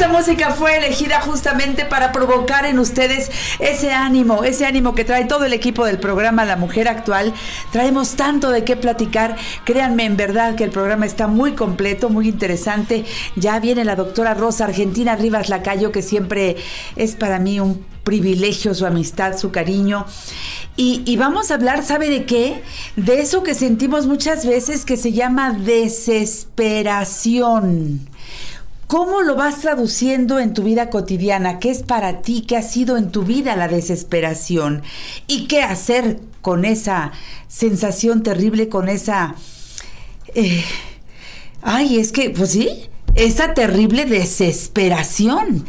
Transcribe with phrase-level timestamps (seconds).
[0.00, 5.26] Esa música fue elegida justamente para provocar en ustedes ese ánimo, ese ánimo que trae
[5.26, 7.34] todo el equipo del programa La Mujer Actual.
[7.70, 9.36] Traemos tanto de qué platicar.
[9.64, 13.04] Créanme, en verdad que el programa está muy completo, muy interesante.
[13.36, 16.56] Ya viene la doctora Rosa Argentina Rivas Lacayo, que siempre
[16.96, 20.06] es para mí un privilegio, su amistad, su cariño.
[20.78, 22.62] Y, y, vamos a hablar, ¿sabe de qué?
[22.96, 28.08] De eso que sentimos muchas veces que se llama desesperación.
[28.90, 31.60] ¿Cómo lo vas traduciendo en tu vida cotidiana?
[31.60, 32.40] ¿Qué es para ti?
[32.40, 34.82] ¿Qué ha sido en tu vida la desesperación?
[35.28, 37.12] ¿Y qué hacer con esa
[37.46, 39.36] sensación terrible, con esa...
[40.34, 40.64] Eh,
[41.62, 45.66] ay, es que, pues sí, esa terrible desesperación.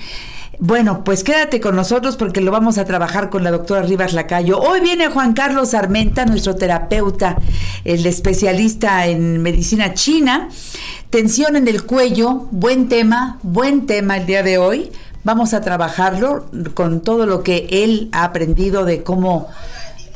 [0.63, 4.59] Bueno, pues quédate con nosotros porque lo vamos a trabajar con la doctora Rivas Lacayo.
[4.59, 7.39] Hoy viene Juan Carlos Armenta, nuestro terapeuta,
[7.83, 10.49] el especialista en medicina china.
[11.09, 14.91] Tensión en el cuello, buen tema, buen tema el día de hoy.
[15.23, 16.45] Vamos a trabajarlo
[16.75, 19.49] con todo lo que él ha aprendido de cómo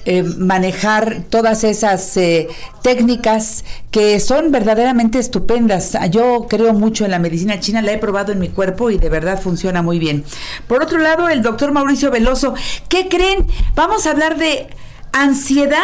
[0.05, 2.47] eh, manejar todas esas eh,
[2.83, 5.97] técnicas que son verdaderamente estupendas.
[6.11, 9.09] Yo creo mucho en la medicina china, la he probado en mi cuerpo y de
[9.09, 10.23] verdad funciona muy bien.
[10.67, 12.53] Por otro lado, el doctor Mauricio Veloso,
[12.87, 13.47] ¿qué creen?
[13.73, 14.67] Vamos a hablar de
[15.11, 15.81] ansiedad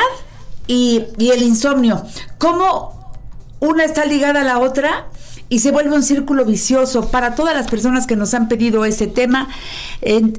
[0.68, 2.06] y, y el insomnio.
[2.38, 3.16] ¿Cómo
[3.60, 5.08] una está ligada a la otra?
[5.52, 9.06] Y se vuelve un círculo vicioso para todas las personas que nos han pedido ese
[9.06, 9.50] tema.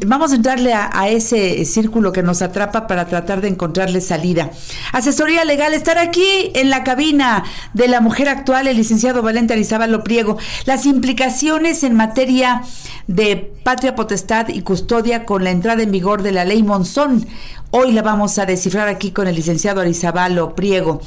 [0.07, 4.51] Vamos a entrarle a, ese círculo que nos atrapa para tratar de encontrarle salida.
[4.91, 10.03] Asesoría legal, estar aquí en la cabina de la mujer actual, el licenciado Valente Arizábalo
[10.03, 10.39] Priego.
[10.65, 12.63] Las implicaciones en materia
[13.07, 17.27] de patria potestad y custodia con la entrada en vigor de la ley Monzón.
[17.71, 21.01] Hoy la vamos a descifrar aquí con el licenciado Arizabalo Priego.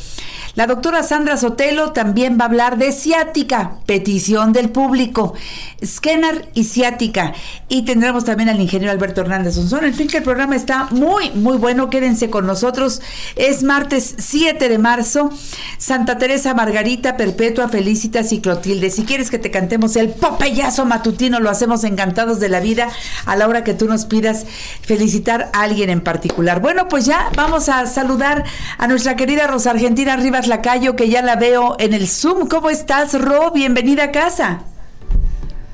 [0.55, 5.35] La doctora Sandra Sotelo también va a hablar de ciática, petición del público,
[5.83, 7.33] Scanner y ciática.
[7.69, 9.85] Y tendremos también al ingeniero Alberto Hernández Sonson.
[9.85, 11.89] En fin, que el programa está muy, muy bueno.
[11.89, 13.01] Quédense con nosotros.
[13.37, 15.29] Es martes 7 de marzo.
[15.77, 18.89] Santa Teresa Margarita, Perpetua, Felicitas y Clotilde.
[18.89, 22.89] Si quieres que te cantemos el popeyazo matutino, lo hacemos encantados de la vida
[23.25, 24.45] a la hora que tú nos pidas
[24.81, 26.59] felicitar a alguien en particular.
[26.59, 28.43] Bueno, pues ya vamos a saludar
[28.77, 32.49] a nuestra querida Rosa Argentina Rivas Lacayo, que ya la veo en el Zoom.
[32.49, 33.51] ¿Cómo estás, Ro?
[33.51, 34.61] Bienvenida a casa.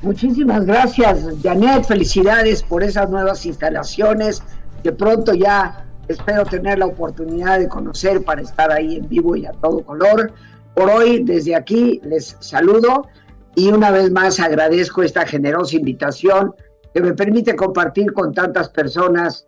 [0.02, 1.84] Muchísimas gracias, Janet.
[1.84, 4.42] Felicidades por esas nuevas instalaciones.
[4.82, 9.46] Que pronto ya espero tener la oportunidad de conocer para estar ahí en vivo y
[9.46, 10.32] a todo color.
[10.74, 13.06] Por hoy, desde aquí, les saludo
[13.54, 16.54] y una vez más agradezco esta generosa invitación
[16.94, 19.46] que me permite compartir con tantas personas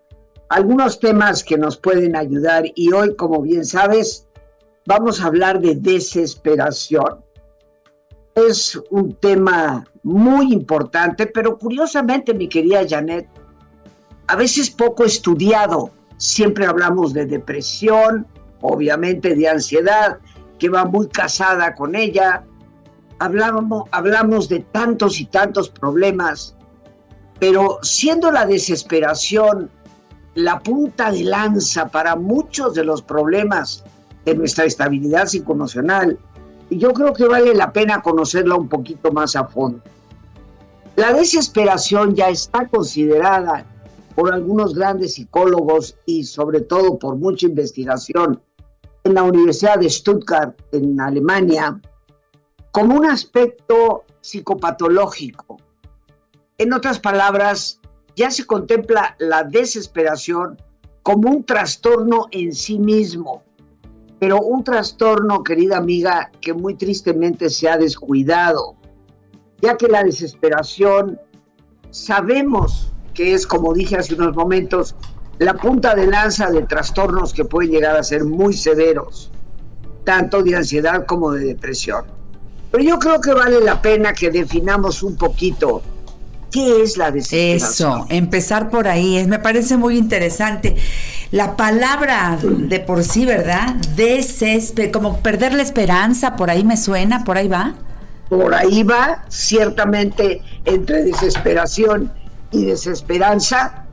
[0.49, 4.29] algunos temas que nos pueden ayudar y hoy, como bien sabes,
[4.87, 7.25] vamos a hablar de desesperación.
[8.35, 13.29] Es un tema muy importante, pero curiosamente, mi querida Janet,
[14.27, 15.91] a veces poco estudiado.
[16.17, 18.27] Siempre hablamos de depresión,
[18.61, 20.19] obviamente de ansiedad,
[20.59, 22.45] que va muy casada con ella.
[23.19, 26.57] Hablamos, hablamos de tantos y tantos problemas,
[27.39, 29.71] pero siendo la desesperación
[30.35, 33.85] la punta de lanza para muchos de los problemas
[34.25, 36.19] de nuestra estabilidad psicoemocional,
[36.71, 39.81] yo creo que vale la pena conocerla un poquito más a fondo.
[40.97, 43.67] La desesperación ya está considerada
[44.15, 48.41] por algunos grandes psicólogos y sobre todo por mucha investigación
[49.03, 51.81] en la Universidad de Stuttgart, en Alemania,
[52.71, 55.59] como un aspecto psicopatológico.
[56.59, 57.81] En otras palabras,
[58.17, 60.57] ya se contempla la desesperación
[61.03, 63.43] como un trastorno en sí mismo,
[64.25, 68.75] pero un trastorno, querida amiga, que muy tristemente se ha descuidado,
[69.61, 71.21] ya que la desesperación
[71.91, 74.97] sabemos que es, como dije hace unos momentos,
[75.41, 79.31] la punta de lanza de trastornos que pueden llegar a ser muy severos,
[80.05, 82.07] tanto de ansiedad como de depresión.
[82.71, 85.83] Pero yo creo que vale la pena que definamos un poquito
[86.51, 88.01] qué es la desesperación.
[88.01, 90.77] Eso, empezar por ahí, me parece muy interesante.
[91.35, 93.75] La palabra de por sí, ¿verdad?
[93.97, 97.75] Desesper, como perder la esperanza, por ahí me suena, por ahí va.
[98.29, 102.13] Por ahí va, ciertamente, entre desesperación
[102.53, 103.85] y desesperanza,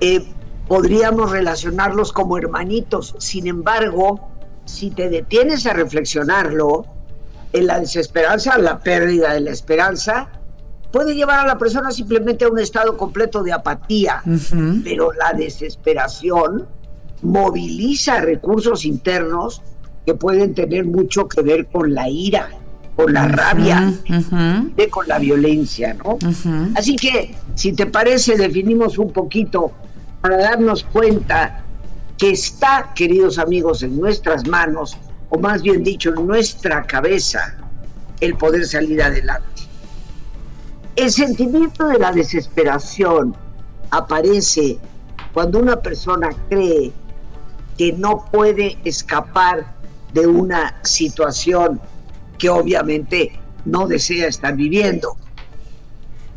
[0.00, 0.26] eh,
[0.66, 3.14] podríamos relacionarlos como hermanitos.
[3.20, 4.28] Sin embargo,
[4.64, 6.86] si te detienes a reflexionarlo,
[7.52, 10.28] en la desesperanza, la pérdida de la esperanza,
[10.94, 14.22] puede llevar a la persona simplemente a un estado completo de apatía,
[14.84, 16.68] pero la desesperación
[17.20, 19.60] moviliza recursos internos
[20.06, 22.48] que pueden tener mucho que ver con la ira,
[22.94, 23.92] con la rabia,
[24.76, 26.16] de, con la violencia, ¿no?
[26.76, 29.72] Así que, si te parece, definimos un poquito
[30.20, 31.64] para darnos cuenta
[32.16, 34.96] que está, queridos amigos, en nuestras manos,
[35.28, 37.56] o más bien dicho, en nuestra cabeza,
[38.20, 39.53] el poder salir adelante.
[40.96, 43.34] El sentimiento de la desesperación
[43.90, 44.78] aparece
[45.32, 46.92] cuando una persona cree
[47.76, 49.74] que no puede escapar
[50.12, 51.80] de una situación
[52.38, 53.32] que obviamente
[53.64, 55.16] no desea estar viviendo.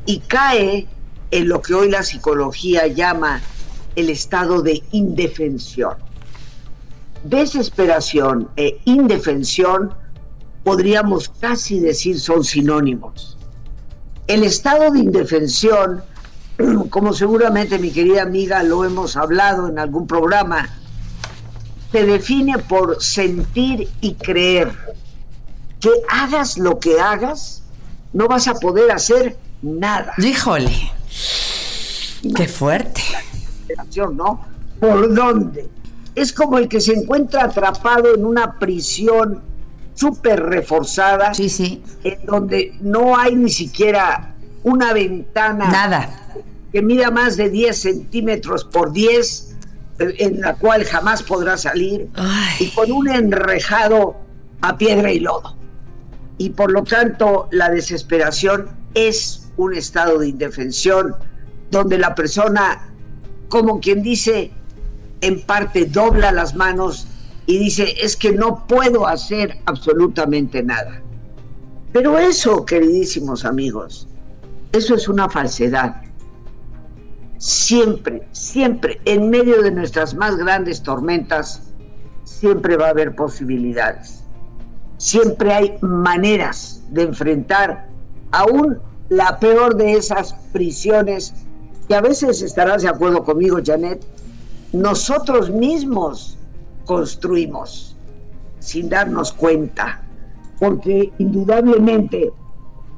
[0.07, 0.87] Y cae
[1.29, 3.41] en lo que hoy la psicología llama
[3.95, 5.97] el estado de indefensión.
[7.23, 9.93] Desesperación e indefensión
[10.63, 13.36] podríamos casi decir son sinónimos.
[14.27, 16.03] El estado de indefensión,
[16.89, 20.69] como seguramente mi querida amiga lo hemos hablado en algún programa,
[21.91, 24.71] se define por sentir y creer
[25.79, 27.63] que hagas lo que hagas,
[28.11, 30.13] no vas a poder hacer nada.
[30.17, 30.91] Híjole,
[32.35, 33.01] qué fuerte.
[34.13, 34.45] ¿No?
[34.79, 35.69] ¿Por dónde?
[36.15, 39.41] Es como el que se encuentra atrapado en una prisión
[39.97, 41.33] súper reforzada.
[41.33, 41.83] Sí, sí.
[42.03, 45.69] En donde no hay ni siquiera una ventana.
[45.69, 46.09] Nada.
[46.71, 49.55] Que mida más de 10 centímetros por 10,
[49.99, 52.09] eh, en la cual jamás podrá salir.
[52.59, 54.17] Y con un enrejado
[54.61, 55.57] a piedra y lodo
[56.37, 61.15] y por lo tanto la desesperación es un estado de indefensión
[61.71, 62.89] donde la persona,
[63.49, 64.51] como quien dice,
[65.21, 67.07] en parte dobla las manos
[67.47, 71.01] y dice, es que no puedo hacer absolutamente nada.
[71.91, 74.07] Pero eso, queridísimos amigos,
[74.73, 76.03] eso es una falsedad.
[77.39, 81.63] Siempre, siempre, en medio de nuestras más grandes tormentas,
[82.23, 84.17] siempre va a haber posibilidades
[84.97, 87.87] siempre hay maneras de enfrentar
[88.31, 91.33] aún la peor de esas prisiones
[91.87, 94.03] que a veces estarás de acuerdo conmigo, Janet,
[94.73, 96.37] nosotros mismos
[96.87, 97.95] construimos
[98.59, 100.01] sin darnos cuenta,
[100.57, 102.31] porque indudablemente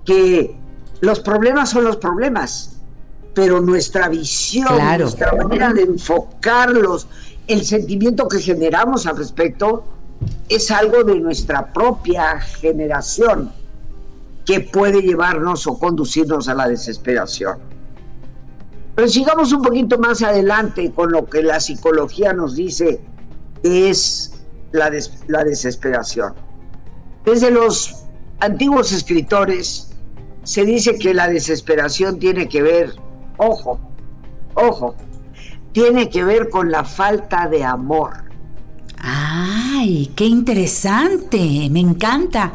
[0.05, 0.55] que
[1.01, 2.77] los problemas son los problemas,
[3.33, 7.07] pero nuestra visión, nuestra manera de enfocarlos,
[7.47, 9.83] el sentimiento que generamos al respecto,
[10.47, 13.51] es algo de nuestra propia generación
[14.45, 17.57] que puede llevarnos o conducirnos a la desesperación.
[18.95, 22.99] Pero sigamos un poquito más adelante con lo que la psicología nos dice
[23.63, 24.33] es
[24.71, 24.91] la,
[25.27, 26.33] la desesperación.
[27.25, 28.05] Desde los
[28.39, 29.91] antiguos escritores
[30.43, 32.93] se dice que la desesperación tiene que ver,
[33.37, 33.79] ojo,
[34.55, 34.95] ojo,
[35.73, 38.29] tiene que ver con la falta de amor
[39.01, 41.69] ¡Ay, qué interesante!
[41.71, 42.53] Me encanta.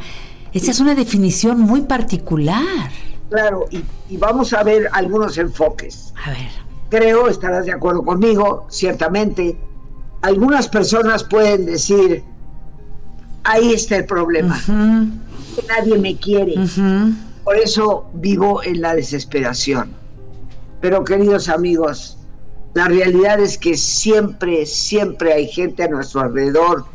[0.52, 2.90] Esa es una definición muy particular.
[3.30, 6.12] Claro, y, y vamos a ver algunos enfoques.
[6.24, 6.50] A ver.
[6.90, 9.58] Creo, estarás de acuerdo conmigo, ciertamente,
[10.24, 12.24] algunas personas pueden decir,
[13.44, 16.54] ahí está el problema, que nadie me quiere,
[17.44, 19.90] por eso vivo en la desesperación.
[20.80, 22.16] Pero queridos amigos,
[22.72, 26.86] la realidad es que siempre, siempre hay gente a nuestro alrededor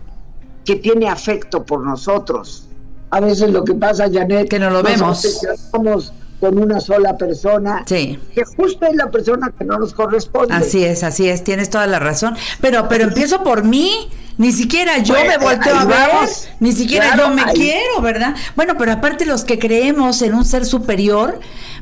[0.66, 2.68] que tiene afecto por nosotros.
[3.12, 5.24] A veces lo que pasa, Janet, Que no lo vemos.
[5.24, 8.18] obsesionamos con una sola persona, Sí.
[8.34, 10.54] que justo es la persona que no nos corresponde.
[10.54, 12.36] Así es, así es, tienes toda la razón.
[12.62, 14.10] Pero, pero empiezo por mí.
[14.38, 16.48] Ni siquiera yo Bueno, me volteo a ver, vamos.
[16.62, 17.54] ni siquiera Claro, yo me ahí.
[17.56, 18.34] quiero, ¿verdad?
[18.56, 21.42] Bueno, pero aparte los que creemos en un ser superior,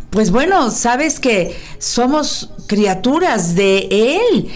[0.09, 3.87] pues bueno, sabes que somos criaturas de
[4.31, 4.49] él.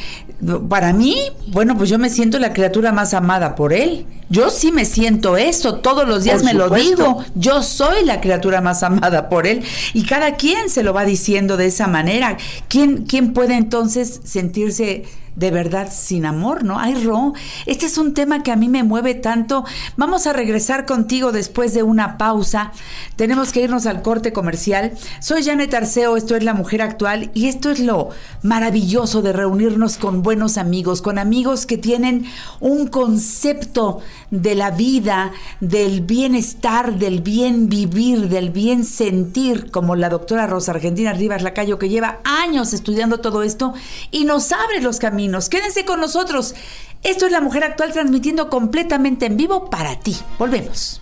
[0.70, 1.16] Para mí,
[1.48, 4.06] bueno, pues yo me siento la criatura más amada por él.
[4.30, 7.24] Yo sí me siento eso, todos los días Por me lo digo.
[7.36, 11.58] Yo soy la criatura más amada por él y cada quien se lo va diciendo
[11.58, 12.38] de esa manera.
[12.70, 15.04] ¿Quién, quién puede entonces sentirse
[15.36, 16.78] de verdad sin amor, no?
[16.80, 17.34] Ay, Ro,
[17.66, 19.64] este es un tema que a mí me mueve tanto.
[19.96, 22.72] Vamos a regresar contigo después de una pausa.
[23.16, 24.92] Tenemos que irnos al corte comercial.
[25.20, 28.10] Soy Janet Arceo, esto es La Mujer Actual y esto es lo
[28.44, 32.26] maravilloso de reunirnos con buenos amigos, con amigos que tienen
[32.60, 34.00] un concepto
[34.32, 40.72] de la vida, del bienestar, del bien vivir, del bien sentir, como la doctora Rosa
[40.72, 43.74] Argentina Rivas Lacayo, que lleva años estudiando todo esto
[44.12, 45.21] y nos abre los caminos.
[45.50, 46.56] Quédense con nosotros.
[47.04, 50.16] Esto es La Mujer Actual transmitiendo completamente en vivo para ti.
[50.38, 51.02] Volvemos.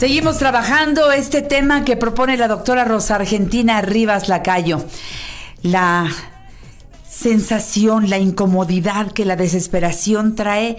[0.00, 4.82] Seguimos trabajando este tema que propone la doctora Rosa Argentina Rivas Lacayo.
[5.62, 6.08] La
[7.06, 10.78] sensación, la incomodidad que la desesperación trae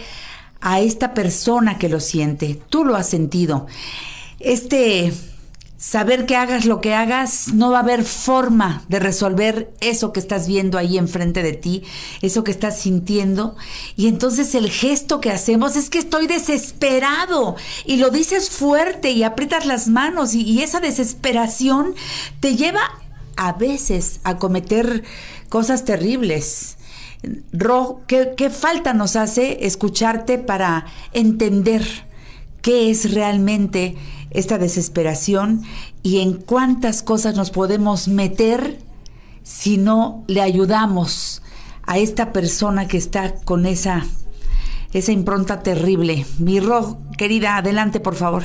[0.60, 2.60] a esta persona que lo siente.
[2.70, 3.68] Tú lo has sentido.
[4.40, 5.13] Este
[5.81, 10.19] saber que hagas lo que hagas, no va a haber forma de resolver eso que
[10.19, 11.81] estás viendo ahí enfrente de ti,
[12.21, 13.55] eso que estás sintiendo.
[13.95, 17.55] Y entonces el gesto que hacemos es que estoy desesperado.
[17.83, 21.95] Y lo dices fuerte y aprietas las manos y, esa desesperación
[22.39, 22.81] te lleva
[23.35, 25.03] a veces a cometer
[25.50, 26.77] cosas terribles.
[27.51, 31.83] Ro, ¿qué, qué falta nos hace escucharte para entender
[32.61, 33.97] qué es realmente
[34.31, 35.63] esta desesperación
[36.03, 38.79] y en cuántas cosas nos podemos meter
[39.43, 41.41] si no le ayudamos
[41.83, 44.05] a esta persona que está con esa,
[44.93, 46.25] esa impronta terrible?
[46.39, 48.43] Mi Ro, querida, adelante por favor.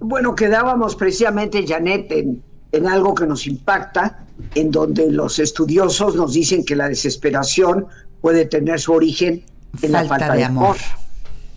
[0.00, 2.42] Bueno, quedábamos precisamente, Janet, en,
[2.72, 7.86] en algo que nos impacta, en donde los estudiosos nos dicen que la desesperación
[8.20, 9.44] puede tener su origen
[9.82, 10.76] en la Falta falta de de amor.
[10.76, 11.03] amor.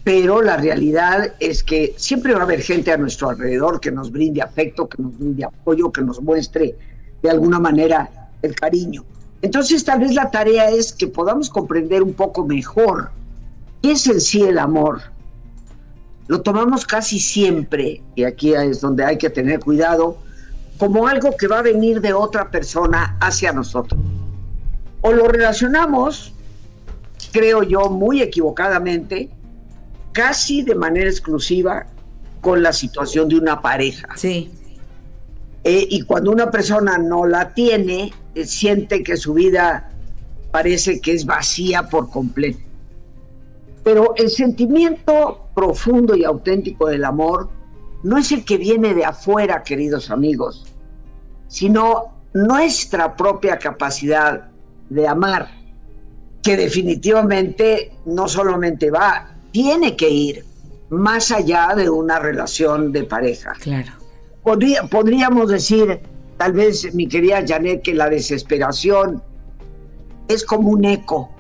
[0.08, 4.10] Pero la realidad es que siempre va a haber gente a nuestro alrededor que nos
[4.10, 6.78] brinde afecto, que nos brinde apoyo, que nos muestre
[7.22, 8.10] de alguna manera
[8.42, 9.04] el cariño.
[9.42, 13.10] Entonces, tal vez la tarea es que podamos comprender un poco mejor
[13.82, 15.02] qué es en sí el amor,
[16.28, 20.16] lo tomamos casi siempre, y aquí es donde hay que tener cuidado,
[20.78, 24.00] como algo que va a venir de otra persona hacia nosotros.
[25.02, 26.32] O lo relacionamos,
[27.34, 29.32] creo yo, muy equivocadamente,
[30.18, 31.86] casi de manera exclusiva
[32.42, 34.08] con la situación de una pareja.
[34.16, 34.50] Sí,
[35.64, 39.90] Eh, y cuando una persona no la tiene, eh, siente que su vida
[40.50, 42.60] parece que es vacía por completo.
[43.84, 47.50] Pero el sentimiento profundo y auténtico del amor
[48.02, 50.66] no es el que viene de afuera, queridos amigos,
[51.48, 54.48] sino nuestra propia capacidad
[54.90, 55.50] de amar,
[56.42, 60.46] que definitivamente no solamente va, tiene que ir
[60.92, 63.54] más allá de una relación de pareja.
[63.60, 63.92] claro.
[64.44, 66.00] Podría- podríamos decir,
[66.38, 69.22] tal vez, mi querida Janet, que la desesperación
[70.28, 71.32] es como un eco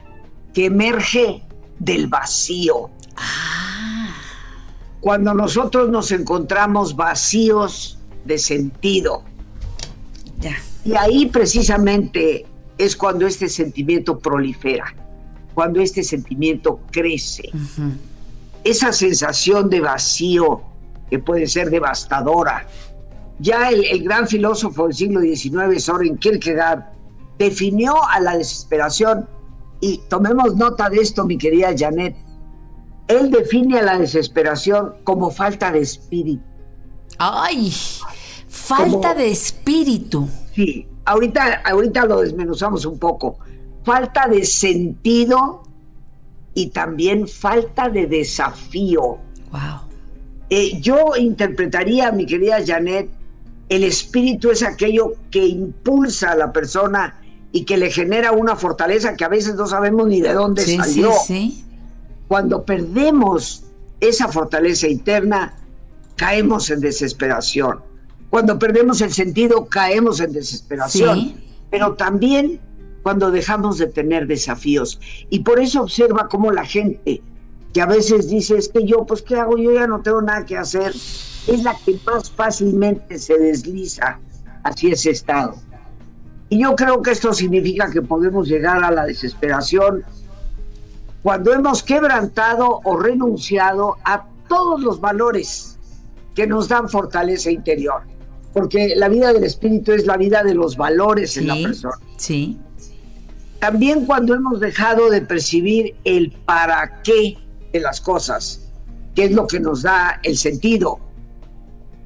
[0.51, 1.43] que emerge
[1.77, 2.89] del vacío.
[4.99, 9.21] Cuando nosotros nos encontramos vacíos de sentido.
[10.39, 10.55] Ya.
[10.83, 12.47] Y ahí precisamente
[12.79, 14.93] es cuando este sentimiento prolifera,
[15.57, 17.49] cuando este sentimiento crece.
[18.63, 20.61] Esa sensación de vacío
[21.09, 22.67] que puede ser devastadora.
[23.39, 26.83] Ya el, el gran filósofo del siglo XIX, Soren Kierkegaard,
[27.39, 29.27] definió a la desesperación,
[29.81, 32.15] y tomemos nota de esto, mi querida Janet,
[33.07, 36.43] él define a la desesperación como falta de espíritu.
[37.17, 37.73] Ay,
[38.47, 40.29] falta Como- de espíritu.
[40.53, 43.39] Sí, ahorita, ahorita lo desmenuzamos un poco.
[43.87, 45.63] Falta de sentido
[46.53, 49.17] y también falta de desafío.
[49.49, 49.79] Wow.
[50.49, 53.09] Eh, yo interpretaría, mi querida Janet,
[53.69, 57.21] el espíritu es aquello que impulsa a la persona
[57.53, 60.75] y que le genera una fortaleza que a veces no sabemos ni de dónde Sí,
[60.75, 61.13] salió.
[61.25, 61.63] sí.
[62.27, 63.63] Cuando perdemos
[64.01, 65.53] esa fortaleza interna,
[66.17, 67.79] caemos en desesperación.
[68.29, 71.35] Cuando perdemos el sentido, caemos en desesperación.
[71.71, 72.59] Pero también
[73.07, 74.99] cuando dejamos de tener desafíos.
[75.29, 77.21] Y por eso observa cómo la gente
[77.73, 79.57] que a veces dice, es que yo, pues, ¿qué hago?
[79.57, 80.89] Yo ya no tengo nada que hacer.
[80.89, 84.19] Es la que más fácilmente se desliza
[84.65, 85.55] hacia ese estado.
[86.49, 90.03] Y yo creo que esto significa que podemos llegar a la desesperación
[91.23, 95.79] cuando hemos quebrantado o renunciado a todos los valores
[96.35, 98.01] que nos dan fortaleza interior.
[98.51, 101.95] Porque la vida del espíritu es la vida de los valores en la Sí, persona.
[102.17, 102.57] sí.
[103.59, 107.37] También cuando hemos dejado de percibir el para qué
[107.73, 108.69] de las cosas,
[109.15, 110.99] que es lo que nos da el sentido,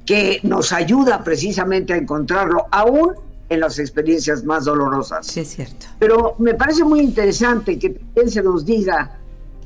[0.05, 3.13] que nos ayuda precisamente a encontrarlo, aún
[3.49, 5.27] en las experiencias más dolorosas.
[5.27, 5.87] Sí, es cierto.
[5.99, 9.19] Pero me parece muy interesante que también se nos diga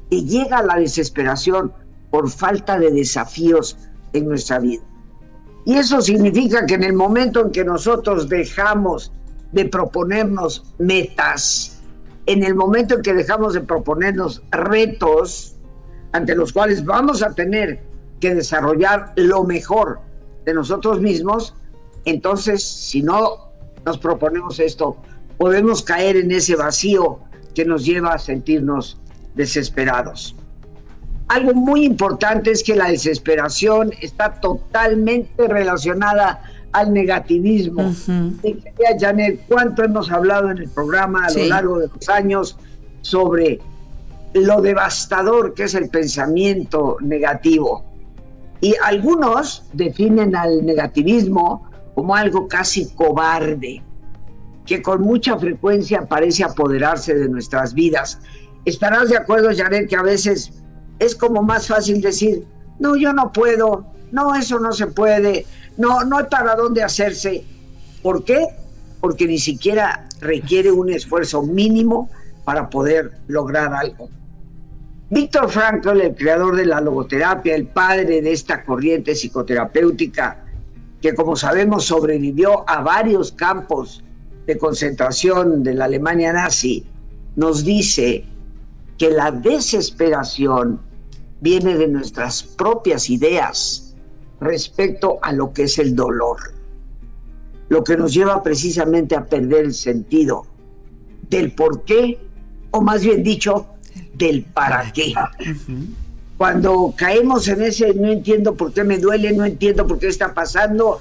[0.10, 1.72] que llega la desesperación
[2.10, 3.78] por falta de desafíos
[4.14, 4.82] en nuestra vida.
[5.66, 9.12] Y eso significa que en el momento en que nosotros dejamos
[9.52, 11.75] de proponernos metas,
[12.26, 15.56] en el momento en que dejamos de proponernos retos
[16.12, 17.82] ante los cuales vamos a tener
[18.20, 20.00] que desarrollar lo mejor
[20.46, 21.56] de nosotros mismos,
[22.06, 23.50] entonces si no
[23.86, 24.98] nos proponemos esto,
[25.38, 27.20] podemos caer en ese vacío
[27.54, 28.98] que nos lleva a sentirnos
[29.36, 30.36] desesperados.
[31.28, 36.42] Algo muy importante es que la desesperación está totalmente relacionada
[36.76, 37.94] al negativismo.
[38.44, 41.44] Mi querida Janet, ¿cuánto hemos hablado en el programa a Sí.
[41.44, 42.58] lo largo de los años
[43.02, 43.60] sobre
[44.34, 47.84] lo devastador que es el pensamiento negativo?
[48.60, 53.82] Y algunos definen al negativismo como algo casi cobarde,
[54.66, 58.20] que con mucha frecuencia parece apoderarse de nuestras vidas.
[58.66, 60.52] Estarás de acuerdo, Janet, que a veces
[61.00, 62.46] es como más fácil decir,
[62.80, 65.46] no, yo no puedo, no, eso no se puede,
[65.78, 67.44] no, no hay para dónde hacerse.
[68.02, 68.48] ¿Por qué?
[69.02, 72.10] Porque ni siquiera requiere un esfuerzo mínimo
[72.44, 74.10] para poder lograr algo.
[75.10, 80.44] Víctor Frankl, el creador de la logoterapia, el padre de esta corriente psicoterapéutica,
[81.02, 84.04] que como sabemos sobrevivió a varios campos
[84.48, 86.86] de concentración de la Alemania nazi,
[87.36, 88.26] nos dice
[88.98, 90.80] que la desesperación
[91.42, 93.85] viene de nuestras propias ideas
[94.40, 96.38] respecto a lo que es el dolor,
[97.70, 100.46] lo que nos lleva precisamente a perder el sentido
[101.30, 102.20] del por qué,
[102.72, 103.68] o más bien dicho,
[104.14, 105.14] del para qué.
[106.38, 110.34] Cuando caemos en ese no entiendo por qué me duele, no entiendo por qué está
[110.34, 111.00] pasando,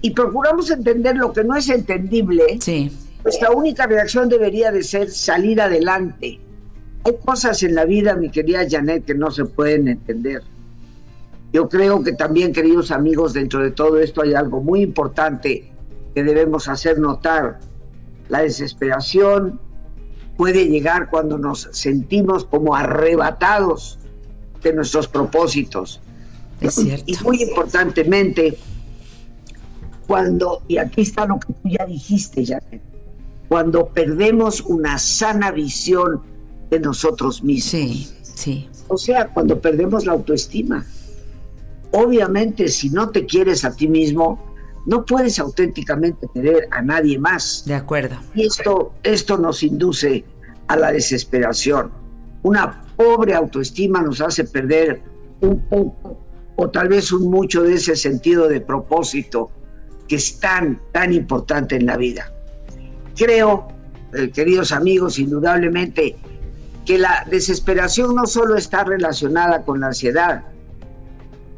[0.00, 2.90] y procuramos entender lo que no es entendible, Sí.
[3.22, 6.40] nuestra única reacción debería de ser salir adelante.
[7.04, 10.42] Hay cosas en la vida, mi querida Janet, que no se pueden entender.
[11.52, 15.70] Yo creo que también, queridos amigos, dentro de todo esto hay algo muy importante
[16.14, 17.60] que debemos hacer notar.
[18.28, 19.60] La desesperación
[20.36, 23.98] puede llegar cuando nos sentimos como arrebatados
[24.62, 26.00] de nuestros propósitos.
[26.60, 27.04] Es cierto.
[27.06, 28.56] Y muy importantemente,
[30.06, 32.80] cuando, y aquí está lo que tú ya dijiste, Janet,
[33.48, 36.22] cuando perdemos una sana visión
[36.70, 37.70] de nosotros mismos.
[37.70, 38.68] Sí, sí.
[38.88, 40.86] O sea, cuando perdemos la autoestima.
[41.92, 44.52] Obviamente, si no te quieres a ti mismo,
[44.86, 47.64] no puedes auténticamente querer a nadie más.
[47.66, 48.16] De acuerdo.
[48.34, 50.24] Y esto, esto nos induce
[50.68, 51.90] a la desesperación.
[52.42, 55.02] Una pobre autoestima nos hace perder
[55.40, 56.18] un poco
[56.56, 59.50] o tal vez un mucho de ese sentido de propósito
[60.08, 62.32] que es tan, tan importante en la vida.
[63.16, 63.68] Creo,
[64.14, 66.16] eh, queridos amigos, indudablemente,
[66.84, 70.44] que la desesperación no solo está relacionada con la ansiedad,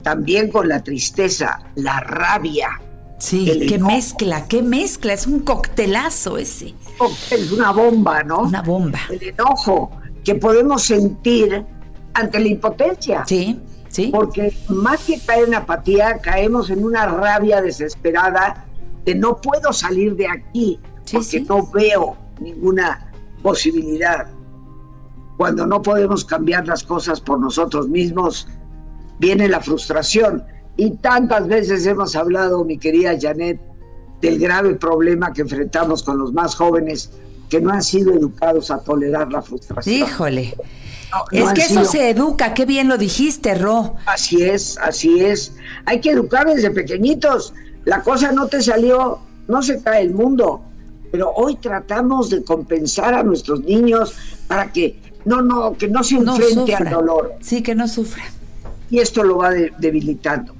[0.05, 2.81] también con la tristeza, la rabia.
[3.19, 5.13] Sí, qué mezcla, qué mezcla.
[5.15, 6.75] Es un coctelazo ese.
[7.31, 8.43] Es una bomba, ¿no?
[8.43, 9.01] Una bomba.
[9.11, 9.91] el enojo
[10.23, 11.65] que podemos sentir
[12.13, 13.25] ante la impotencia.
[13.27, 14.11] Sí, sí.
[14.13, 18.67] Porque más que caer en apatía, caemos en una rabia desesperada
[19.05, 21.47] de no puedo salir de aquí Sí, porque sí.
[21.49, 23.11] no veo ninguna
[23.43, 24.27] posibilidad.
[25.37, 28.49] Cuando no podemos cambiar las cosas por nosotros mismos,
[29.25, 30.45] viene la frustración.
[30.77, 33.59] Y tantas veces hemos hablado, mi querida Janet,
[34.21, 37.11] del grave problema que enfrentamos con los más jóvenes
[37.49, 39.97] que no han sido educados a tolerar la frustración.
[39.97, 40.55] Híjole.
[41.13, 43.95] No, no es que eso se educa, qué bien lo dijiste, Ro.
[44.07, 45.53] Así es, así es.
[45.87, 47.55] Hay que educar desde pequeñitos.
[47.85, 50.63] La cosa no te salió, no se cae el mundo.
[51.13, 54.15] Pero hoy tratamos de compensar a nuestros niños
[54.49, 57.35] para que no, no, que no se No enfrente al dolor.
[57.41, 58.25] Sí, que no sufra.
[58.91, 60.55] Y esto lo va de- debilitando.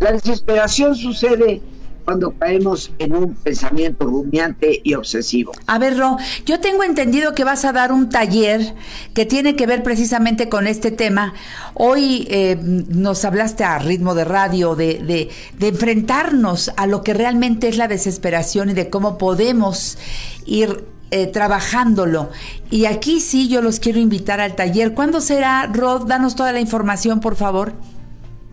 [0.00, 1.60] La desesperación sucede
[2.04, 5.52] cuando caemos en un pensamiento rumiante y obsesivo.
[5.66, 8.74] A ver, Ro, yo tengo entendido que vas a dar un taller
[9.14, 11.32] que tiene que ver precisamente con este tema.
[11.72, 17.14] Hoy eh, nos hablaste a ritmo de radio de, de- de enfrentarnos a lo que
[17.14, 19.96] realmente es la desesperación y de cómo podemos
[20.44, 22.30] ir eh, trabajándolo.
[22.70, 24.94] Y aquí sí yo los quiero invitar al taller.
[24.94, 26.06] ¿Cuándo será, Rod?
[26.06, 27.72] Danos toda la información, por favor.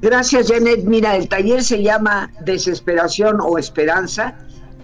[0.02, 0.84] Gracias, Janet.
[0.86, 4.36] Mira, el taller se llama Desesperación o Esperanza.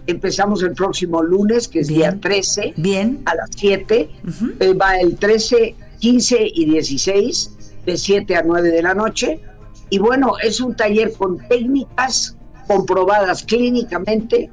[0.05, 1.99] Empezamos el próximo lunes, que es Bien.
[1.99, 3.21] día 13, Bien.
[3.25, 4.09] a las 7.
[4.27, 4.51] Ujú.
[4.59, 7.51] Eh, va el 13, 15 y 16,
[7.85, 9.41] de 7 a 9 de la noche.
[9.89, 14.51] Y bueno, es un taller con técnicas comprobadas clínicamente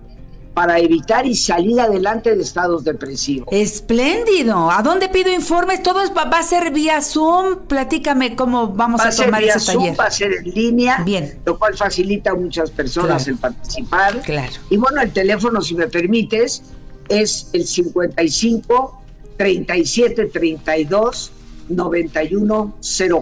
[0.54, 3.48] para evitar y salir adelante de estados depresivos.
[3.50, 4.70] Espléndido.
[4.70, 5.82] ¿A dónde pido informes?
[5.82, 7.66] Todo va a ser vía Zoom.
[7.66, 10.00] Platícame cómo vamos va a tomar vía ese Zoom, taller.
[10.00, 11.40] va a ser en línea, Bien.
[11.44, 13.32] lo cual facilita a muchas personas Claro.
[13.32, 14.20] el participar.
[14.22, 14.52] Claro.
[14.70, 16.62] Y bueno, el teléfono, si me permites,
[17.08, 19.02] es el 55
[19.36, 21.32] 37 32
[21.68, 22.74] 91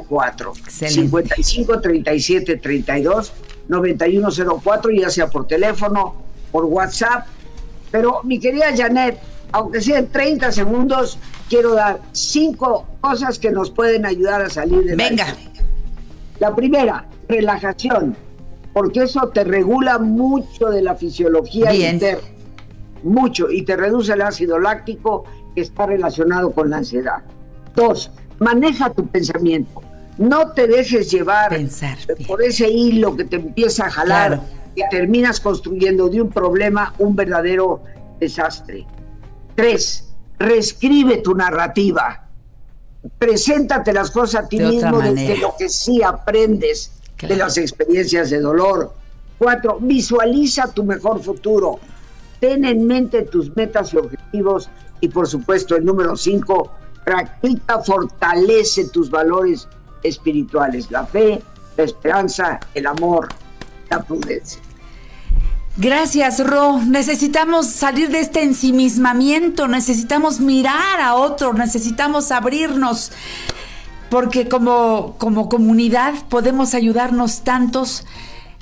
[0.08, 0.52] 04.
[0.58, 1.00] Excelente.
[1.02, 3.32] 55 37 32
[3.68, 4.28] 91
[4.62, 6.14] 04, ya sea por teléfono,
[6.52, 7.26] por WhatsApp.
[7.90, 9.18] Pero mi querida Janet,
[9.52, 14.96] aunque sean 30 segundos, quiero dar cinco cosas que nos pueden ayudar a salir de
[14.96, 15.26] la Venga.
[16.38, 18.16] la primera, relajación,
[18.72, 21.94] porque eso te regula mucho de la fisiología Bien.
[21.94, 22.22] interna,
[23.02, 27.18] mucho, y te reduce el ácido láctico que está relacionado con la ansiedad.
[27.74, 29.82] Dos, maneja tu pensamiento.
[30.18, 34.42] No te dejes llevar Pensar, por ese hilo que te empieza a jalar Claro.
[34.74, 37.82] Y terminas construyendo de un problema un verdadero
[38.18, 38.86] desastre.
[39.54, 40.08] Tres,
[40.38, 42.26] reescribe tu narrativa.
[43.18, 47.34] Preséntate las cosas a ti De mismo desde lo que sí aprendes Claro.
[47.34, 48.92] de las experiencias de dolor.
[49.38, 51.78] Cuatro, visualiza tu mejor futuro.
[52.40, 54.68] Ten en mente tus metas y objetivos.
[55.00, 56.72] Y por supuesto, el número cinco,
[57.04, 59.68] practica, fortalece tus valores
[60.02, 61.42] espirituales, la fe,
[61.76, 63.28] la esperanza, el amor,
[63.96, 64.60] la prudencia.
[65.76, 66.80] Gracias, Ro.
[66.86, 73.10] Necesitamos salir de este ensimismamiento, necesitamos mirar a otro, necesitamos abrirnos,
[74.10, 78.04] porque como, como comunidad podemos ayudarnos tantos.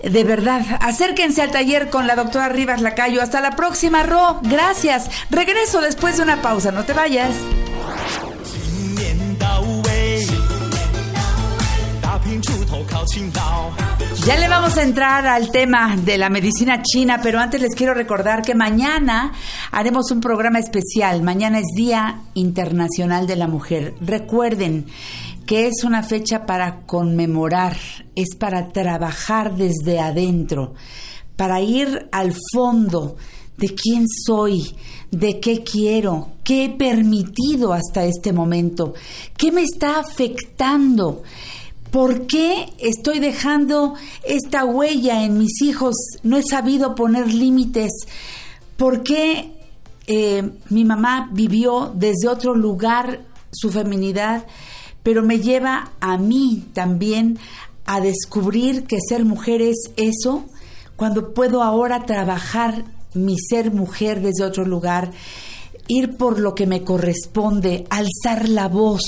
[0.02, 3.20] De verdad, acérquense al taller con la doctora Rivas Lacayo.
[3.20, 4.40] Hasta la próxima, Ro.
[4.44, 5.10] Gracias.
[5.30, 6.70] Regreso después de una pausa.
[6.70, 7.34] No te vayas.
[14.26, 17.94] Ya le vamos a entrar al tema de la medicina china, pero antes les quiero
[17.94, 19.32] recordar que mañana
[19.72, 21.22] haremos un programa especial.
[21.22, 23.94] Mañana es Día Internacional de la Mujer.
[24.02, 24.84] Recuerden
[25.46, 27.78] que es una fecha para conmemorar,
[28.14, 30.74] es para trabajar desde adentro,
[31.36, 33.16] para ir al fondo
[33.56, 34.76] de quién soy,
[35.10, 38.92] de qué quiero, qué he permitido hasta este momento,
[39.38, 41.22] qué me está afectando.
[41.90, 45.94] ¿Por qué estoy dejando esta huella en mis hijos?
[46.22, 47.90] No he sabido poner límites.
[48.76, 49.60] ¿Por qué
[50.12, 53.20] eh, mi mamá vivió desde otro lugar
[53.52, 54.44] su feminidad,
[55.04, 57.38] pero me lleva a mí también
[57.86, 60.46] a descubrir que ser mujer es eso,
[60.96, 65.12] cuando puedo ahora trabajar mi ser mujer desde otro lugar,
[65.86, 69.02] ir por lo que me corresponde, alzar la voz.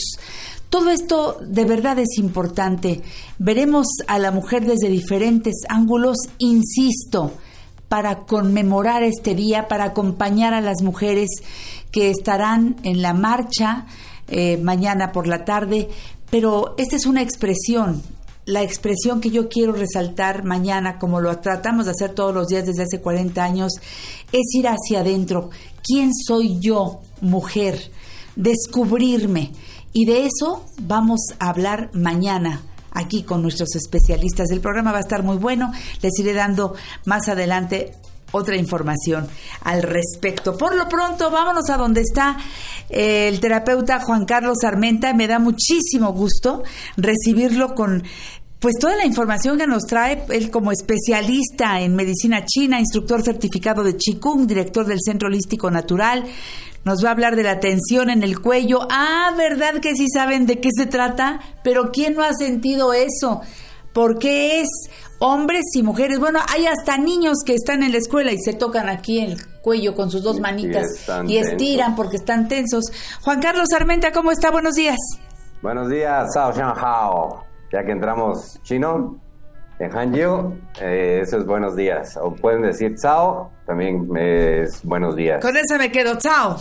[0.73, 3.03] Todo esto de verdad es importante.
[3.39, 7.33] Veremos a la mujer desde diferentes ángulos, insisto,
[7.89, 11.29] para conmemorar este día, para acompañar a las mujeres
[11.91, 13.85] que estarán en la marcha
[14.29, 15.91] eh, mañana por la tarde.
[16.31, 18.03] Pero esta es una expresión,
[18.47, 22.65] la expresión que yo quiero resaltar mañana, como lo tratamos de hacer todos los días
[22.65, 23.73] desde hace 40 años,
[24.33, 25.51] es ir hacia adentro.
[25.85, 27.91] ¿Quién soy yo, mujer?
[28.37, 29.53] Descubrirme.
[29.92, 34.50] Y de eso vamos a hablar mañana aquí con nuestros especialistas.
[34.50, 35.72] El programa va a estar muy bueno.
[36.00, 36.74] Les iré dando
[37.05, 37.92] más adelante
[38.33, 39.28] otra información
[39.62, 40.57] al respecto.
[40.57, 42.37] Por lo pronto, vámonos a donde está
[42.88, 45.12] eh, el terapeuta Juan Carlos Armenta.
[45.14, 46.62] Me da muchísimo gusto
[46.96, 48.02] recibirlo con
[48.59, 53.83] pues toda la información que nos trae él como especialista en medicina china, instructor certificado
[53.83, 56.24] de Qigong, director del Centro Holístico Natural.
[56.85, 58.81] Nos va a hablar de la tensión en el cuello.
[58.90, 61.40] Ah, ¿verdad que sí saben de qué se trata?
[61.62, 63.40] Pero ¿quién no ha sentido eso?
[63.92, 64.68] ¿Por qué es
[65.21, 66.18] hombres y mujeres?
[66.18, 69.95] Bueno, hay hasta niños que están en la escuela y se tocan aquí el cuello
[69.95, 70.87] con sus dos manitas
[71.29, 71.97] y estiran tensos.
[71.97, 72.85] porque están tensos.
[73.23, 74.51] Juan Carlos Armenta, ¿cómo está?
[74.51, 74.99] Buenos días.
[75.62, 77.45] Buenos días, Sao Shan Hao.
[77.71, 79.22] Ya que entramos chino
[79.83, 82.16] en Hanjiu, eh, eso es buenos días.
[82.16, 85.42] O pueden decir Sao, también es buenos días.
[85.42, 86.16] Con eso me quedo.
[86.18, 86.57] Chao.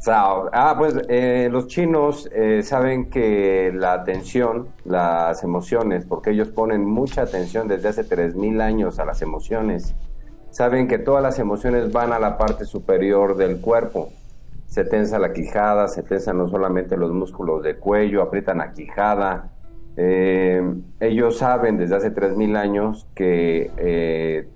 [0.00, 0.50] Sao.
[0.52, 6.84] Ah, pues eh, los chinos eh, saben que la atención, las emociones, porque ellos ponen
[6.84, 9.94] mucha atención desde hace 3.000 años a las emociones,
[10.50, 14.10] saben que todas las emociones van a la parte superior del cuerpo.
[14.66, 19.53] Se tensa la quijada, se tensan no solamente los músculos de cuello, aprietan la quijada.
[19.96, 20.62] Eh,
[21.00, 24.48] ellos saben desde hace 3.000 años que eh,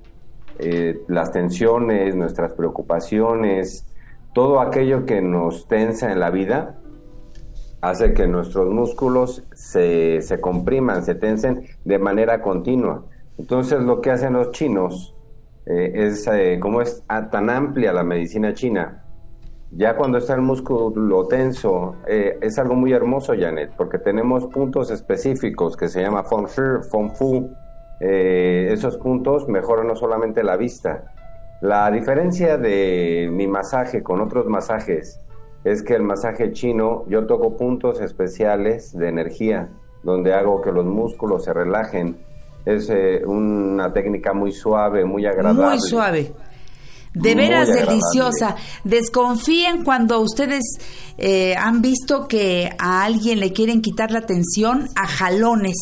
[0.58, 3.86] eh, las tensiones, nuestras preocupaciones,
[4.34, 6.78] todo aquello que nos tensa en la vida,
[7.80, 13.04] hace que nuestros músculos se, se compriman, se tensen de manera continua.
[13.38, 15.14] Entonces lo que hacen los chinos
[15.66, 16.28] eh, es,
[16.60, 19.04] como es tan amplia la medicina china,
[19.70, 24.90] ya cuando está el músculo tenso, eh, es algo muy hermoso, Janet, porque tenemos puntos
[24.90, 27.50] específicos que se llama Feng Shui, Feng Fu.
[28.00, 31.12] Eh, esos puntos mejoran no solamente la vista.
[31.60, 35.20] La diferencia de mi masaje con otros masajes
[35.64, 39.68] es que el masaje chino yo toco puntos especiales de energía,
[40.02, 42.16] donde hago que los músculos se relajen.
[42.64, 45.76] Es eh, una técnica muy suave, muy agradable.
[45.76, 46.32] Muy suave.
[47.20, 48.56] De veras deliciosa.
[48.84, 50.62] Desconfíen cuando ustedes
[51.16, 55.76] eh, han visto que a alguien le quieren quitar la atención a jalones,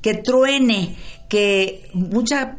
[0.00, 0.96] que truene,
[1.28, 2.56] que mucha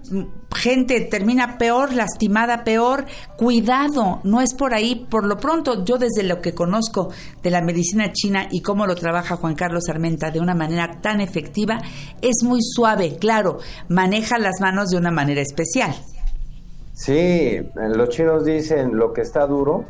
[0.56, 3.06] gente termina peor, lastimada peor.
[3.36, 5.08] Cuidado, no es por ahí.
[5.10, 7.10] Por lo pronto, yo desde lo que conozco
[7.42, 11.22] de la medicina china y cómo lo trabaja Juan Carlos Armenta de una manera tan
[11.22, 11.82] efectiva,
[12.22, 15.96] es muy suave, claro, maneja las manos de una manera especial.
[17.00, 19.86] Sí, los chinos dicen lo que está duro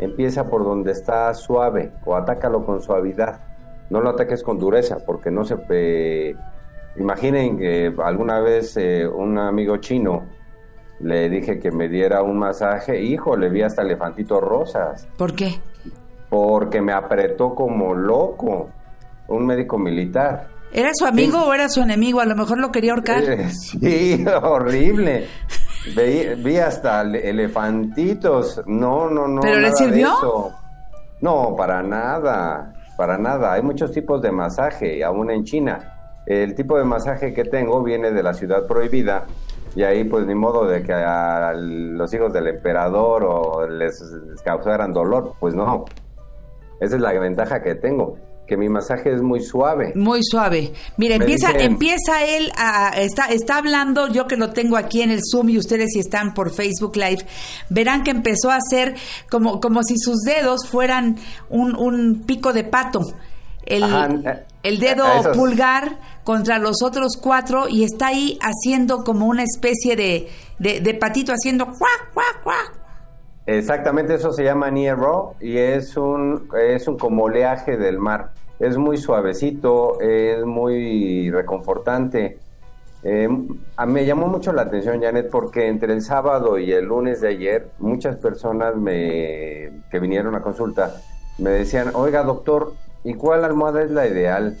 [0.00, 3.40] empieza por donde está suave o atácalo con suavidad.
[3.88, 5.56] No lo ataques con dureza porque no se...
[5.70, 6.34] eh,
[6.96, 10.26] imaginen que alguna vez eh, un amigo chino
[10.98, 15.60] le dije que me diera un masaje, hijo, le vi hasta elefantitos rosas ¿Por qué?
[16.30, 18.70] porque me apretó como loco
[19.28, 20.48] un médico militar.
[20.72, 22.20] ¿Era su amigo o era su enemigo?
[22.20, 23.22] A lo mejor lo quería ahorcar.
[23.22, 25.28] Eh, Sí, horrible.
[25.96, 28.62] Vi, vi hasta ele- elefantitos.
[28.66, 29.40] No, no, no.
[29.40, 30.06] ¿Pero le de sirvió?
[30.08, 30.52] eso.
[31.20, 32.72] No, para nada.
[32.96, 33.52] Para nada.
[33.52, 35.94] Hay muchos tipos de masaje, aún en China.
[36.26, 39.24] El tipo de masaje que tengo viene de la ciudad prohibida.
[39.74, 44.42] Y ahí, pues, ni modo de que a los hijos del emperador o les, les
[44.42, 45.34] causaran dolor.
[45.40, 45.84] Pues no.
[46.80, 48.16] Esa es la ventaja que tengo.
[48.48, 49.92] Que mi masaje es muy suave.
[49.94, 50.72] Muy suave.
[50.96, 55.02] Mira, Me empieza, dicen- empieza él a, está, está hablando, yo que lo tengo aquí
[55.02, 57.26] en el Zoom y ustedes si están por Facebook Live,
[57.68, 58.94] verán que empezó a hacer
[59.30, 61.16] como, como si sus dedos fueran
[61.50, 63.00] un, un pico de pato.
[63.66, 69.04] El, Ajá, eh, el dedo esos- pulgar contra los otros cuatro y está ahí haciendo
[69.04, 72.72] como una especie de, de, de patito haciendo cuac, cuac, cuac.
[73.48, 78.32] Exactamente, eso se llama niero y es un, es un como oleaje del mar.
[78.60, 82.38] Es muy suavecito, es muy reconfortante.
[83.76, 87.28] A- me llamó mucho la atención, Janet, porque entre el sábado y el lunes de
[87.28, 90.92] ayer, muchas personas me, que vinieron a consulta
[91.38, 94.58] me decían, oiga doctor, ¿y cuál almohada es la ideal?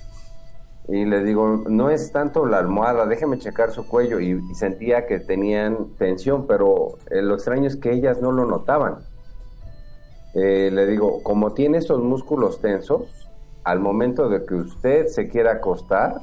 [0.90, 4.20] Y les digo, no es tanto la almohada, déjeme checar su cuello.
[4.20, 8.46] Y, y sentía que tenían tensión, pero eh, lo extraño es que ellas no lo
[8.46, 9.00] notaban.
[10.34, 13.28] Eh, le digo, como tiene esos músculos tensos,
[13.64, 16.14] al momento de que usted se quiera acostar,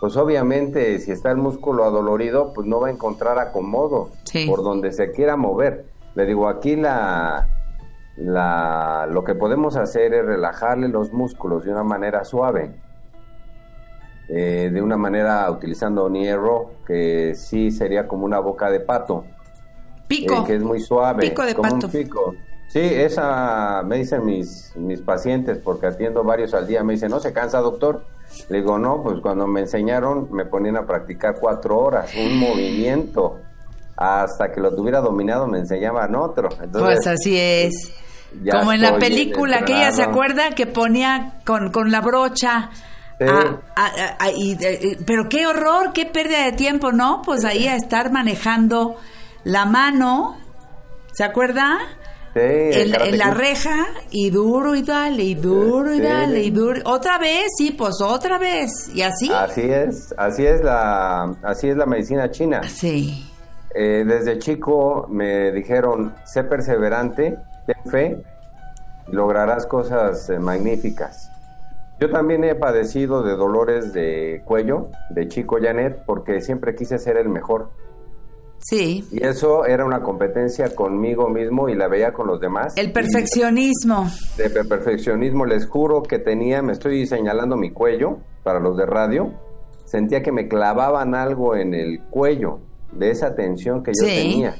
[0.00, 4.46] pues obviamente si está el músculo adolorido, pues no va a encontrar acomodo Sí.
[4.46, 5.86] por donde se quiera mover.
[6.14, 7.48] Le digo, aquí la,
[8.18, 12.74] la, lo que podemos hacer es relajarle los músculos de una manera suave
[14.28, 19.24] eh, de una manera utilizando Niero, que sí sería como una boca de pato,
[20.08, 20.34] Pico.
[20.38, 21.86] eh, que es muy suave, Pico de como pato.
[21.86, 22.34] un pico.
[22.68, 27.20] Sí, esa me dicen mis, mis pacientes, porque atiendo varios al día, me dicen, ¿no
[27.20, 28.04] se cansa, doctor?
[28.48, 33.38] Le digo, no, pues cuando me enseñaron me ponían a practicar cuatro horas, un movimiento.
[33.96, 36.48] hasta que lo tuviera dominado me enseñaban otro.
[36.62, 37.92] Entonces, Pues así es.
[38.50, 42.68] Como en la película que ella se acuerda que ponía con, con la brocha.
[43.18, 43.24] Sí.
[43.26, 47.22] a- a- a- y, eh, pero qué horror, qué pérdida de tiempo, ¿no?
[47.24, 48.96] Pues ahí a estar manejando
[49.44, 50.36] la mano,
[51.12, 51.78] ¿se acuerda?
[52.34, 56.02] Sí, el En, la reja y duro y dale y duro y Sí.
[56.02, 56.82] dale y duro.
[56.84, 58.90] Otra vez, sí, pues otra vez.
[58.94, 59.30] Y así.
[59.32, 62.60] Así es, así es la, así es la medicina china.
[62.68, 63.26] Sí.
[63.74, 68.22] Eh, desde chico me dijeron, sé perseverante, ten fe,
[69.08, 71.25] lograrás cosas eh, magníficas.
[72.00, 77.16] Yo también he padecido de dolores de cuello, de chico Janet, porque siempre quise ser
[77.16, 77.70] el mejor.
[78.58, 79.06] Sí.
[79.12, 82.74] Y eso era una competencia conmigo mismo y la veía con los demás.
[82.76, 84.08] El perfeccionismo.
[84.36, 88.86] de per- perfeccionismo, les juro que tenía, me estoy señalando mi cuello para los de
[88.86, 89.32] radio,
[89.84, 92.60] sentía que me clavaban algo en el cuello
[92.92, 94.14] de esa tensión que yo Sí.
[94.16, 94.54] tenía.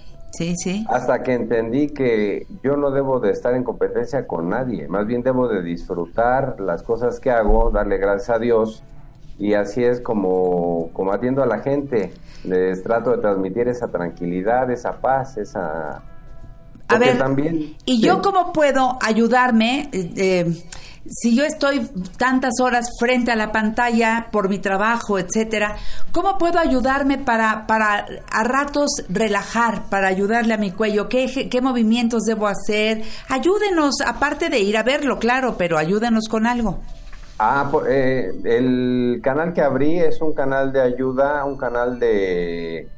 [0.88, 5.22] Hasta que entendí que yo no debo de estar en competencia con nadie, más bien
[5.22, 8.82] debo de disfrutar las cosas que hago, darle gracias a Dios
[9.38, 12.12] y así es como, como atiendo a la gente,
[12.44, 16.02] les trato de transmitir esa tranquilidad, esa paz, esa...
[16.88, 17.76] A ver, también...
[17.84, 19.88] ¿y yo cómo puedo ayudarme?
[19.92, 20.62] eh, eh,
[21.08, 25.76] si yo estoy tantas horas frente a la pantalla por mi trabajo, etcétera,
[26.12, 31.08] ¿cómo puedo ayudarme para, para a ratos relajar, para ayudarle a mi cuello?
[31.08, 33.02] ¿Qué, qué movimientos debo hacer?
[33.28, 36.80] Ayúdenos, aparte de ir a verlo, claro, pero ayúdenos con algo.
[37.38, 42.88] Ah, eh, el canal que abrí es un canal de ayuda, un canal de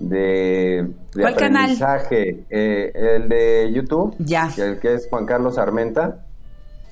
[0.00, 1.62] de, de ¿Cuál canal?
[1.62, 4.48] aprendizaje, eh, el de YouTube, Ya.
[4.58, 6.24] el que es Juan Carlos Armenta.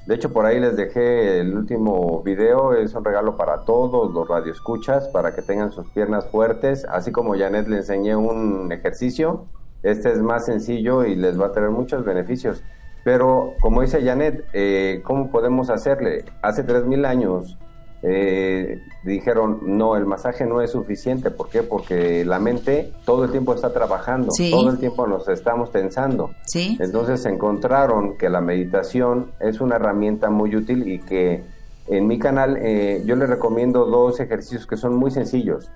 [0.06, 4.26] De hecho, por ahí les dejé el último video, es un regalo para todos los
[4.26, 9.44] radioescuchas, para que tengan sus piernas fuertes, así como Janet le enseñé un ejercicio,
[9.82, 12.62] este es más sencillo y les va a traer muchos beneficios.
[13.04, 16.24] Pero, como dice Janet, eh, ¿cómo podemos hacerle?
[16.42, 17.58] Hace 3.000 años
[18.02, 21.30] eh, dijeron, no, el masaje no es suficiente.
[21.30, 21.62] ¿Por qué?
[21.62, 24.50] Porque la mente todo el tiempo está trabajando, Sí.
[24.50, 26.30] todo el tiempo nos estamos tensando.
[26.46, 26.76] Sí.
[26.80, 31.42] Entonces encontraron que la meditación es una herramienta muy útil y que
[31.88, 35.70] en mi canal eh, yo les recomiendo dos ejercicios que son muy sencillos.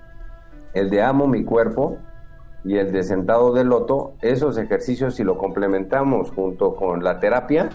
[0.73, 1.97] El de amo mi cuerpo
[2.63, 4.13] y el de sentado de loto.
[4.21, 7.69] Esos ejercicios si lo complementamos junto con la terapia,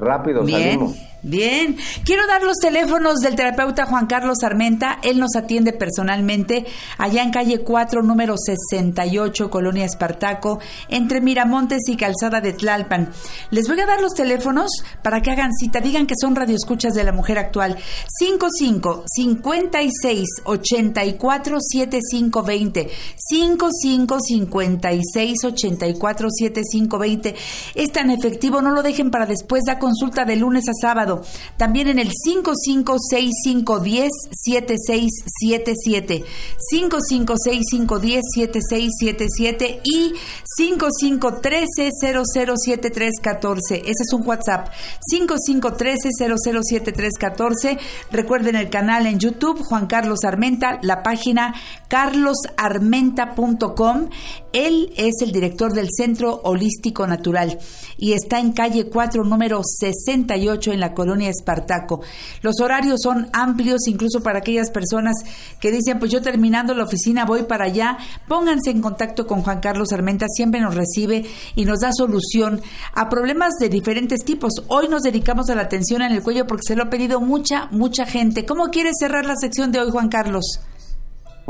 [0.00, 0.96] rápido Bien, salimos.
[1.22, 1.76] bien.
[2.04, 4.98] Quiero dar los teléfonos del terapeuta Juan Carlos Armenta.
[5.02, 6.64] Él nos atiende personalmente
[6.98, 13.10] allá en calle 4, número 68, Colonia Espartaco, entre Miramontes y Calzada de Tlalpan.
[13.50, 14.70] Les voy a dar los teléfonos
[15.02, 15.80] para que hagan cita.
[15.80, 17.76] Digan que son radioescuchas de la mujer actual.
[18.18, 22.90] 55 56 84 75 20.
[23.16, 27.34] 55 56 84 75 20.
[27.74, 29.64] Es tan efectivo, no lo dejen para después.
[29.66, 31.24] Da consulta de lunes a sábado.
[31.56, 36.24] También en el 556510 7677.
[36.70, 40.12] 556510 7677 y
[40.44, 43.78] 5513 007314.
[43.78, 44.68] Ese es un WhatsApp.
[45.08, 47.78] 5513 007314.
[48.12, 51.56] Recuerden el canal en YouTube, Juan Carlos Armenta, la página
[51.88, 54.10] carlosarmenta.com.
[54.52, 57.58] Él es el director del Centro Holístico Natural
[57.96, 62.00] y está en calle 4, número 68 en la colonia Espartaco.
[62.42, 65.16] Los horarios son amplios, incluso para aquellas personas
[65.60, 67.98] que dicen, pues yo terminando la oficina voy para allá.
[68.26, 72.60] Pónganse en contacto con Juan Carlos Armenta, siempre nos recibe y nos da solución
[72.94, 74.52] a problemas de diferentes tipos.
[74.68, 77.68] Hoy nos dedicamos a la tensión en el cuello porque se lo ha pedido mucha,
[77.70, 78.44] mucha gente.
[78.46, 80.60] ¿Cómo quieres cerrar la sección de hoy, Juan Carlos?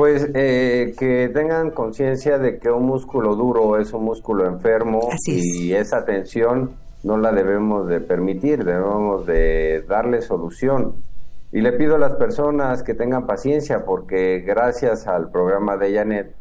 [0.01, 5.41] Pues eh, que tengan conciencia de que un músculo duro es un músculo enfermo Así
[5.41, 5.45] es.
[5.61, 6.71] y esa tensión
[7.03, 10.95] no la debemos de permitir, debemos de darle solución.
[11.53, 16.35] Y le pido a las personas que tengan paciencia porque gracias al programa de Janet,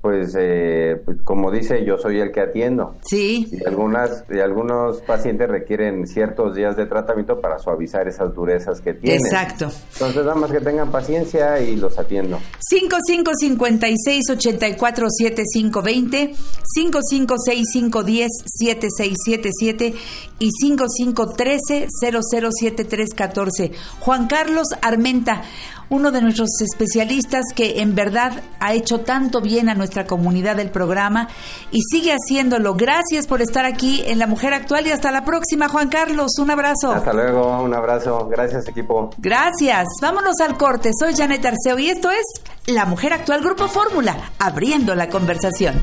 [0.00, 2.96] pues, eh, pues, como dice, yo soy el que atiendo.
[3.02, 3.48] Sí.
[3.52, 8.94] Y algunas y algunos pacientes requieren ciertos días de tratamiento para suavizar esas durezas que
[8.94, 9.20] tienen.
[9.20, 9.70] Exacto.
[9.92, 12.38] Entonces, nada más que tengan paciencia y los atiendo.
[12.60, 16.34] 5556 84 7520
[16.74, 19.94] 556510 7677
[20.38, 23.72] y 5513 007314.
[24.00, 25.42] Juan Carlos Armenta,
[25.90, 30.70] uno de nuestros especialistas que en verdad ha hecho tanto bien a nuestra comunidad del
[30.70, 31.28] programa
[31.70, 32.74] y sigue haciéndolo.
[32.74, 36.38] Gracias por estar aquí en La Mujer Actual y hasta la próxima, Juan Carlos.
[36.38, 36.92] Un abrazo.
[36.92, 38.28] Hasta luego, un abrazo.
[38.28, 39.10] Gracias, equipo.
[39.18, 39.86] Gracias.
[40.00, 40.90] Vámonos al corte.
[40.98, 42.24] Soy Janet Arceo y esto es
[42.66, 45.74] La Mujer Actual Grupo Fórmula, abriendo la conversación.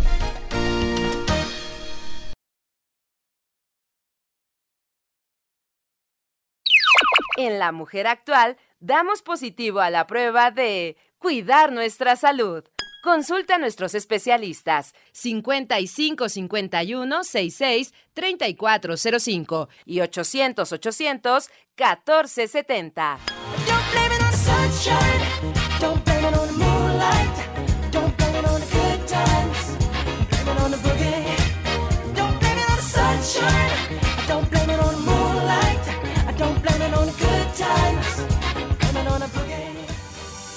[7.48, 12.66] En La Mujer Actual damos positivo a la prueba de cuidar nuestra salud.
[13.02, 23.18] Consulta a nuestros especialistas 55 51 66 3405 y 800 800 1470.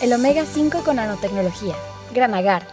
[0.00, 1.74] El Omega 5 con nanotecnología.
[2.14, 2.66] Gran Agar.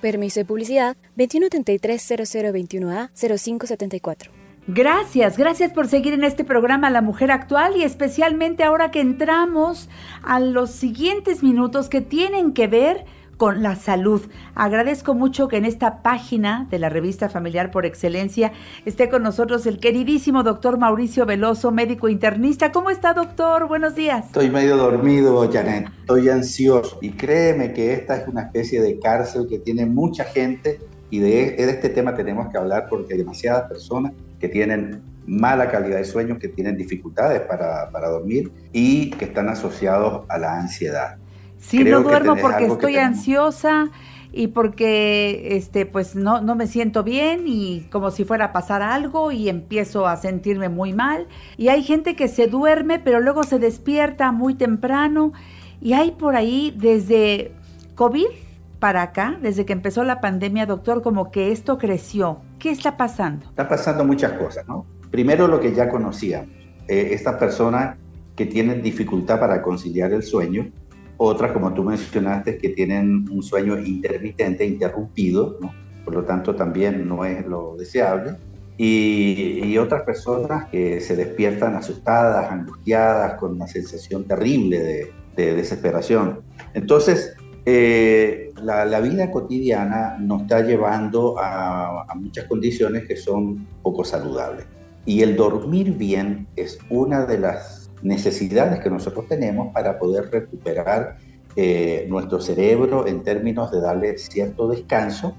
[0.00, 4.30] Permiso de publicidad 2133-0021A 0574.
[4.68, 9.88] Gracias, gracias por seguir en este programa La Mujer Actual y especialmente ahora que entramos
[10.22, 13.04] a los siguientes minutos que tienen que ver
[13.40, 14.20] con la salud.
[14.54, 18.52] Agradezco mucho que en esta página de la revista Familiar por Excelencia
[18.84, 22.70] esté con nosotros el queridísimo doctor Mauricio Veloso, médico internista.
[22.70, 23.66] ¿Cómo está, doctor?
[23.66, 24.26] Buenos días.
[24.26, 25.88] Estoy medio dormido, Janet.
[26.00, 26.98] Estoy ansioso.
[27.00, 30.78] Y créeme que esta es una especie de cárcel que tiene mucha gente.
[31.08, 35.70] Y de, de este tema tenemos que hablar porque hay demasiadas personas que tienen mala
[35.70, 40.60] calidad de sueño, que tienen dificultades para, para dormir y que están asociados a la
[40.60, 41.16] ansiedad.
[41.60, 43.90] Sí, Creo no duermo porque estoy ansiosa
[44.32, 48.82] y porque este pues no, no me siento bien y como si fuera a pasar
[48.82, 51.28] algo y empiezo a sentirme muy mal.
[51.56, 55.32] Y hay gente que se duerme pero luego se despierta muy temprano
[55.80, 57.52] y hay por ahí desde
[57.94, 58.26] COVID
[58.78, 62.40] para acá, desde que empezó la pandemia, doctor, como que esto creció.
[62.58, 63.46] ¿Qué está pasando?
[63.46, 64.86] Está pasando muchas cosas, ¿no?
[65.10, 66.48] Primero lo que ya conocíamos,
[66.88, 67.98] eh, estas personas
[68.34, 70.70] que tienen dificultad para conciliar el sueño,
[71.22, 75.70] otras, como tú mencionaste, que tienen un sueño intermitente, interrumpido, ¿no?
[76.02, 78.36] por lo tanto también no es lo deseable,
[78.78, 85.54] y, y otras personas que se despiertan asustadas, angustiadas, con una sensación terrible de, de
[85.56, 86.40] desesperación.
[86.72, 87.34] Entonces,
[87.66, 94.04] eh, la, la vida cotidiana nos está llevando a, a muchas condiciones que son poco
[94.04, 94.64] saludables.
[95.04, 101.18] Y el dormir bien es una de las necesidades que nosotros tenemos para poder recuperar
[101.56, 105.34] eh, nuestro cerebro en términos de darle cierto descanso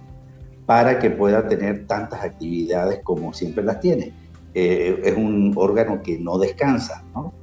[0.66, 4.14] para que pueda tener tantas actividades como siempre las tiene.
[4.54, 7.34] Eh, es un órgano que no descansa, ¿no?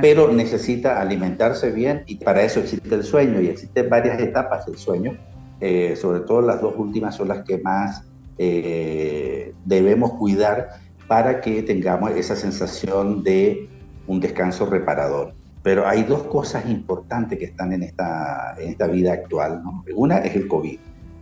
[0.00, 4.76] pero necesita alimentarse bien y para eso existe el sueño y existen varias etapas del
[4.76, 5.16] sueño,
[5.60, 8.02] eh, sobre todo las dos últimas son las que más
[9.64, 10.68] debemos cuidar
[11.08, 13.66] para que tengamos esa sensación de
[14.06, 15.34] un descanso reparador.
[15.62, 19.62] Pero hay dos cosas importantes que están en esta, en esta vida actual.
[19.94, 20.78] Una es el COVID.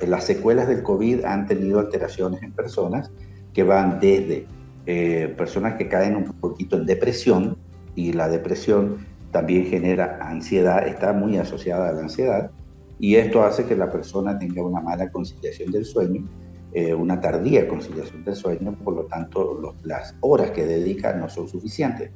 [0.06, 3.10] Las secuelas del COVID han tenido alteraciones en personas
[3.54, 4.46] que van desde
[4.86, 7.56] eh, personas que caen un poquito en depresión,
[7.94, 12.50] y la depresión también genera ansiedad, está muy asociada a la ansiedad,
[12.98, 16.28] y esto hace que la persona tenga una mala conciliación del sueño,
[16.72, 21.48] eh, una tardía conciliación del sueño, por lo tanto las horas que dedica no son
[21.48, 22.10] suficientes.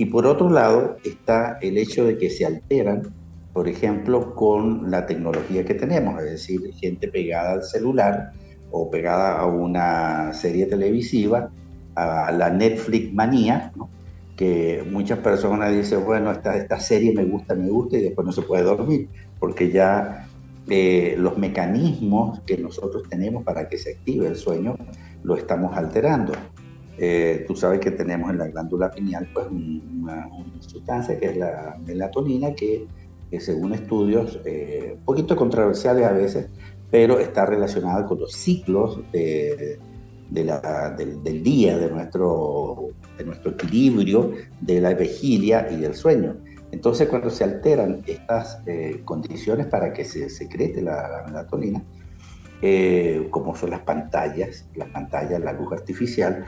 [0.00, 3.14] Y por otro lado está el hecho de que se alteran,
[3.52, 8.32] por ejemplo, con la tecnología que tenemos, es decir, gente pegada al celular
[8.70, 11.50] o pegada a una serie televisiva,
[11.96, 13.74] a la Netflix manía,
[14.38, 18.32] que muchas personas dicen, bueno, esta, esta serie me gusta, me gusta, y después no
[18.32, 19.06] se puede dormir,
[19.38, 20.26] porque ya
[20.66, 24.76] eh, los mecanismos que nosotros tenemos para que se active el sueño
[25.24, 26.32] lo estamos alterando.
[26.98, 30.28] Eh, tú sabes que tenemos en la glándula pineal pues, un- una,
[30.60, 32.86] sustancia que es la melatonina, que,
[33.38, 36.50] según estudios, eh, un poquito controversiales a veces,
[36.90, 39.78] pero está relacionada con los ciclos del,
[41.42, 46.36] día, de nuestro, de nuestro equilibrio, de la vigilia y del sueño.
[46.72, 51.82] Entonces, cuando se alteran estas eh, condiciones para que se secrete la, la melatonina,
[52.62, 56.44] eh, como son las pantallas, las pantallas, la luz artificial,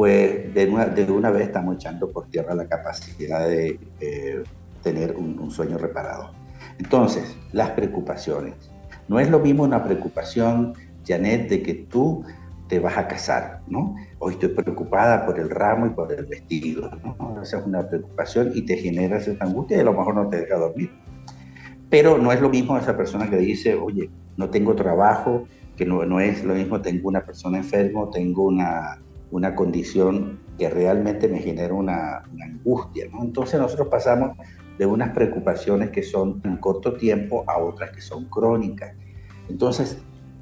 [0.00, 4.42] pues de una, de una vez estamos echando por tierra la capacidad de eh,
[4.82, 6.30] tener un, un sueño reparado.
[6.78, 8.54] Entonces, las preocupaciones.
[9.08, 10.72] No es lo mismo una preocupación,
[11.06, 12.24] Janet, de que tú
[12.66, 13.94] te vas a casar, ¿no?
[14.20, 17.42] Hoy estoy preocupada por el ramo y por el vestido, ¿no?
[17.42, 20.40] Esa es una preocupación y te genera cierta angustia y a lo mejor no te
[20.40, 20.90] deja dormir.
[21.90, 25.46] Pero no es lo mismo esa persona que dice, oye, no tengo trabajo,
[25.76, 28.96] que no, no es lo mismo, tengo una persona enfermo, tengo una,
[29.30, 33.22] una condición que realmente me genera una, una angustia, ¿no?
[33.22, 34.36] Entonces nosotros pasamos
[34.78, 38.94] de unas preocupaciones que son en corto tiempo a otras que son crónicas.
[39.48, 39.98] Entonces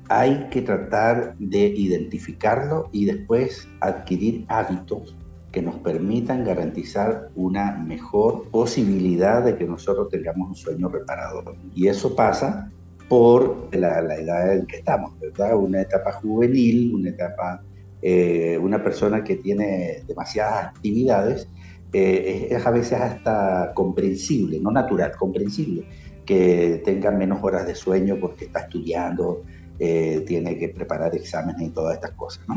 [0.09, 5.17] hay que tratar de identificarlo y después adquirir hábitos
[5.53, 11.57] que nos permitan garantizar una mejor posibilidad de que nosotros tengamos un sueño reparador.
[11.75, 12.71] Y eso pasa
[13.09, 15.57] por la, la edad en que estamos, ¿verdad?
[15.57, 17.63] Una etapa juvenil, una etapa,
[18.03, 21.49] eh, una persona que tiene demasiadas actividades,
[21.93, 25.87] eh, es, a veces hasta comprensible, no natural, comprensible,
[26.27, 29.43] que tenga menos horas de sueño porque está estudiando,
[29.79, 32.57] eh, tiene que preparar exámenes y todas estas cosas, ¿no?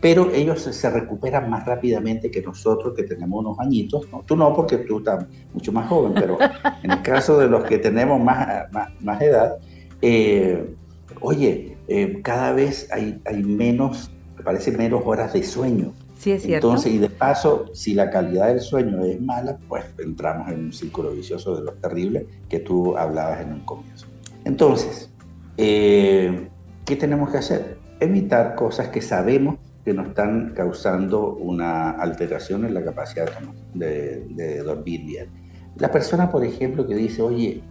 [0.00, 4.22] Pero ellos se- recuperan más rápidamente que nosotros que tenemos unos añitos, ¿no?
[4.26, 6.36] Tú no, porque tú estás mucho más joven, pero
[6.82, 9.56] en el caso de los que tenemos más, más, más edad,
[10.02, 10.74] eh,
[11.20, 14.17] oye, eh, cada vez hay, hay menos, me
[14.48, 15.92] parece menos horas de sueño.
[16.16, 16.68] Sí, es cierto.
[16.68, 20.72] Entonces, y de paso, si la calidad del sueño es mala, pues entramos en un
[20.72, 24.06] círculo vicioso de lo terrible que tú hablabas en un comienzo.
[24.46, 25.10] Entonces,
[25.58, 26.48] eh,
[26.86, 27.76] ¿qué tenemos que hacer?
[28.00, 33.28] Evitar cosas que sabemos que nos están causando una alteración en la capacidad
[33.74, 35.28] de, de dormir bien.
[35.76, 37.62] La persona, por ejemplo, que dice, oye,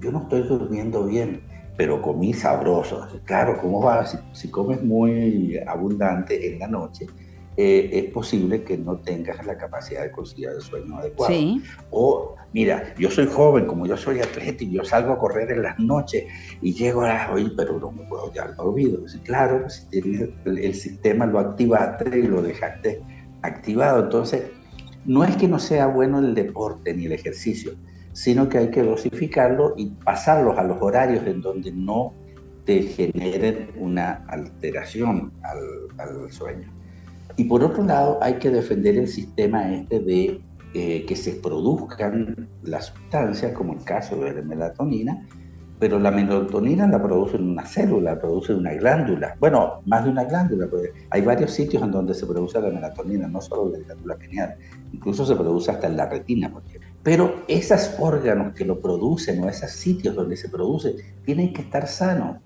[0.00, 1.40] yo no estoy durmiendo bien,
[1.76, 3.06] pero comí sabroso.
[3.24, 4.06] Claro, ¿cómo va?
[4.06, 7.06] Si, si comes muy abundante en la noche,
[7.58, 11.32] eh, es posible que no tengas la capacidad de conciliar el sueño adecuado.
[11.32, 11.62] Sí.
[11.90, 15.62] O, mira, yo soy joven, como yo soy atleta y yo salgo a correr en
[15.62, 16.24] las noches
[16.60, 19.00] y llego a, oye, pero no me puedo quedar dormido.
[19.00, 23.00] Dice, claro, si tienes el, el sistema lo activaste y lo dejaste
[23.40, 24.04] activado.
[24.04, 24.42] Entonces,
[25.06, 27.72] no es que no sea bueno el deporte ni el ejercicio,
[28.16, 32.14] sino que hay que dosificarlo y pasarlos a los horarios en donde no
[32.64, 36.72] te generen una alteración al, sueño.
[37.36, 40.40] Y por otro lado, hay que defender el sistema este de
[40.72, 45.22] eh, que se produzcan las sustancias, como el caso de la melatonina,
[45.78, 49.36] pero la melatonina la produce en una célula, la produce una glándula.
[49.38, 53.28] Bueno, más de una glándula, porque hay varios sitios en donde se produce la melatonina,
[53.28, 54.56] no solo la glándula pineal,
[54.90, 56.95] incluso se produce hasta en la retina, por ejemplo.
[57.06, 61.86] Pero esos órganos que lo producen o esos sitios donde se produce tienen que estar
[61.86, 62.38] sanos,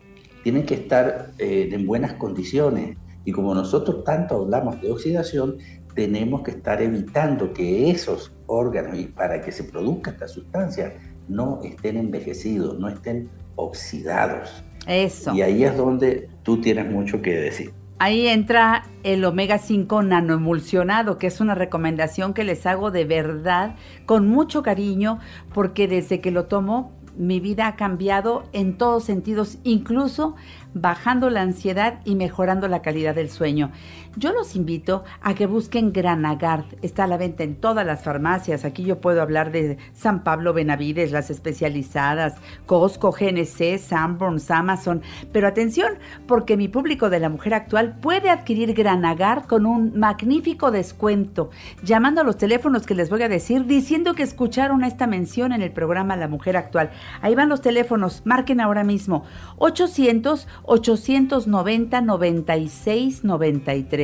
[0.42, 2.98] tienen que estar eh, en buenas condiciones.
[3.24, 5.56] Y como nosotros tanto hablamos de oxidación,
[5.94, 10.92] tenemos que estar evitando que esos órganos, y para que se produzca esta sustancia,
[11.26, 14.62] no estén envejecidos, no estén oxidados.
[14.86, 15.34] Eso.
[15.34, 17.72] Y ahí es donde tú tienes mucho que decir.
[18.02, 23.76] Ahí entra el omega 5 nanoemulsionado, que es una recomendación que les hago de verdad,
[24.06, 25.18] con mucho cariño,
[25.52, 30.34] porque desde que lo tomo, mi vida ha cambiado en todos sentidos, incluso
[30.72, 33.70] bajando la ansiedad y mejorando la calidad del sueño.
[34.16, 36.64] Yo los invito a que busquen Granagard.
[36.82, 38.64] Está a la venta en todas las farmacias.
[38.64, 42.34] Aquí yo puedo hablar de San Pablo Benavides, las especializadas,
[42.66, 45.02] Costco, GNC, Sanborns, Amazon.
[45.32, 45.92] Pero atención,
[46.26, 51.50] porque mi público de la mujer actual puede adquirir Granagard con un magnífico descuento,
[51.84, 55.62] llamando a los teléfonos que les voy a decir, diciendo que escucharon esta mención en
[55.62, 56.90] el programa La Mujer Actual.
[57.22, 59.22] Ahí van los teléfonos, marquen ahora mismo
[59.58, 63.99] 800 890 96 93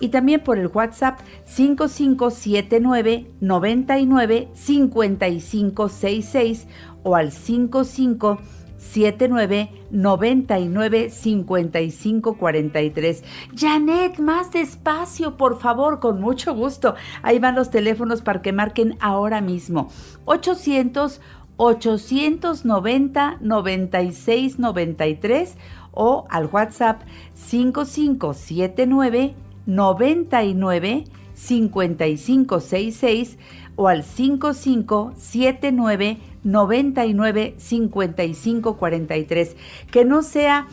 [0.00, 6.66] y también por el WhatsApp 5579 99 5566
[7.02, 13.24] o al 5579 99 55 43.
[13.56, 16.94] Janet, más despacio, por favor, con mucho gusto.
[17.22, 19.88] Ahí van los teléfonos para que marquen ahora mismo.
[20.26, 21.20] 800
[21.60, 25.56] 890 96 93
[25.98, 27.02] o al WhatsApp
[27.34, 29.34] 5579
[29.66, 33.36] 99 5566
[33.74, 39.56] o al 5579 99 55 43.
[39.90, 40.68] Que no sea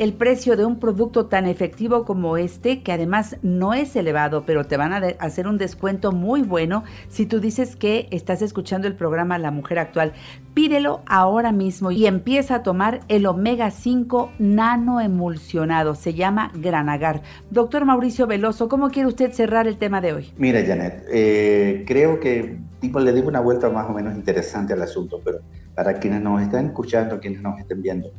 [0.00, 4.64] el precio de un producto tan efectivo como este, que además no es elevado, pero
[4.64, 8.94] te van a hacer un descuento muy bueno si tú dices que estás escuchando el
[8.94, 10.14] programa La Mujer Actual.
[10.54, 15.94] Pídelo ahora mismo y empieza a tomar el omega 5 nanoemulsionado.
[15.94, 17.20] Se llama Granagar.
[17.50, 20.32] Doctor Mauricio Veloso, ¿cómo quiere usted cerrar el tema de hoy?
[20.38, 24.80] Mira, Janet, eh, creo que tipo, le dimos una vuelta más o menos interesante al
[24.80, 25.40] asunto, pero
[25.74, 28.10] para quienes nos están escuchando, quienes nos estén viendo,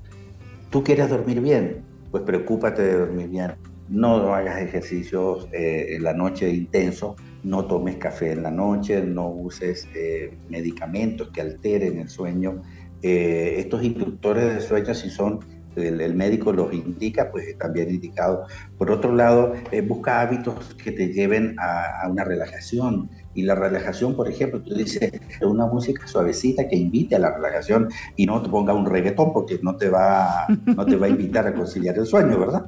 [0.72, 3.55] tú quieres dormir bien, pues preocúpate de dormir bien.
[3.89, 9.30] No hagas ejercicios eh, en la noche intenso, no tomes café en la noche, no
[9.30, 12.61] uses eh, medicamentos que alteren el sueño.
[13.03, 15.39] Eh, estos inductores de sueño, si son
[15.76, 18.51] el, médico los indica, pues están bien indicados.
[18.78, 23.09] Por otro lado, eh, busca hábitos que te lleven a, una relajación.
[23.34, 25.11] Y la relajación, por ejemplo, tú dices
[25.41, 29.59] una música suavecita que invite a la relajación y no te ponga un reggaetón porque
[29.61, 32.65] no te va, no te va a invitar a conciliar el sueño, ¿verdad?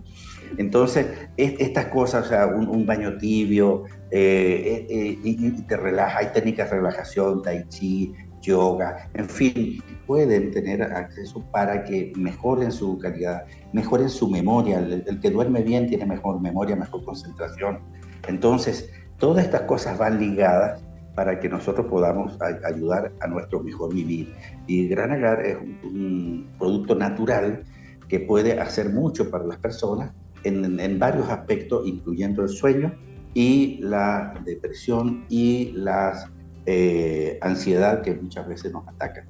[0.58, 6.28] Entonces, es- estas cosas, o sea, un, baño tibio, eh, eh, y te relaja, hay
[6.34, 8.14] técnicas de relajación, tai chi,
[8.44, 14.80] yoga, en fin, pueden tener acceso para que mejoren su calidad, mejoren su memoria.
[14.80, 17.80] El, que duerme bien tiene mejor memoria, mejor concentración.
[18.28, 20.84] Entonces, todas estas cosas van ligadas
[21.16, 24.34] para que nosotros podamos ayudar a nuestro mejor vivir.
[24.68, 27.64] Y Gran Agar es un, un producto natural
[28.08, 30.12] que puede hacer mucho para las personas
[30.44, 32.94] en, en varios aspectos, incluyendo el sueño
[33.34, 36.30] y la depresión y la
[36.66, 39.26] eh, ansiedad que muchas veces nos atacan.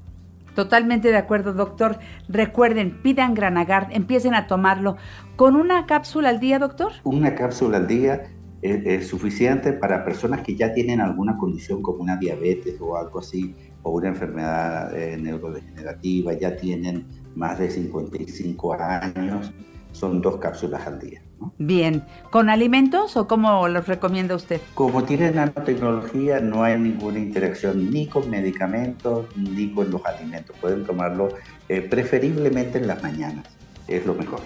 [0.56, 1.98] Totalmente de acuerdo, doctor.
[2.30, 4.98] Recuerden, pidan Granagar, empiecen a tomarlo.
[5.36, 6.92] ¿Con una cápsula al día, doctor?
[7.04, 8.24] Una cápsula al día
[8.62, 13.20] es, es suficiente para personas que ya tienen alguna condición como una diabetes o algo
[13.20, 17.06] así, o una enfermedad eh, neurodegenerativa, ya tienen
[17.36, 19.52] más de 55 años,
[19.92, 21.22] son dos cápsulas al día.
[21.58, 22.04] Bien.
[22.30, 24.62] ¿Con alimentos o cómo los recomienda usted?
[24.74, 30.56] Como tiene nanotecnología, no hay ninguna interacción ni con medicamentos ni con los alimentos.
[30.60, 31.30] Pueden tomarlo
[31.70, 33.46] eh, preferiblemente en las mañanas,
[33.88, 34.40] es lo mejor.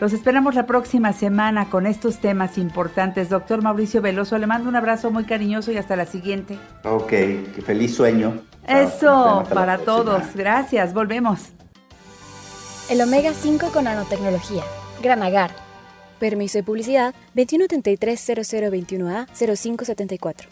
[0.00, 3.28] Los esperamos la próxima semana con estos temas importantes.
[3.28, 6.58] Doctor Mauricio Veloso, le mando un abrazo muy cariñoso y hasta la siguiente.
[6.82, 7.12] Ok,
[7.64, 8.40] feliz sueño.
[8.66, 10.34] Eso, para todos.
[10.34, 11.50] Gracias, volvemos.
[12.90, 14.64] El Omega 5 con nanotecnología.
[15.00, 15.71] Granagar.
[16.22, 20.48] Permiso de publicidad 2133-0021A 0574.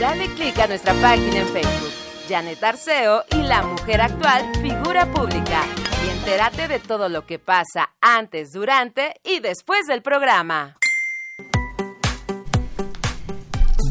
[0.00, 1.92] Dale clic a nuestra página en Facebook.
[2.26, 5.60] Janet Arceo y la mujer actual, figura pública.
[6.06, 10.78] Y entérate de todo lo que pasa antes, durante y después del programa.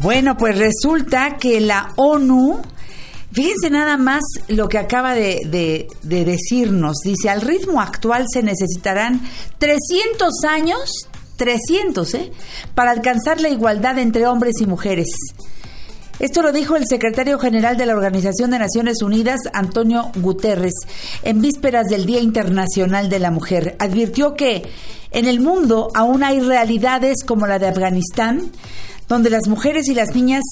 [0.02, 2.60] Bueno, pues resulta que la ONU,
[3.34, 6.96] fíjense nada más lo que acaba de, de- de decirnos.
[7.04, 9.20] Dice, al ritmo actual se necesitarán
[9.58, 12.32] 300 años, 300, ¿eh?
[12.74, 15.08] Para alcanzar la igualdad entre hombres y mujeres.
[16.20, 20.74] Esto lo dijo el secretario general de la Organización de Naciones Unidas, Antonio Guterres,
[21.24, 23.74] en vísperas del Día Internacional de la Mujer.
[23.80, 24.62] Advirtió que
[25.10, 28.52] en el mundo aún hay realidades como la de Afganistán,
[29.08, 30.42] donde las mujeres y las niñas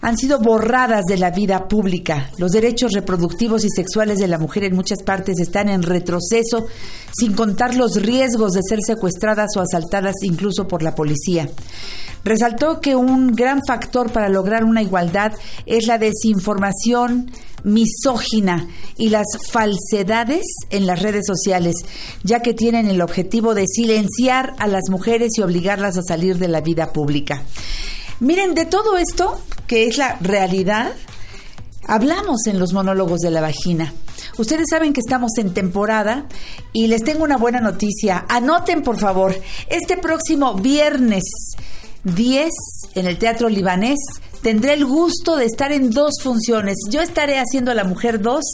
[0.00, 2.30] han sido borradas de la vida pública.
[2.38, 6.66] Los derechos reproductivos y sexuales de la mujer en muchas partes están en retroceso,
[7.12, 11.48] sin contar los riesgos de ser secuestradas o asaltadas incluso por la policía.
[12.28, 15.32] Resaltó que un gran factor para lograr una igualdad
[15.64, 17.30] es la desinformación
[17.64, 18.68] misógina
[18.98, 21.76] y las falsedades en las redes sociales,
[22.22, 26.48] ya que tienen el objetivo de silenciar a las mujeres y obligarlas a salir de
[26.48, 27.44] la vida pública.
[28.20, 30.92] Miren, de todo esto, que es la realidad,
[31.86, 33.94] hablamos en los monólogos de la vagina.
[34.36, 36.26] Ustedes saben que estamos en temporada
[36.74, 38.26] y les tengo una buena noticia.
[38.28, 39.34] Anoten, por favor,
[39.70, 41.24] este próximo viernes
[42.04, 42.50] 10
[42.94, 43.98] en el Teatro Libanés
[44.42, 46.76] tendré el gusto de estar en dos funciones.
[46.90, 48.44] Yo estaré haciendo La Mujer 2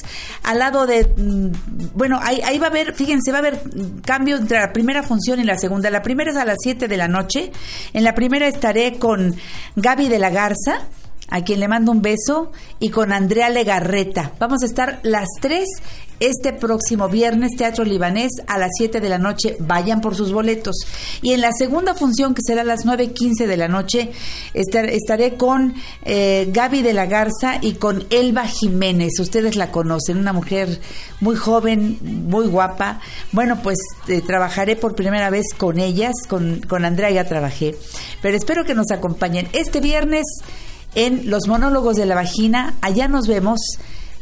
[0.43, 1.05] al lado de...
[1.17, 1.51] mm,
[1.95, 3.61] Bueno, ahí, va a haber, fíjense, va a haber
[4.05, 5.91] cambio entre la primera función y la segunda.
[5.91, 7.53] La primera es a las 7 de la noche.
[7.93, 9.35] En la primera estaré con
[9.77, 10.89] Gaby de la Garza
[11.31, 14.33] a quien le mando un beso, y con Andrea Legarreta.
[14.39, 15.69] Vamos a estar las tres
[16.21, 19.57] este próximo viernes, Teatro Libanés, a las 7 de la noche.
[19.59, 20.77] Vayan por sus boletos.
[21.23, 24.13] Y en la segunda función, que será a las 9.15 de la noche,
[24.55, 29.19] estar- estaré con eh, Gaby de la Garza y con Elba Jiménez.
[29.19, 30.81] Ustedes la conocen, una mujer
[31.21, 33.01] muy joven, muy guapa.
[33.33, 37.75] Bueno, pues eh, trabajaré por primera vez con ellas, con, con Andrea ya trabajé.
[38.23, 40.25] Pero espero que nos acompañen este viernes
[40.95, 42.75] en Los Monólogos de la Vagina.
[42.81, 43.61] Allá nos vemos.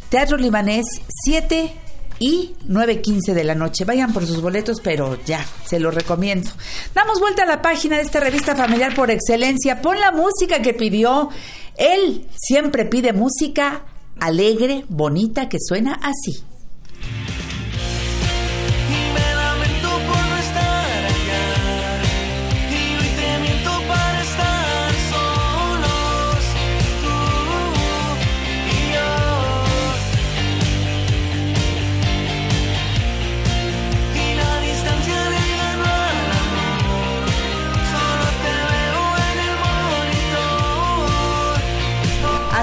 [0.09, 0.87] Teatro Libanés,
[1.25, 1.73] 7
[2.19, 3.85] y 9.15 de la noche.
[3.85, 6.51] Vayan por sus boletos, pero ya, se los recomiendo.
[6.95, 9.83] Damos vuelta a la página de esta revista familiar por excelencia.
[9.83, 11.31] Pon la música que pidió.
[11.77, 13.87] Él siempre pide música
[14.21, 16.45] alegre, bonita, que suena así.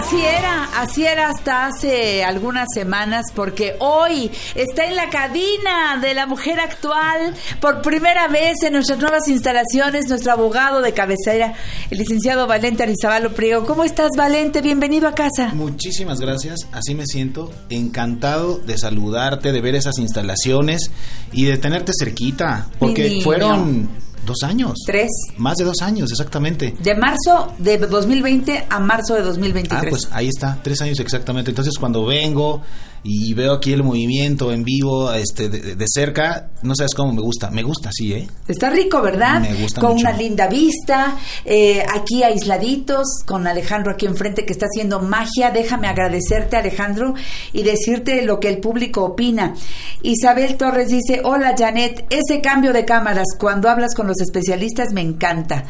[0.10, 6.16] Así era, así era hasta hace algunas semanas porque hoy está en la cabina de
[6.16, 11.54] la mujer actual por primera vez en nuestras nuevas instalaciones nuestro abogado de cabecera,
[11.92, 13.68] el licenciado Valente Arizabalo Priego.
[13.68, 14.62] ¿Cómo estás, Valente?
[14.62, 15.52] Bienvenido a casa.
[15.54, 20.90] Muchísimas gracias, así me siento encantado de saludarte, de ver esas instalaciones
[21.32, 24.74] y de tenerte cerquita, porque fueron dos años.
[24.86, 25.10] Tres.
[25.38, 26.76] Más de dos años, exactamente.
[26.80, 29.82] De marzo de 2020 a marzo de 2023.
[29.82, 31.52] Ah, pues ahí está, tres años exactamente.
[31.52, 32.62] Entonces cuando vengo
[33.04, 37.22] y veo aquí el movimiento en vivo, este, de, de cerca, no sabes cómo me
[37.22, 37.50] gusta.
[37.50, 38.28] Me gusta, sí, ¿eh?
[38.48, 39.42] Está rico, ¿verdad?
[39.42, 40.08] Me gusta Con mucho.
[40.08, 45.52] una linda vista, eh, aquí aisladitos, con Alejandro aquí enfrente que está haciendo magia.
[45.52, 47.14] Déjame agradecerte, Alejandro,
[47.54, 49.54] y decirte lo que el público opina.
[50.02, 55.02] Isabel Torres dice, hola Janet, ese cambio de cámaras cuando hablas con los especialistas me
[55.02, 55.66] encanta.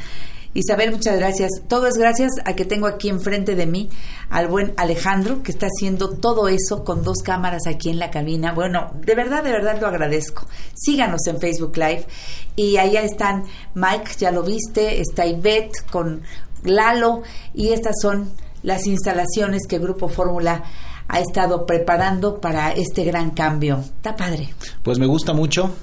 [0.54, 1.52] Isabel, muchas gracias.
[1.68, 3.90] Todo es gracias a que tengo aquí enfrente de mí
[4.30, 8.54] al buen Alejandro, que está haciendo todo eso con dos cámaras aquí en la cabina.
[8.54, 10.48] Bueno, de verdad, de verdad lo agradezco.
[10.74, 12.06] Síganos en Facebook Live.
[12.56, 13.44] Y allá están
[13.76, 16.24] Mike, ya lo viste, está Ivette con
[16.64, 17.22] Lalo.
[17.54, 18.32] Y estas son
[18.64, 20.64] las instalaciones que Grupo Fórmula
[21.08, 23.80] ha estado preparando para este gran cambio.
[23.80, 24.50] Está padre.
[24.84, 25.76] Pues me gusta mucho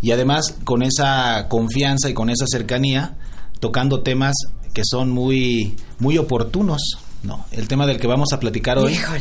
[0.00, 3.16] y además con esa confianza y con esa cercanía,
[3.60, 4.34] tocando temas
[4.74, 6.80] que son muy, muy oportunos.
[7.22, 8.92] No, el tema del que vamos a platicar hoy.
[8.94, 9.20] Híjole.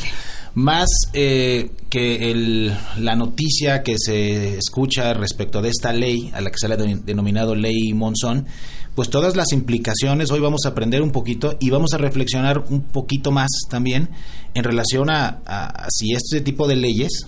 [0.55, 6.49] Más eh, que el- la noticia que se escucha respecto de esta ley, a la
[6.49, 8.47] que se le ha de- denominado ley Monzón,
[8.95, 12.81] pues todas las implicaciones, hoy vamos a aprender un poquito y vamos a reflexionar un
[12.81, 14.09] poquito más también
[14.55, 17.27] en relación a, a- a si este tipo de leyes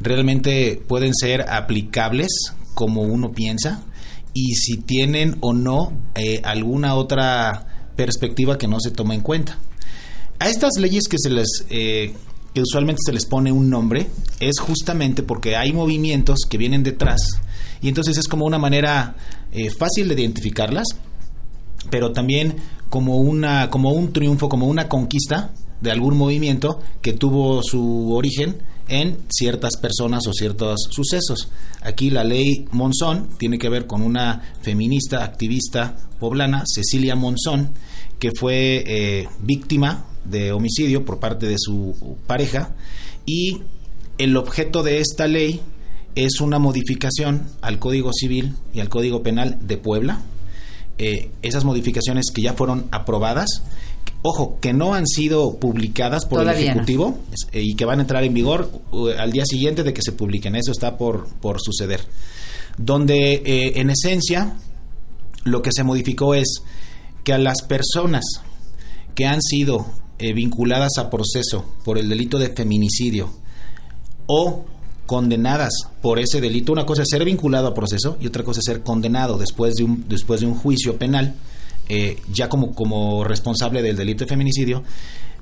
[0.00, 2.28] realmente pueden ser aplicables
[2.74, 3.82] como uno piensa
[4.34, 9.58] y si tienen o no eh, alguna otra perspectiva que no se toma en cuenta.
[10.38, 12.14] A estas leyes que se les eh,
[12.54, 14.06] que usualmente se les pone un nombre
[14.40, 17.20] es justamente porque hay movimientos que vienen detrás
[17.80, 19.16] y entonces es como una manera
[19.52, 20.86] eh, fácil de identificarlas,
[21.90, 22.56] pero también
[22.90, 28.62] como una como un triunfo, como una conquista de algún movimiento que tuvo su origen
[28.92, 31.48] en ciertas personas o ciertos sucesos.
[31.80, 37.70] Aquí la ley Monzón tiene que ver con una feminista, activista poblana, Cecilia Monzón,
[38.18, 42.74] que fue eh, víctima de homicidio por parte de su pareja
[43.24, 43.62] y
[44.18, 45.62] el objeto de esta ley
[46.14, 50.20] es una modificación al Código Civil y al Código Penal de Puebla.
[50.98, 53.62] Eh, esas modificaciones que ya fueron aprobadas,
[54.22, 56.68] ojo, que no han sido publicadas por Todavía el.
[56.68, 57.18] Ejecutivo
[57.52, 60.12] eh, y que van a entrar en vigor uh, al día siguiente de que se
[60.12, 60.56] publiquen.
[60.56, 62.00] Eso está por, por suceder.
[62.78, 64.54] Donde, eh, en esencia,
[65.44, 66.62] lo que se modificó es
[67.24, 68.24] que a las personas
[69.14, 69.86] que han sido
[70.18, 73.30] eh, vinculadas a proceso por el delito de feminicidio
[74.26, 74.64] o
[75.06, 78.64] condenadas por ese delito, una cosa es ser vinculado a proceso y otra cosa es
[78.64, 81.34] ser condenado después de un, después de un juicio penal,
[81.94, 84.82] eh, ya como, como responsable del delito de feminicidio,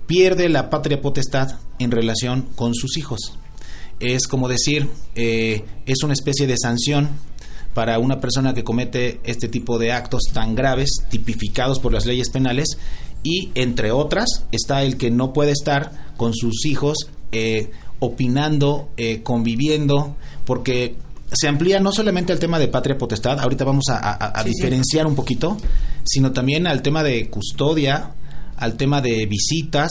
[0.06, 3.20] pierde la patria potestad en relación con sus hijos.
[4.00, 7.08] Es como decir, eh, es una especie de sanción
[7.74, 12.30] para una persona que comete este tipo de actos tan graves, tipificados por las leyes
[12.30, 12.78] penales,
[13.22, 16.96] y entre otras está el que no puede estar con sus hijos
[17.32, 17.70] eh,
[18.00, 20.96] opinando, eh, conviviendo, porque
[21.32, 24.48] se amplía no solamente al tema de patria potestad, ahorita vamos a, a- a Sí,
[24.48, 24.54] sí.
[24.56, 25.56] diferenciar un poquito,
[26.10, 28.14] sino también al tema de custodia,
[28.56, 29.90] al tema de visitas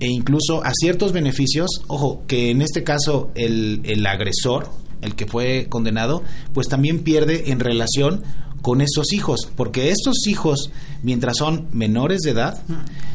[0.00, 4.70] e incluso a ciertos beneficios, ojo, que en este caso el, el agresor,
[5.02, 8.24] el que fue condenado, pues también pierde en relación
[8.60, 10.70] con esos hijos, porque estos hijos,
[11.04, 12.60] mientras son menores de edad,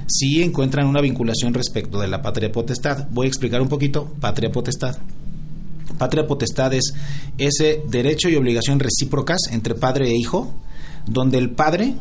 [0.08, 3.08] sí encuentran una vinculación respecto de la patria potestad.
[3.12, 4.96] Voy a explicar un poquito, patria potestad.
[5.98, 6.94] Patria potestad es
[7.38, 10.56] ese derecho y obligación recíprocas entre padre e hijo,
[11.06, 11.96] donde el padre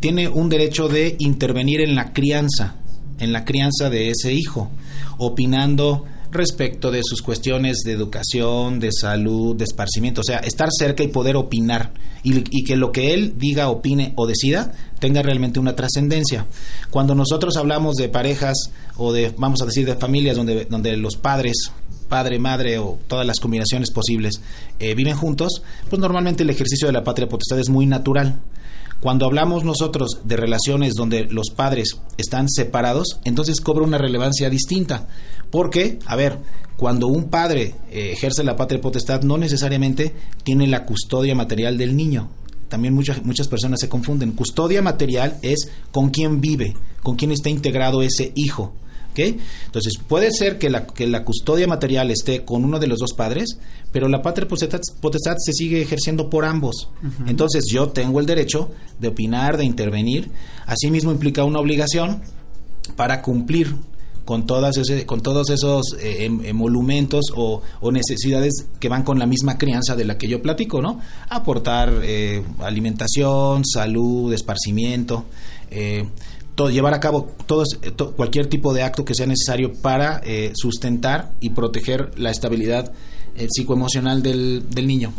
[0.00, 2.76] tiene un derecho de intervenir en la crianza,
[3.18, 4.70] en la crianza de ese hijo,
[5.18, 11.02] opinando respecto de sus cuestiones de educación, de salud, de esparcimiento, o sea, estar cerca
[11.02, 11.92] y poder opinar
[12.22, 16.46] y, que lo que él diga, opine o decida tenga realmente una trascendencia.
[16.90, 21.16] Cuando nosotros hablamos de parejas o de, vamos a decir, de familias donde, donde los
[21.16, 21.72] padres
[22.08, 24.42] padre, madre o todas las combinaciones posibles
[24.80, 28.40] eh, viven juntos, pues normalmente el ejercicio de la patria potestad es muy natural.
[29.00, 35.08] Cuando hablamos nosotros de relaciones donde los padres están separados, entonces cobra una relevancia distinta.
[35.50, 36.38] Porque, a ver,
[36.76, 41.96] cuando un padre eh, ejerce la patria potestad, no necesariamente tiene la custodia material del
[41.96, 42.28] niño.
[42.68, 44.32] También muchas, muchas personas se confunden.
[44.32, 48.74] Custodia material es con quién vive, con quién está integrado ese hijo.
[49.14, 53.12] Entonces, puede ser que la, que la custodia material esté con uno de los dos
[53.12, 53.58] padres,
[53.92, 56.88] pero la patria potestad, potestad se sigue ejerciendo por ambos.
[57.26, 60.30] Entonces, yo tengo el derecho de opinar, de intervenir.
[60.66, 62.22] Asimismo, implica una obligación
[62.96, 63.74] para cumplir
[64.24, 69.18] con todas ese, con todos esos eh, em- emolumentos o, o necesidades que van con
[69.18, 71.00] la misma crianza de la que yo platico, ¿no?
[71.28, 75.24] Aportar eh, alimentación, salud, esparcimiento,
[75.70, 76.06] eh,
[76.54, 80.20] todo, llevar a cabo todos, eh, to- cualquier tipo de acto que sea necesario para
[80.54, 82.92] sustentar y proteger la estabilidad
[83.40, 85.12] eh, psicoemocional del, del niño.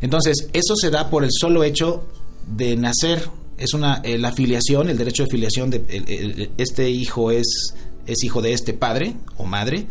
[0.00, 2.06] Entonces, eso se da por el solo hecho
[2.46, 3.28] de nacer.
[3.58, 7.74] Es una eh, la filiación, el derecho de filiación de el- el- este hijo es
[8.06, 9.86] es hijo de este padre o madre.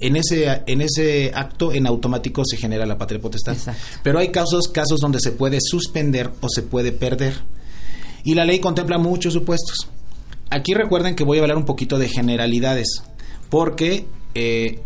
[0.00, 3.54] En ese en ese acto en automático se genera la patria potestad.
[4.02, 7.34] Pero hay casos casos donde se puede suspender o se puede perder.
[8.24, 9.88] Y la ley contempla muchos supuestos.
[10.48, 13.02] Aquí recuerden que voy a hablar un poquito de generalidades,
[13.50, 14.80] porque eh,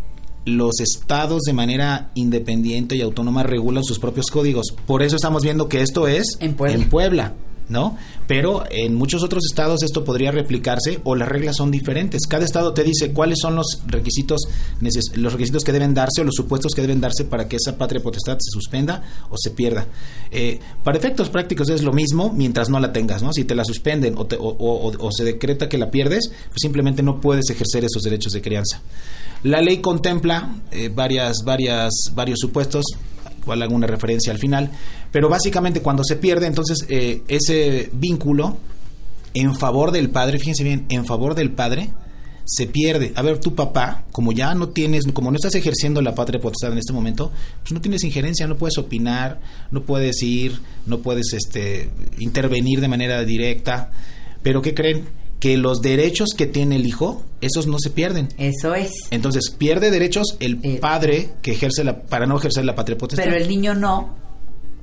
[0.45, 4.67] los estados de manera independiente y autónoma regulan sus propios códigos.
[4.85, 7.33] Por eso estamos viendo que esto es en Puebla.
[7.67, 7.97] ¿No?
[8.27, 12.27] Pero en muchos otros estados esto podría replicarse o las reglas son diferentes.
[12.27, 14.41] Cada estado te dice cuáles son los requisitos,
[15.15, 18.03] los requisitos que deben darse o los supuestos que deben darse para que esa patria
[18.03, 19.87] potestad se suspenda o se pierda.
[20.31, 23.33] Eh, para efectos prácticos es lo mismo mientras no la tengas, ¿no?
[23.33, 27.19] Si te la suspenden o, te- o se decreta que la pierdes, pues simplemente no
[27.19, 28.81] puedes ejercer esos derechos de crianza.
[29.41, 32.83] La ley contempla eh, varias, varias, varios supuestos,
[33.45, 34.71] cual alguna referencia al final,
[35.11, 38.57] pero básicamente cuando se pierde, entonces eh, ese vínculo
[39.33, 41.91] en favor del padre, fíjense bien, en favor del padre,
[42.45, 43.11] se pierde.
[43.15, 46.71] A ver, tu papá, como ya no tienes, como no estás ejerciendo la patria potestad
[46.71, 47.31] en este momento,
[47.61, 49.41] pues no tienes injerencia, no puedes opinar,
[49.71, 51.89] no puedes ir, no puedes este,
[52.19, 53.91] intervenir de manera directa.
[54.43, 55.05] Pero ¿qué creen?
[55.39, 58.29] Que los derechos que tiene el hijo, esos no se pierden.
[58.37, 58.91] Eso es.
[59.11, 63.23] Entonces, pierde derechos el padre que ejerce la, para no ejercer la patria potestad.
[63.25, 64.15] Pero el niño no,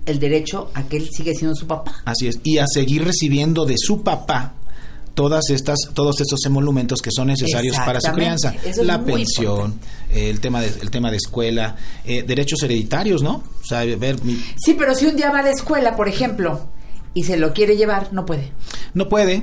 [0.07, 2.03] el derecho a que él sigue siendo su papá.
[2.05, 2.39] Así es.
[2.45, 4.55] Y a seguir recibiendo de su papá
[5.15, 8.55] todas estas, todos estos emolumentos que son necesarios para su crianza.
[8.65, 9.79] Eso la pensión,
[10.11, 13.43] eh, el tema de, el tema de escuela, eh, derechos hereditarios, ¿no?
[13.61, 16.67] O sea, ver, mi- Sí, pero si un día va a la escuela, por ejemplo,
[17.15, 18.53] y se lo quiere llevar, no puede.
[18.95, 19.43] no puede.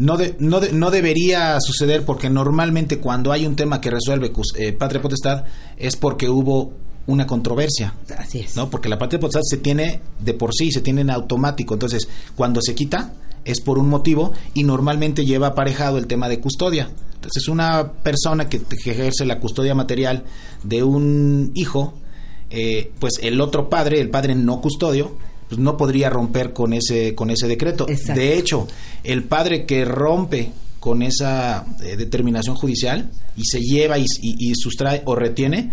[0.00, 4.32] No, de- no, de- no debería suceder porque normalmente cuando hay un tema que resuelve
[4.32, 5.44] cus- eh, patria potestad
[5.76, 6.72] es porque hubo
[7.06, 7.94] una controversia.
[8.16, 8.56] Así es.
[8.56, 8.70] ¿no?
[8.70, 11.74] Porque la patria potestad se tiene de por sí, se tiene en automático.
[11.74, 13.12] Entonces, cuando se quita,
[13.44, 16.90] es por un motivo y normalmente lleva aparejado el tema de custodia.
[17.16, 20.24] Entonces, una persona que, que ejerce la custodia material
[20.62, 21.92] de un hijo,
[22.48, 25.16] eh, pues el otro padre, el padre no custodio,
[25.50, 27.86] pues no podría romper con ese, con ese decreto.
[27.88, 28.14] Exacto.
[28.18, 28.66] De hecho,
[29.04, 34.54] el padre que rompe con esa eh, determinación judicial y se lleva y, y- y
[34.54, 35.72] sustrae o retiene,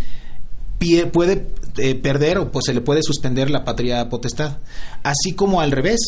[0.79, 1.47] pie- puede
[1.77, 4.57] eh, perder o pues se le puede suspender la patria potestad.
[5.03, 5.99] Así como al revés,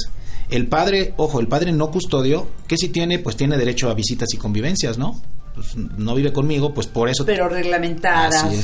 [0.50, 4.30] el padre, ojo, el padre no custodio, que si tiene, pues tiene derecho a visitas
[4.34, 5.22] y convivencias, ¿no?
[5.54, 7.66] Pues, no vive conmigo, pues por eso Pero es.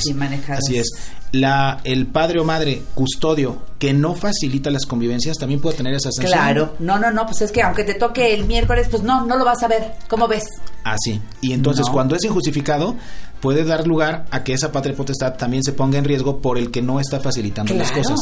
[0.06, 0.62] y manejadas.
[0.64, 0.88] Así es.
[1.32, 6.10] La, el padre o madre custodio que no facilita las convivencias también puede tener esa
[6.10, 6.32] sanción.
[6.32, 9.36] Claro, no, no, no, pues es que aunque te toque el miércoles, pues no, no
[9.36, 9.92] lo vas a ver.
[10.08, 10.44] ¿Cómo ves?
[10.84, 11.20] Así.
[11.42, 11.92] Y entonces, No.
[11.92, 12.96] cuando es injustificado,
[13.40, 16.70] puede dar lugar a que esa patria potestad también se ponga en riesgo por el
[16.70, 18.20] que no está facilitando las cosas.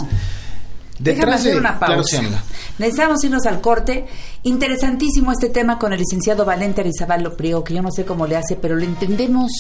[1.05, 2.21] Déjame hacer una pausa.
[2.21, 2.37] Claro.
[2.79, 4.07] Necesitamos irnos al corte.
[4.43, 8.37] Interesantísimo este tema con el licenciado Valente Arizabal Priego, que yo no sé cómo le
[8.37, 9.53] hace, pero lo entendemos.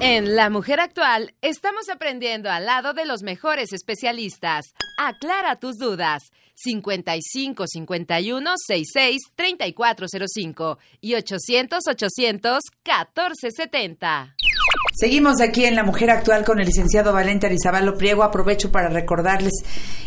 [0.00, 4.66] En La Mujer Actual estamos aprendiendo al lado de los mejores especialistas.
[4.98, 6.22] Aclara tus dudas.
[6.54, 14.34] 55 51 66 3405 y 800 800 1470.
[14.96, 18.22] Seguimos aquí en La Mujer Actual con el licenciado Valente Arizabal Priego.
[18.22, 19.52] Aprovecho para recordarles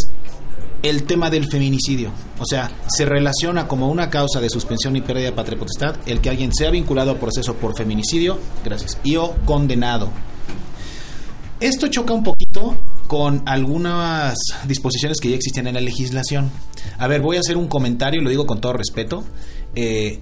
[0.83, 2.11] el tema del feminicidio.
[2.39, 6.21] O sea, se relaciona como una causa de suspensión y pérdida de patria potestad el
[6.21, 10.11] que alguien sea vinculado a proceso por feminicidio, gracias, y o condenado.
[11.61, 12.77] Esto choca un poquito
[13.09, 14.39] con algunas
[14.69, 16.51] disposiciones que ya existían en la legislación.
[16.99, 19.25] A ver, voy a hacer un comentario, lo digo con todo respeto.
[19.75, 20.21] Eh,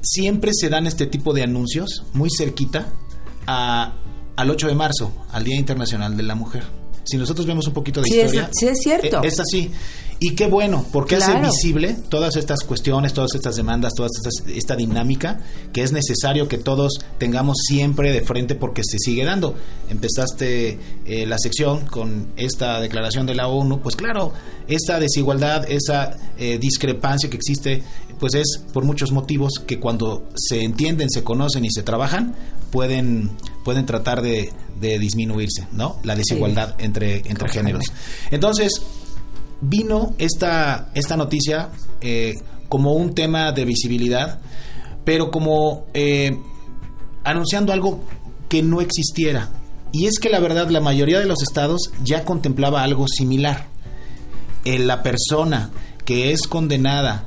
[0.00, 2.86] siempre se dan este tipo de anuncios muy cerquita
[3.46, 3.92] a-
[4.36, 6.62] al 8 de marzo, al Día Internacional de la Mujer.
[7.04, 9.22] Si nosotros vemos un poquito de Sí, es- historia, sí es cierto.
[9.22, 9.70] eh, es así.
[10.22, 14.10] Y qué bueno, porque hace visible todas estas cuestiones, todas estas demandas, toda
[14.54, 15.40] esta dinámica
[15.72, 19.54] que es necesario que todos tengamos siempre de frente porque se sigue dando.
[19.88, 24.34] Empezaste eh, la sección con esta declaración de la ONU, pues claro,
[24.68, 27.82] esta desigualdad, esa eh, discrepancia que existe,
[28.18, 32.34] pues es por muchos motivos que cuando se entienden, se conocen y se trabajan,
[32.70, 33.30] pueden,
[33.64, 35.98] pueden tratar de, de disminuirse, ¿no?
[36.04, 37.84] La desigualdad entre, entre géneros.
[38.30, 38.82] Entonces,
[39.60, 42.34] vino esta, esta noticia eh,
[42.68, 44.40] como un tema de visibilidad,
[45.04, 46.38] pero como eh,
[47.24, 48.00] anunciando algo
[48.48, 49.50] que no existiera.
[49.92, 53.66] Y es que la verdad la mayoría de los estados ya contemplaba algo similar.
[54.64, 55.70] Eh, la persona
[56.04, 57.24] que es condenada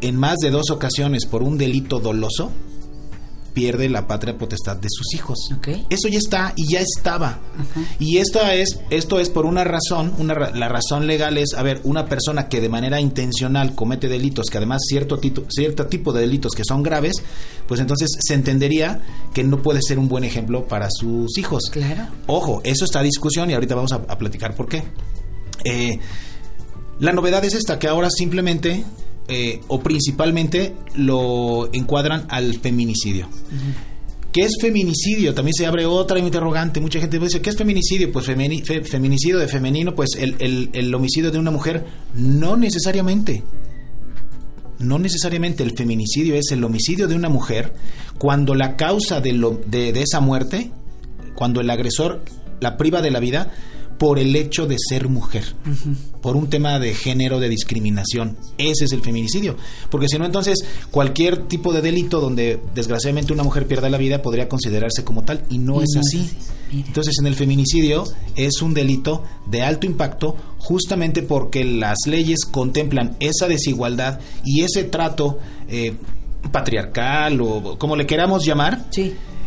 [0.00, 2.52] en más de dos ocasiones por un delito doloso
[3.56, 5.38] pierde la patria potestad de sus hijos.
[5.88, 7.38] Eso ya está y ya estaba.
[7.98, 11.80] Y esto es, esto es por una razón, una, la razón legal es, a ver,
[11.84, 16.20] una persona que de manera intencional comete delitos, que además cierto, tito- cierto tipo de
[16.20, 17.14] delitos que son graves,
[17.66, 19.00] pues entonces se entendería
[19.32, 21.70] que no puede ser un buen ejemplo para sus hijos.
[21.72, 22.08] Claro.
[22.26, 24.82] Ojo, eso está a discusión y ahorita vamos a, a platicar por qué.
[25.64, 25.98] Eh,
[27.00, 28.84] la novedad es esta, que ahora simplemente
[29.28, 33.28] eh, o principalmente lo encuadran al feminicidio.
[34.32, 35.32] ¿Qué es feminicidio?
[35.34, 36.78] También se abre otra interrogante.
[36.80, 38.12] Mucha gente dice, ¿qué es feminicidio?
[38.12, 41.86] Pues femini- fe- feminicidio de femenino, pues el, homicidio de una mujer.
[42.14, 43.42] No necesariamente.
[44.78, 47.72] No necesariamente el feminicidio es el homicidio de una mujer
[48.18, 50.70] cuando la causa de esa muerte,
[51.34, 52.22] cuando el agresor
[52.60, 53.52] la priva de la vida
[53.98, 55.44] por el hecho de ser mujer
[56.20, 58.36] por un tema de género, de discriminación.
[58.58, 59.56] Ese es el feminicidio.
[59.90, 60.58] Porque si no, entonces
[60.90, 65.42] cualquier tipo de delito donde desgraciadamente una mujer pierda la vida podría considerarse como tal
[65.50, 66.30] y no Y es no es así.
[66.72, 73.16] Entonces en el feminicidio es un delito de alto impacto justamente porque las leyes contemplan
[73.20, 75.38] esa desigualdad y ese trato
[75.68, 75.94] eh,
[76.50, 78.86] patriarcal o como le queramos llamar,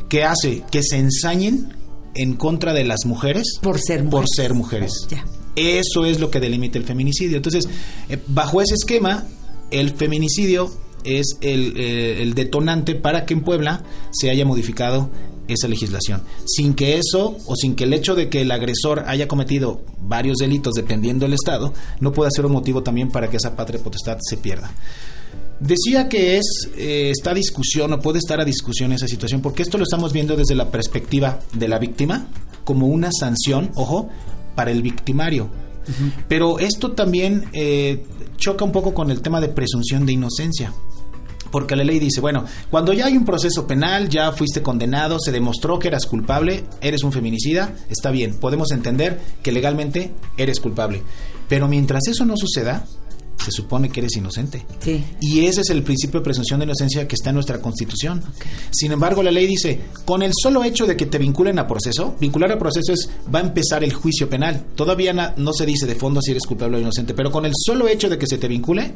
[0.07, 1.73] que hace que se ensañen
[2.15, 4.11] en contra de las mujeres por ser mujeres.
[4.11, 5.07] Por ser mujeres.
[5.55, 7.37] Eso es lo que delimita el feminicidio.
[7.37, 7.67] Entonces,
[8.09, 9.25] eh, bajo ese esquema,
[9.71, 10.71] el feminicidio
[11.03, 15.09] es el, eh, el detonante para que en Puebla se haya modificado
[15.47, 16.21] esa legislación.
[16.45, 20.37] Sin que eso, o sin que el hecho de que el agresor haya cometido varios
[20.37, 24.17] delitos, dependiendo del Estado, no pueda ser un motivo también para que esa patria potestad
[24.21, 24.71] se pierda.
[25.59, 29.77] Decía que es eh, esta discusión o puede estar a discusión esa situación porque esto
[29.77, 32.27] lo estamos viendo desde la perspectiva de la víctima
[32.63, 34.09] como una sanción, ojo,
[34.55, 35.49] para el victimario.
[36.27, 38.05] Pero esto también eh,
[38.37, 40.73] choca un poco con el tema de presunción de inocencia.
[41.51, 45.31] Porque la ley dice, bueno, cuando ya hay un proceso penal, ya fuiste condenado, se
[45.31, 51.01] demostró que eras culpable, eres un feminicida, está bien, podemos entender que legalmente eres culpable.
[51.47, 52.85] Pero mientras eso no suceda,
[53.43, 54.65] se supone que eres inocente.
[54.79, 55.03] Sí.
[55.21, 58.21] Y ese es el principio de presunción de inocencia que está en nuestra Constitución.
[58.71, 62.15] Sin embargo, la ley dice, con el solo hecho de que te vinculen a proceso,
[62.19, 64.65] vincular a proceso es, va a empezar el juicio penal.
[64.75, 67.53] Todavía na- no se dice de fondo si eres culpable o inocente, pero con el
[67.55, 68.93] solo hecho de que se te vincule,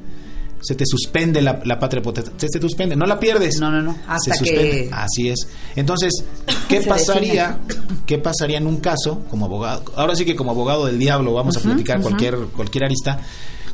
[0.62, 2.34] se te suspende la, la patria potestad.
[2.38, 3.60] Se te suspende, no la pierdes.
[3.60, 3.98] No, no, no.
[4.08, 4.72] Hasta se suspende.
[4.88, 5.48] que- Así es.
[5.76, 6.24] Entonces,
[6.70, 7.60] ¿qué pasaría?
[8.06, 9.84] ¿Qué pasaría en un caso como abogado?
[9.96, 13.20] Ahora sí que como abogado del diablo vamos a platicar cualquier cualquier arista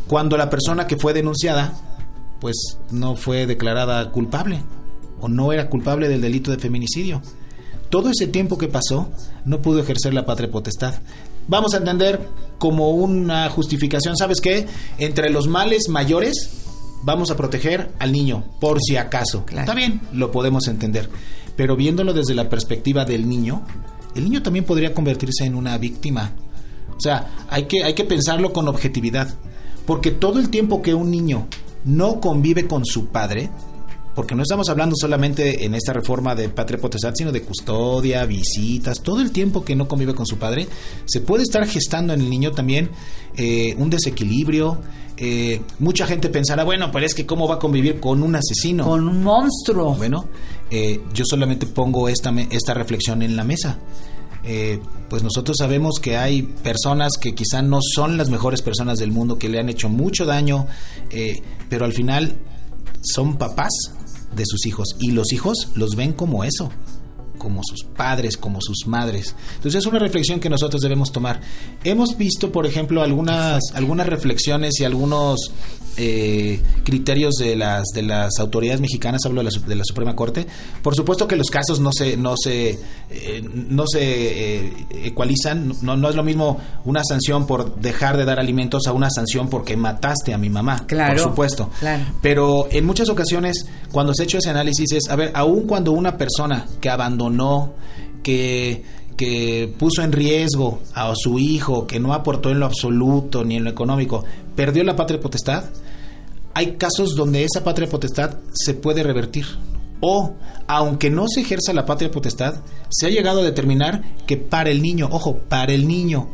[0.09, 1.73] cuando la persona que fue denunciada
[2.41, 4.61] pues no fue declarada culpable
[5.21, 7.21] o no era culpable del delito de feminicidio.
[7.89, 9.09] Todo ese tiempo que pasó
[9.45, 10.95] no pudo ejercer la patria potestad.
[11.47, 14.67] Vamos a entender como una justificación, ¿sabes qué?
[14.97, 16.65] Entre los males mayores
[17.03, 19.45] vamos a proteger al niño, por si acaso.
[19.49, 21.09] Está bien, lo podemos entender.
[21.55, 23.63] Pero viéndolo desde la perspectiva del niño,
[24.15, 26.31] el niño también podría convertirse en una víctima.
[26.95, 29.33] O sea, hay que, hay que pensarlo con objetividad.
[29.89, 31.47] Porque todo el tiempo que un niño
[31.83, 33.49] no convive con su padre,
[34.13, 39.01] porque no estamos hablando solamente en esta reforma de patria potestad, sino de custodia, visitas,
[39.01, 40.67] todo el tiempo que no convive con su padre,
[41.05, 42.91] se puede estar gestando en el niño también
[43.35, 44.79] eh, un desequilibrio.
[45.17, 48.83] eh, mucha gente pensará, bueno, pero es que cómo va a convivir con un asesino.
[48.85, 49.95] Con un monstruo.
[49.95, 50.29] Bueno,
[50.69, 53.79] eh, yo solamente pongo esta, esta reflexión en la mesa.
[54.51, 54.79] Eh,
[55.11, 59.37] pues nosotros sabemos que hay personas que quizá no son las mejores personas del mundo,
[59.37, 60.65] que le han hecho mucho daño,
[61.11, 62.35] eh, pero al final
[63.03, 63.69] son papás
[64.35, 66.71] de sus hijos y los hijos los ven como eso,
[67.37, 69.35] como sus padres, como sus madres.
[69.57, 71.41] Entonces es una reflexión que nosotros debemos tomar.
[71.83, 75.51] Hemos visto, por ejemplo, algunas, algunas reflexiones y algunos
[75.97, 80.47] eh, criterios de las, de las autoridades mexicanas, hablo de la, de la Suprema Corte.
[80.81, 82.79] Por supuesto que los casos no se, no se,
[83.11, 88.25] eh, no se eh, ecualizan, no, no es lo mismo una sanción por dejar de
[88.25, 90.85] dar alimentos a una sanción porque mataste a mi mamá.
[90.85, 91.69] Claro, Por supuesto.
[91.79, 92.03] claro.
[92.21, 95.91] Pero en muchas ocasiones, cuando se ha hecho ese análisis, es, a ver, aun cuando
[95.91, 97.73] una persona que abandonó,
[98.21, 98.83] que,
[99.17, 103.63] que puso en riesgo a su hijo, que no aportó en lo absoluto ni en
[103.63, 104.23] lo económico,
[104.55, 105.63] perdió la patria potestad,
[106.53, 109.45] hay casos donde esa patria potestad se puede revertir.
[110.01, 110.33] O,
[110.67, 114.81] aunque no se ejerza la patria potestad, se ha llegado a determinar que para el
[114.81, 116.29] niño, ojo, para el niño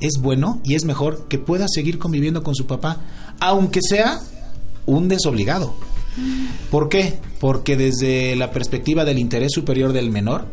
[0.00, 2.98] es bueno y es mejor que pueda seguir conviviendo con su papá,
[3.40, 4.20] aunque sea
[4.86, 5.74] un desobligado.
[6.70, 7.18] ¿Por qué?
[7.40, 10.46] Porque desde la perspectiva del interés superior del menor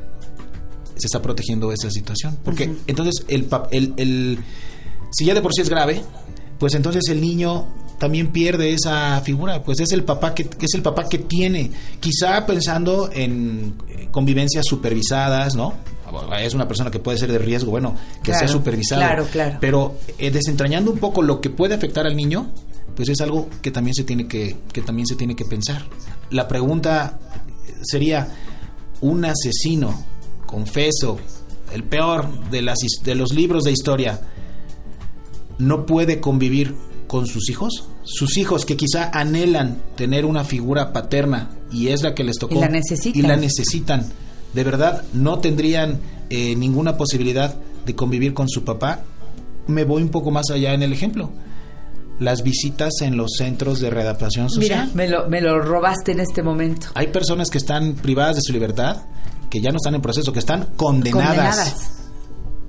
[0.95, 2.37] se está protegiendo esa situación.
[2.43, 3.47] Porque entonces el,
[3.97, 4.39] el-
[5.11, 6.01] si ya de por sí es grave,
[6.59, 7.67] pues entonces el niño
[7.97, 12.45] también pierde esa figura, pues es el papá que es el papá que tiene, quizá
[12.45, 15.73] pensando en eh, convivencias supervisadas, ¿no?
[16.39, 19.01] Es una persona que puede ser de riesgo, bueno, que Claro, sea supervisado.
[19.01, 19.57] claro, claro.
[19.59, 22.51] Pero eh, desentrañando un poco lo que puede afectar al niño,
[22.95, 25.83] pues es algo que también se tiene que, que también se tiene que pensar.
[26.29, 27.19] La pregunta
[27.81, 28.27] sería,
[29.01, 30.05] un asesino,
[30.45, 31.17] confeso,
[31.73, 34.21] el peor de, las, de los libros de historia,
[35.57, 36.75] no puede convivir
[37.15, 37.85] con sus hijos?
[38.03, 42.55] Sus hijos que quizá anhelan tener una figura paterna y es la que les tocó.
[42.55, 43.17] Y la necesitan.
[43.17, 44.05] Y la necesitan.
[44.53, 47.55] De verdad, no tendrían eh, ninguna posibilidad
[47.85, 49.05] de convivir con su papá.
[49.67, 51.31] Me voy un poco más allá en el ejemplo.
[52.19, 54.89] Las visitas en los centros de readaptación social.
[54.93, 56.87] Mira, me lo, me lo robaste en este momento.
[56.95, 59.03] Hay personas que están privadas de su libertad,
[59.49, 61.29] que ya no están en proceso, que están condenadas.
[61.29, 62.04] Condenadas.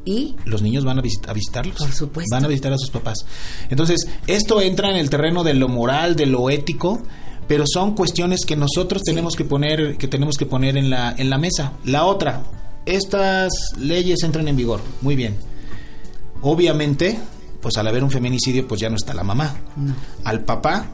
[0.06, 1.76] Y Los niños van a, visit- a visitarlos.
[1.76, 2.34] Por supuesto.
[2.34, 3.18] Van a visitar a sus papás.
[3.68, 7.02] Entonces, esto entra en el terreno de lo moral, de lo ético,
[7.48, 11.28] pero son cuestiones que nosotros tenemos que poner, que tenemos que poner en la, en
[11.28, 11.72] la mesa.
[11.84, 12.42] La otra,
[12.86, 14.80] estas leyes entran en vigor.
[15.02, 15.36] Muy bien.
[16.42, 17.18] Obviamente,
[17.60, 19.56] pues al haber un feminicidio, pues ya no está la mamá.
[20.24, 20.86] Al papá,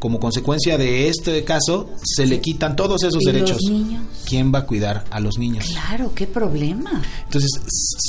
[0.00, 3.58] como consecuencia de este caso, se le quitan todos esos ¿Y los derechos.
[3.62, 4.02] niños?
[4.26, 5.66] ¿Quién va a cuidar a los niños?
[5.66, 7.02] claro, qué problema.
[7.24, 7.50] Entonces,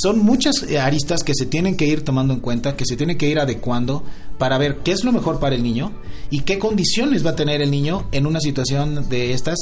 [0.02, 3.28] son muchas aristas que se tienen que ir tomando en cuenta, que se tienen que
[3.28, 4.02] ir adecuando
[4.42, 5.92] para ver qué es lo mejor para el niño
[6.28, 9.56] y qué condiciones va a tener el niño en una situación de estas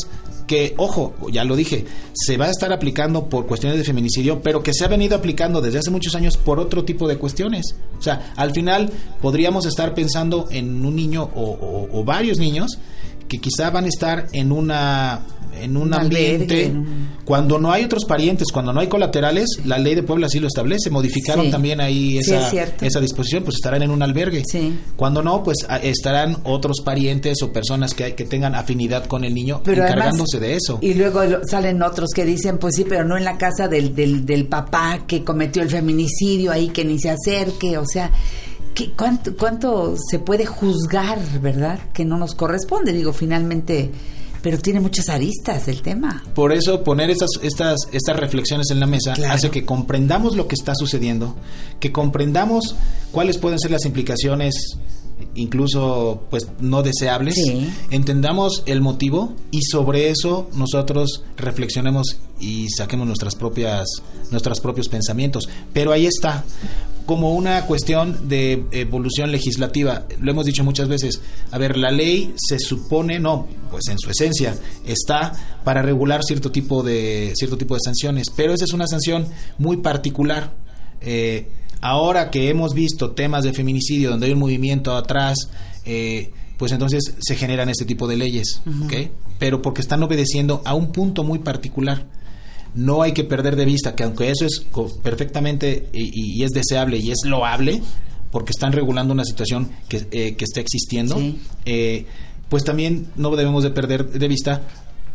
[0.47, 4.62] que, ojo, ya lo dije, se va a estar aplicando por cuestiones de feminicidio, pero
[4.62, 7.74] que se ha venido aplicando desde hace muchos años por otro tipo de cuestiones.
[7.99, 12.78] O sea, al final podríamos estar pensando en un niño o, o- varios niños
[13.28, 15.20] que quizá van a estar en una
[15.63, 16.85] en un, Un ambiente albergue,
[17.25, 20.47] cuando no hay otros parientes, cuando no hay colaterales, la ley de Puebla sí lo
[20.49, 21.51] establece, modificaron Sí.
[21.51, 24.43] también ahí Sí, esa, es esa disposición, pues estarán en un albergue.
[24.51, 24.79] Sí.
[24.97, 29.25] Cuando no, pues a- estarán otros parientes o personas que, hay- que tengan afinidad con
[29.25, 30.79] el niño Pero además- encargándose de eso.
[30.81, 34.26] Y luego salen otros que dicen, pues sí, pero no en la casa del, del,
[34.26, 38.11] del papá que cometió el feminicidio, ahí que ni se acerque, o sea,
[38.75, 41.79] ¿qué, cuánto, ¿cuánto se puede juzgar, verdad?
[41.93, 43.91] Que no nos corresponde, digo, finalmente,
[44.42, 46.22] pero tiene muchas aristas el tema.
[46.34, 49.34] Por eso poner estas, estas, estas reflexiones en la mesa Claro.
[49.34, 51.37] hace que comprendamos lo que está sucediendo,
[51.79, 52.75] que comprendamos
[53.12, 54.54] cuáles pueden ser las implicaciones
[55.34, 57.68] incluso pues no deseables, Sí.
[57.91, 63.87] entendamos el motivo y sobre eso nosotros reflexionemos y saquemos nuestras propias
[64.30, 65.49] nuestros propios pensamientos.
[65.72, 66.45] Pero ahí está
[67.07, 70.05] como una cuestión de evolución legislativa.
[70.21, 71.21] Lo hemos dicho muchas veces.
[71.51, 74.57] A ver, la ley se supone, no, pues en su esencia
[74.87, 75.33] está
[75.64, 79.26] para regular cierto tipo de cierto tipo de sanciones, pero esa es una sanción
[79.59, 80.53] muy particular.
[81.01, 81.49] Eh,
[81.81, 85.37] ahora que hemos visto temas de feminicidio donde hay un movimiento atrás,
[85.85, 88.93] eh, pues entonces se generan este tipo de leyes, ¿ok?
[89.39, 92.07] Pero porque están obedeciendo a un punto muy particular.
[92.75, 94.65] No hay que perder de vista que aunque eso es
[95.03, 97.81] perfectamente y, y es deseable y es loable,
[98.31, 101.41] porque están regulando una situación que, eh, que está existiendo, Sí.
[101.65, 102.07] eh,
[102.49, 104.63] pues también no debemos de perder de vista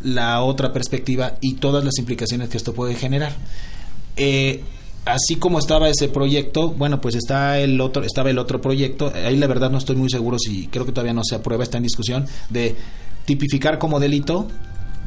[0.01, 3.33] la otra perspectiva y todas las implicaciones que esto puede generar.
[4.17, 4.61] Eh,
[5.05, 9.11] así como estaba ese proyecto, bueno, pues está el otro, estaba el otro proyecto.
[9.13, 11.77] Ahí la verdad no estoy muy seguro si creo que todavía no se aprueba, está
[11.77, 12.75] en discusión de
[13.25, 14.47] tipificar como delito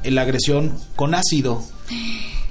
[0.04, 1.62] la agresión con ácido,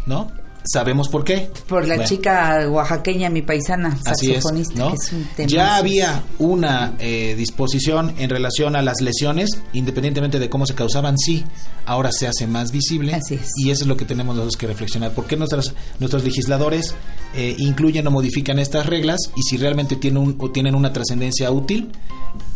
[0.05, 0.31] ¿no?
[0.71, 1.49] Sabemos por qué.
[1.67, 2.09] Por la Bueno.
[2.09, 4.89] chica oaxaqueña, mi paisana, Así es, saxofonista, ¿no?
[4.89, 5.49] que es un tema.
[5.49, 11.17] Ya había una eh, disposición en relación a las lesiones, independientemente de cómo se causaban,
[11.17, 11.45] sí,
[11.85, 13.17] ahora se hace más visible
[13.57, 15.11] y eso es lo que tenemos nosotros que reflexionar.
[15.11, 16.95] ¿Por qué nuestros, nuestros legisladores
[17.35, 21.49] eh, incluyen o modifican estas reglas y si realmente tienen, un- o tienen una trascendencia
[21.51, 21.91] útil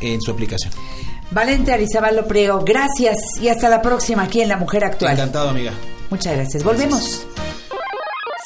[0.01, 0.73] en su aplicación?
[1.31, 5.13] Valente Arizabalo Priego, gracias y hasta la próxima aquí en La Mujer Actual.
[5.13, 5.71] Encantado, amiga.
[6.09, 6.61] Muchas gracias.
[6.63, 7.25] Volvemos.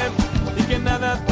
[0.59, 1.25] y que nada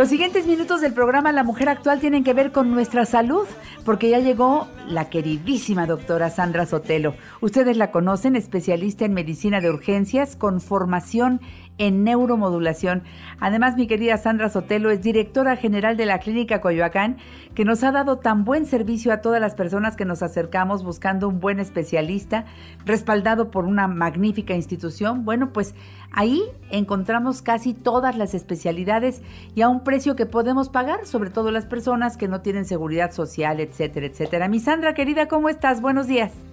[0.00, 3.46] Los siguientes minutos del programa La Mujer Actual tienen que ver con nuestra salud,
[3.84, 7.16] porque ya llegó la queridísima doctora Sandra Sotelo.
[7.42, 11.42] Ustedes la conocen, especialista en medicina de urgencias con formación
[11.80, 13.02] en neuromodulación.
[13.40, 17.16] Además, mi querida Sandra Sotelo es directora general de la Clínica Coyoacán,
[17.54, 21.26] que nos ha dado tan buen servicio a todas las personas que nos acercamos buscando
[21.26, 22.44] un buen especialista,
[22.84, 25.24] respaldado por una magnífica institución.
[25.24, 25.74] Bueno, pues
[26.12, 29.22] ahí encontramos casi todas las especialidades
[29.54, 33.10] y a un precio que podemos pagar, sobre todo las personas que no tienen seguridad
[33.12, 34.48] social, etcétera, etcétera.
[34.48, 35.80] Mi Sandra, querida, ¿cómo estás?
[35.80, 36.49] Buenos días.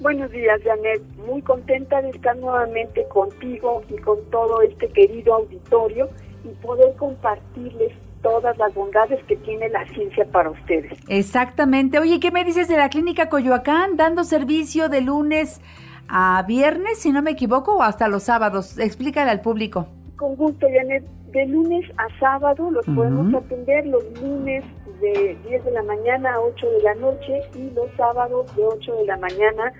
[0.00, 1.02] Buenos días, Janet.
[1.26, 6.08] Muy contenta de estar nuevamente contigo y con todo este querido auditorio
[6.44, 7.92] y poder compartirles
[8.22, 10.92] todas las bondades que tiene la ciencia para ustedes.
[11.08, 11.98] Exactamente.
[11.98, 13.96] Oye, ¿qué me dices de la Clínica Coyoacán?
[13.96, 15.60] Dando servicio de lunes
[16.08, 18.78] a viernes, si no me equivoco, o hasta los sábados.
[18.78, 19.86] Explícale al público.
[20.16, 21.04] Con gusto, Janet.
[21.32, 24.64] De lunes a sábado los podemos atender los lunes
[25.00, 28.94] de 10 de la mañana a 8 de la noche y los sábados de 8
[28.96, 29.72] de la mañana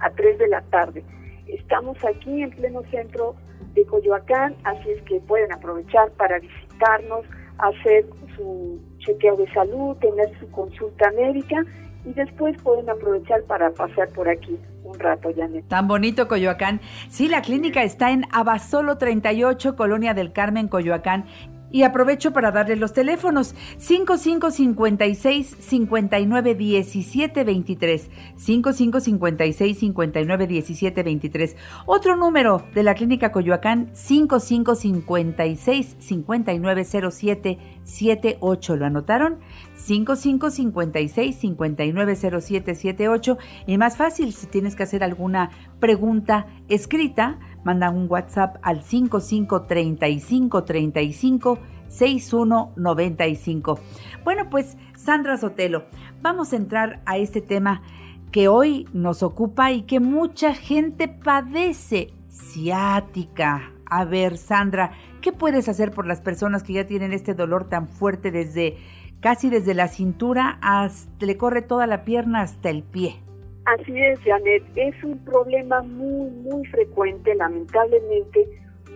[0.00, 1.04] a 3 de la tarde.
[1.46, 3.34] Estamos aquí en pleno centro
[3.74, 7.24] de Coyoacán, así es que pueden aprovechar para visitarnos,
[7.58, 11.64] hacer su chequeo de salud, tener su consulta médica
[12.04, 15.66] y después pueden aprovechar para pasar por aquí un rato, Janet.
[15.68, 16.80] Tan bonito Coyoacán.
[17.08, 21.26] Sí, la clínica está en Abasolo 38, Colonia del Carmen, Coyoacán.
[21.72, 32.16] Y aprovecho para darles los teléfonos 5556 59 17 23 5556 59 17 23 Otro
[32.16, 39.38] número de la clínica Coyoacán 5556 59 07 78 ¿Lo anotaron?
[39.74, 45.50] 5556 59 07 78 y más fácil si tienes que hacer alguna
[45.80, 51.58] pregunta escrita manda un WhatsApp al 55 35 35
[51.88, 53.78] 61 95.
[54.24, 55.84] Bueno, pues Sandra Sotelo,
[56.22, 57.82] vamos a entrar a este tema
[58.30, 63.72] que hoy nos ocupa y que mucha gente padece, ciática.
[63.84, 67.88] A ver, Sandra, ¿qué puedes hacer por las personas que ya tienen este dolor tan
[67.88, 68.78] fuerte desde
[69.20, 73.22] casi desde la cintura hasta le corre toda la pierna hasta el pie?
[73.64, 74.64] Así es, Janet.
[74.74, 78.48] Es un problema muy, muy frecuente, lamentablemente,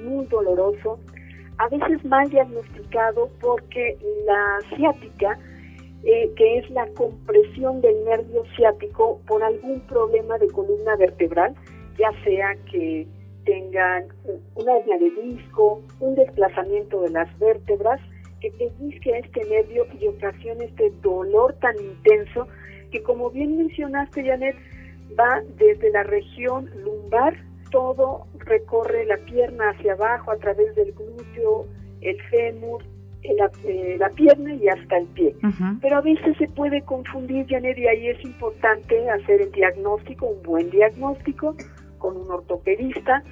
[0.02, 0.98] muy doloroso,
[1.58, 5.38] a veces mal diagnosticado porque la ciática,
[6.04, 11.54] eh, que es la compresión del nervio ciático por algún problema de columna vertebral,
[11.98, 13.06] ya sea que
[13.44, 14.08] tengan
[14.56, 18.00] una hernia de disco, un desplazamiento de las vértebras,
[18.40, 22.46] que pellizque este nervio y ocasione este dolor tan intenso
[22.90, 24.56] que como bien mencionaste, Janet,
[25.18, 27.34] va desde la región lumbar,
[27.70, 31.66] todo recorre la pierna hacia abajo a través del glúteo,
[32.00, 32.82] el fémur,
[33.36, 35.34] la, eh, la pierna y hasta el pie.
[35.80, 40.42] Pero a veces se puede confundir, Janet, y ahí es importante hacer el diagnóstico, un
[40.42, 41.56] buen diagnóstico,
[41.98, 43.22] con un ortopedista,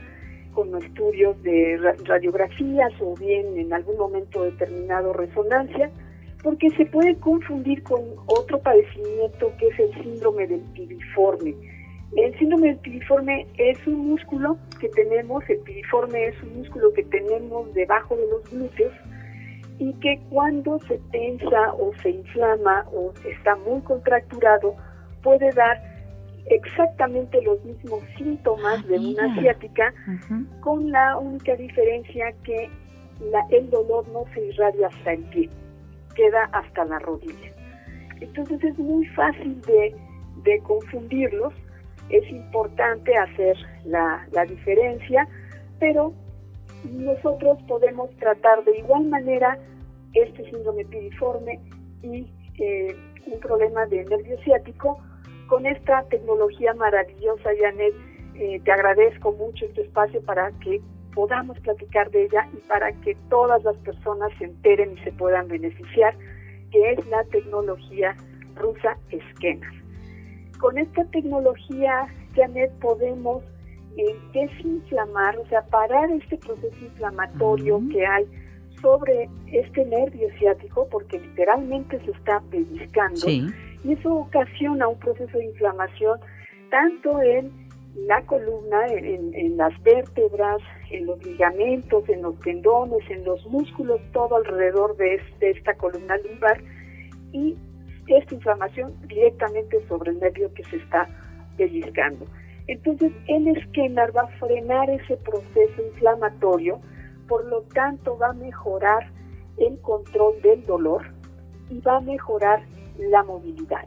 [0.52, 5.90] con estudios de ra- radiografías o bien en algún momento determinado resonancia,
[6.44, 11.54] porque se puede confundir con otro padecimiento que es el síndrome del piriforme.
[12.16, 17.02] El síndrome del piriforme es un músculo que tenemos, el piriforme es un músculo que
[17.04, 18.92] tenemos debajo de los glúteos
[19.80, 24.76] y que cuando se tensa o se inflama o está muy contracturado
[25.24, 25.80] puede dar
[26.46, 29.40] exactamente los mismos síntomas de una mira.
[29.40, 30.60] ciática, Ujú.
[30.60, 32.68] con la única diferencia que
[33.32, 35.48] la- el dolor no se irradia hasta el pie,
[36.14, 37.52] queda hasta la rodilla.
[38.20, 39.94] Entonces es muy fácil de,
[40.44, 41.52] de confundirlos,
[42.10, 45.26] es importante hacer la, la diferencia,
[45.80, 46.12] pero
[46.90, 49.58] nosotros podemos tratar de igual manera
[50.12, 51.60] este síndrome piriforme
[52.02, 52.26] y
[52.58, 52.96] eh,
[53.26, 54.98] un problema de nervio ciático
[55.48, 57.94] con esta tecnología maravillosa, Janet.
[58.36, 60.80] eh, te agradezco mucho este espacio para que
[61.14, 65.48] podamos platicar de ella y para que todas las personas se enteren y se puedan
[65.48, 66.14] beneficiar,
[66.70, 68.16] que es la tecnología
[68.56, 68.96] rusa
[69.30, 69.70] Scanner.
[70.58, 73.42] Con esta tecnología, Janet, podemos
[73.96, 78.24] eh, desinflamar, o sea, parar este proceso inflamatorio que hay
[78.80, 83.46] sobre este nervio ciático, porque literalmente se está pellizcando, Sí.
[83.84, 86.18] y eso ocasiona un proceso de inflamación
[86.70, 87.52] tanto en
[87.96, 90.58] la columna, en, en- las vértebras,
[90.90, 95.74] en los ligamentos, en los tendones, en los músculos, todo alrededor de, es- de esta
[95.74, 96.60] columna lumbar,
[97.32, 97.56] y
[98.06, 101.08] esta inflamación directamente sobre el nervio que se está
[101.56, 102.26] pellizcando.
[102.66, 106.80] Entonces, el esquenar va a frenar ese proceso inflamatorio,
[107.28, 109.08] por lo tanto va a mejorar
[109.58, 111.02] el control del dolor
[111.70, 112.62] y va a mejorar
[112.98, 113.86] la movilidad.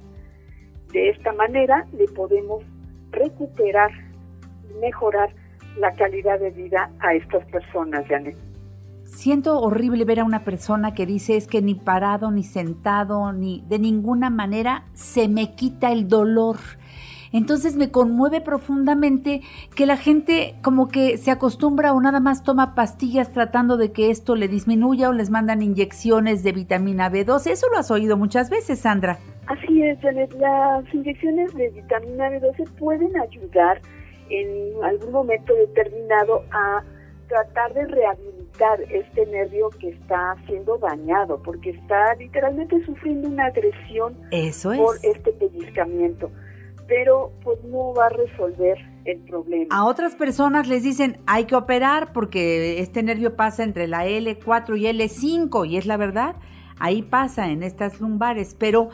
[0.92, 2.64] De esta manera le podemos
[3.18, 3.92] recuperar
[4.70, 5.30] y mejorar
[5.80, 8.36] la calidad de vida a estas personas, Janet.
[9.06, 13.64] Siento horrible ver a una persona que dice es que ni parado, ni sentado, ni
[13.68, 16.58] de ninguna manera se me quita el dolor.
[17.32, 19.42] Entonces me conmueve profundamente
[19.76, 24.12] que la gente como que se acostumbra o nada más toma pastillas tratando de que
[24.12, 27.52] esto le disminuya o les mandan inyecciones de vitamina B12.
[27.52, 29.20] Eso lo has oído muchas veces, Sandra.
[29.48, 33.82] Así es, Janet, las inyecciones de vitamina B12 pueden ayudar
[34.30, 36.84] en algún momento determinado a
[37.28, 44.18] tratar de rehabilitar este nervio que está siendo dañado, porque está literalmente sufriendo una agresión
[44.32, 45.04] Eso por es.
[45.16, 46.30] este pellizcamiento,
[46.88, 49.68] pero pues no va a resolver el problema.
[49.72, 54.78] A otras personas les dicen hay que operar porque este nervio pasa entre la L4
[54.78, 56.36] y L5 y es la verdad,
[56.80, 58.90] ahí pasa en estas lumbares, pero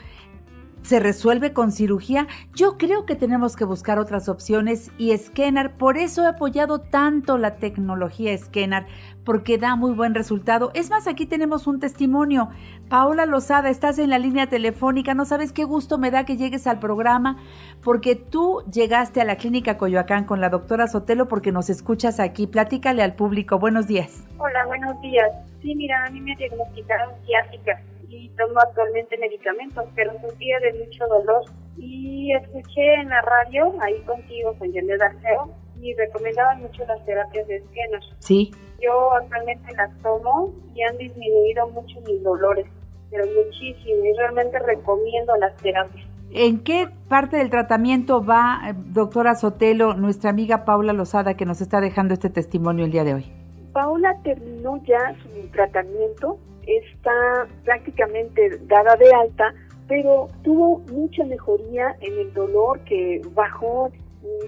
[0.83, 2.27] se resuelve con cirugía.
[2.53, 7.37] Yo creo que tenemos que buscar otras opciones y Scanner, por eso he apoyado tanto
[7.37, 8.85] la tecnología Scanner,
[9.23, 10.71] porque da muy buen resultado.
[10.73, 12.49] Es más, aquí tenemos un testimonio.
[12.89, 16.67] Paola Lozada, estás en la línea telefónica, no sabes qué gusto me da que llegues
[16.67, 17.37] al programa,
[17.81, 22.47] porque tú llegaste a la clínica Coyoacán con la doctora Sotelo porque nos escuchas aquí.
[22.47, 23.57] Platícale al público.
[23.57, 24.25] Buenos días.
[24.37, 25.31] Hola, buenos días.
[25.61, 27.81] Sí, mira, a mí me diagnosticaron ciática
[28.13, 31.43] y tomo actualmente medicamentos, pero sufría de mucho dolor.
[31.77, 37.47] Y escuché en la radio, ahí contigo, con Janet Arceo, y recomendaban mucho las terapias
[37.47, 38.03] de esquenas.
[38.19, 38.51] Sí.
[38.79, 42.67] Yo actualmente las tomo y han disminuido mucho mis dolores,
[43.09, 46.05] pero muchísimo, y realmente recomiendo las terapias.
[46.35, 51.61] ¿En qué parte del tratamiento va, eh, doctora Sotelo, nuestra amiga Paula Lozada, que nos
[51.61, 53.31] está dejando este testimonio el día de hoy?
[53.71, 56.37] Paola terminó ya su tratamiento,
[56.67, 59.53] está prácticamente dada de alta,
[59.87, 63.91] pero tuvo mucha mejoría en el dolor que bajó,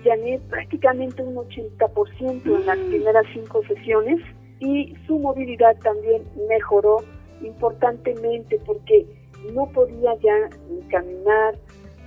[0.04, 4.20] Janet, prácticamente un 80% en las primeras cinco sesiones
[4.60, 6.98] y su movilidad también mejoró
[7.42, 9.06] importantemente porque
[9.54, 10.50] no podía ya
[10.90, 11.56] caminar,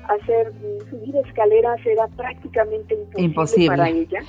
[0.08, 0.52] hacer
[0.88, 3.68] subir escaleras era prácticamente imposible, Imposible.
[3.68, 4.20] para ella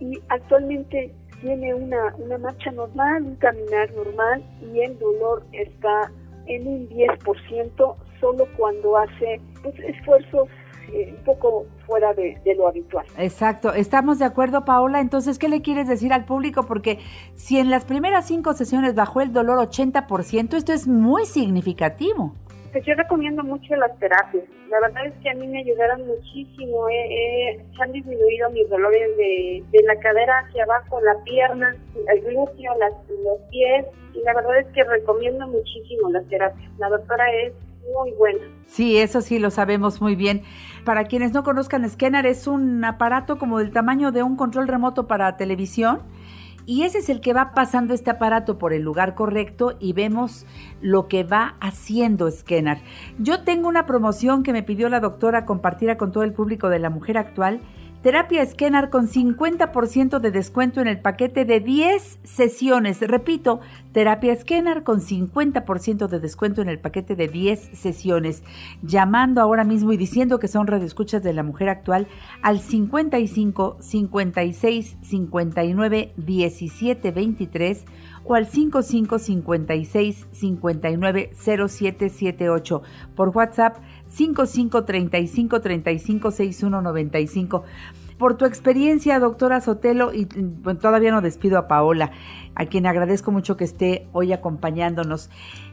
[0.00, 6.10] y actualmente tiene una, una marcha normal, un caminar normal y el dolor está
[6.46, 10.48] en un 10% solo cuando hace pues, esfuerzos
[10.92, 13.04] eh, un poco fuera de, lo habitual.
[13.18, 15.00] Exacto, estamos de acuerdo, Paola.
[15.00, 16.64] Entonces, ¿qué le quieres decir al público?
[16.64, 16.98] Porque
[17.34, 22.34] si en las primeras cinco sesiones bajó el dolor 80%, esto es muy significativo.
[22.72, 24.44] Pues yo recomiendo mucho las terapias.
[24.70, 26.88] La verdad es que a mí me ayudaron muchísimo.
[26.88, 31.76] eh, eh, han disminuido mis dolores de, de la cadera hacia abajo, la pierna,
[32.08, 33.84] el glúteo, los pies.
[34.14, 36.70] Y la verdad es que recomiendo muchísimo las terapias.
[36.78, 37.52] La doctora es
[37.94, 38.40] muy buena.
[38.64, 40.42] Sí, eso sí lo sabemos muy bien.
[40.84, 45.06] Para quienes no conozcan, Scanner es un aparato como del tamaño de un control remoto
[45.06, 46.00] para televisión.
[46.64, 50.46] Y ese es el que va pasando este aparato por el lugar correcto y vemos
[50.80, 52.78] lo que va haciendo Scanner.
[53.18, 56.78] Yo tengo una promoción que me pidió la doctora compartir con todo el público de
[56.78, 57.60] la mujer actual
[58.02, 63.00] Terapia Esquenar con 50% de descuento en el paquete de 10 sesiones.
[63.00, 63.60] Repito,
[63.92, 68.42] Terapia Esquenar con 50% de descuento en el paquete de 10 sesiones.
[68.82, 72.08] Llamando ahora mismo y diciendo que son radioescuchas de la mujer actual
[72.42, 77.84] al 55 56 59 17 23
[78.24, 82.82] o al 55 56 59 0778
[83.14, 83.76] por WhatsApp
[84.12, 87.64] 55 35 35 61 95.
[88.18, 92.12] Por tu experiencia, doctora Sotelo, y bueno, todavía no despido a Paola,
[92.54, 95.30] a quien agradezco mucho que esté hoy acompañándonos.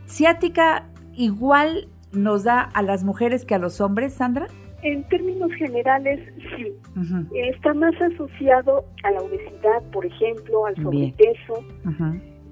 [0.07, 4.47] ¿Ciática igual nos da a las mujeres que a los hombres, Sandra?
[4.81, 6.73] En términos generales, sí.
[7.35, 11.65] Está más asociado a la obesidad, por ejemplo, al sobrepeso,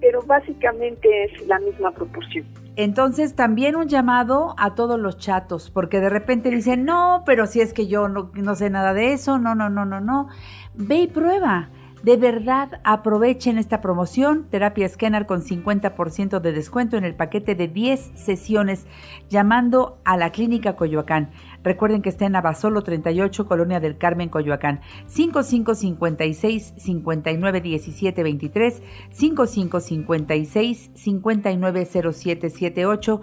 [0.01, 2.45] pero básicamente es la misma proporción.
[2.79, 7.59] Entonces, también un llamado a todos los chatos, porque de repente dicen, no, pero si
[7.59, 10.27] es que yo no, no sé nada de eso, no, no, no, no, no.
[10.75, 11.71] Ve y prueba.
[12.03, 17.67] De verdad, aprovechen esta promoción, Terapia Esquenar con 50% de descuento en el paquete de
[17.67, 18.85] 10 sesiones,
[19.29, 21.31] llamando a la Clínica Coyoacán.
[21.63, 24.81] Recuerden que está en Abasolo 38, Colonia del Carmen, Coyoacán.
[25.07, 33.21] 5556 59 17 23, 5556 59 07 78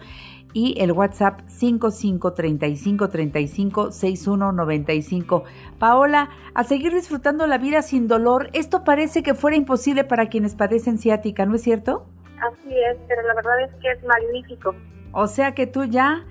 [0.55, 5.45] y el WhatsApp 55 35 35 61 95.
[5.79, 8.49] Paola, a seguir disfrutando la vida sin dolor.
[8.55, 12.07] Esto parece que fuera imposible para quienes padecen ciática, ¿no es cierto?
[12.41, 14.75] Así es, pero la verdad es que es magnífico.
[15.13, 16.25] O sea que tú ya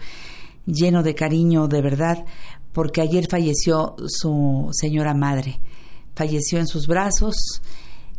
[0.67, 2.25] lleno de cariño, de verdad,
[2.73, 5.61] porque ayer falleció su señora madre.
[6.15, 7.37] Falleció en sus brazos.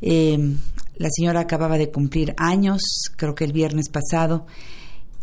[0.01, 0.55] Eh,
[0.95, 2.81] la señora acababa de cumplir años,
[3.17, 4.45] creo que el viernes pasado,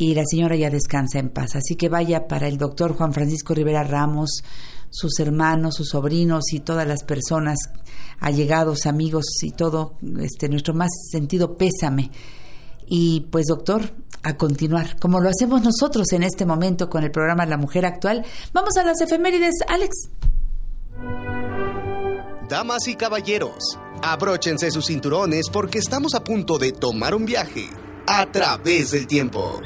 [0.01, 1.56] y la señora ya descansa en paz.
[1.56, 4.43] Así que vaya para el doctor Juan Francisco Rivera Ramos,
[4.89, 7.59] sus hermanos, sus sobrinos y todas las personas,
[8.18, 12.10] allegados, amigos y todo, este, nuestro más sentido pésame.
[12.86, 17.44] Y pues doctor, a continuar, como lo hacemos nosotros en este momento con el programa
[17.44, 18.24] La Mujer Actual,
[18.55, 20.09] vamos a las efemérides, Alex.
[22.48, 27.68] Damas y caballeros, abróchense sus cinturones porque estamos a punto de tomar un viaje
[28.06, 29.60] a través del tiempo.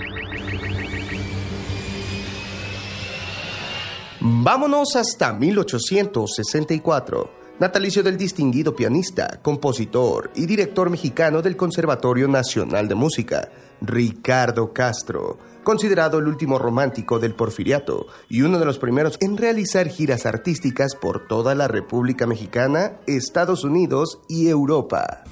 [4.26, 7.30] Vámonos hasta 1864,
[7.60, 13.50] natalicio del distinguido pianista, compositor y director mexicano del Conservatorio Nacional de Música,
[13.82, 19.88] Ricardo Castro, considerado el último romántico del porfiriato y uno de los primeros en realizar
[19.88, 25.24] giras artísticas por toda la República Mexicana, Estados Unidos y Europa.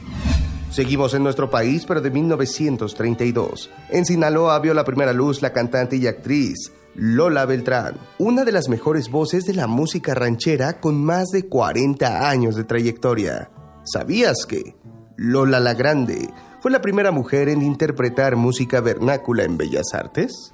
[0.70, 3.70] Seguimos en nuestro país, pero de 1932.
[3.88, 8.68] En Sinaloa vio la primera luz la cantante y actriz Lola Beltrán, una de las
[8.68, 13.50] mejores voces de la música ranchera con más de 40 años de trayectoria.
[13.84, 14.76] ¿Sabías que
[15.16, 16.28] Lola la Grande
[16.60, 20.52] fue la primera mujer en interpretar música vernácula en Bellas Artes?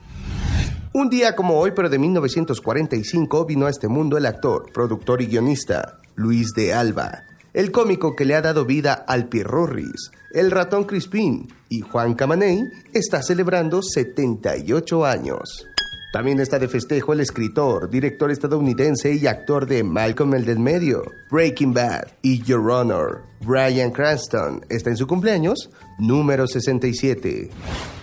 [0.93, 5.27] Un día como hoy, pero de 1945, vino a este mundo el actor, productor y
[5.27, 7.25] guionista Luis de Alba.
[7.53, 12.63] el cómico que le ha dado vida al Pirurris, el ratón Crispín y Juan Camaney,
[12.93, 15.68] está celebrando 78 años.
[16.11, 21.03] También está de festejo el escritor, director estadounidense y actor de Malcolm el del Medio,
[21.31, 23.25] Breaking Bad y Your Honor.
[23.45, 25.69] Brian Cranston está en su cumpleaños
[25.99, 27.51] número 67.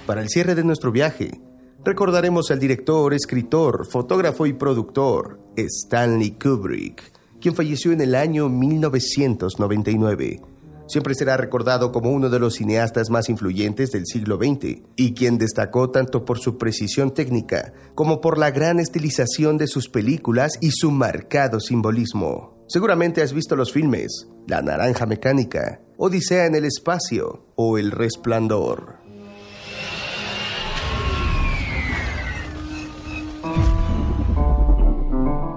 [0.06, 1.42] Para el cierre de nuestro viaje,
[1.84, 7.12] recordaremos al director, escritor, fotógrafo y productor Stanley Kubrick,
[7.42, 10.42] quien falleció en el año 1999.
[10.88, 15.38] Siempre será recordado como uno de los cineastas más influyentes del siglo XX y quien
[15.38, 20.72] destacó tanto por su precisión técnica como por la gran estilización de sus películas y
[20.72, 22.56] su marcado simbolismo.
[22.68, 29.05] Seguramente has visto los filmes La Naranja Mecánica, Odisea en el Espacio o El Resplandor.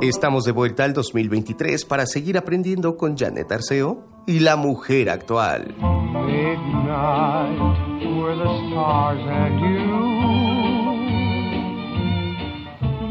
[0.01, 5.75] Estamos de vuelta al 2023 para seguir aprendiendo con Janet Arceo y la mujer actual.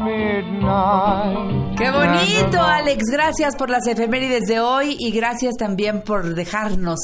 [0.02, 3.04] Midnight, Qué bonito, Alex.
[3.08, 6.98] Gracias por las efemérides de hoy y gracias también por dejarnos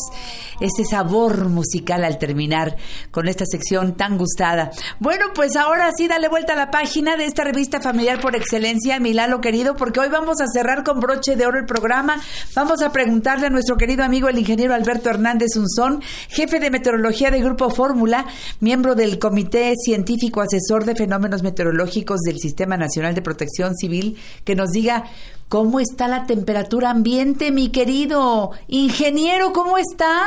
[0.60, 2.76] ese sabor musical al terminar
[3.12, 4.72] con esta sección tan gustada.
[4.98, 8.98] Bueno, pues ahora sí, dale vuelta a la página de esta revista familiar por excelencia,
[8.98, 12.20] Milalo querido, porque hoy vamos a cerrar con broche de oro el programa.
[12.56, 17.30] Vamos a preguntarle a nuestro querido amigo el ingeniero Alberto Hernández Unzón, jefe de meteorología
[17.30, 18.26] de Grupo Fórmula,
[18.58, 24.56] miembro del Comité Científico Asesor de Fenómenos Meteorológicos del Sistema Nacional de Protección Civil, que
[24.56, 25.04] nos diga
[25.48, 30.22] cómo está la temperatura ambiente, mi querido ingeniero, ¿cómo está?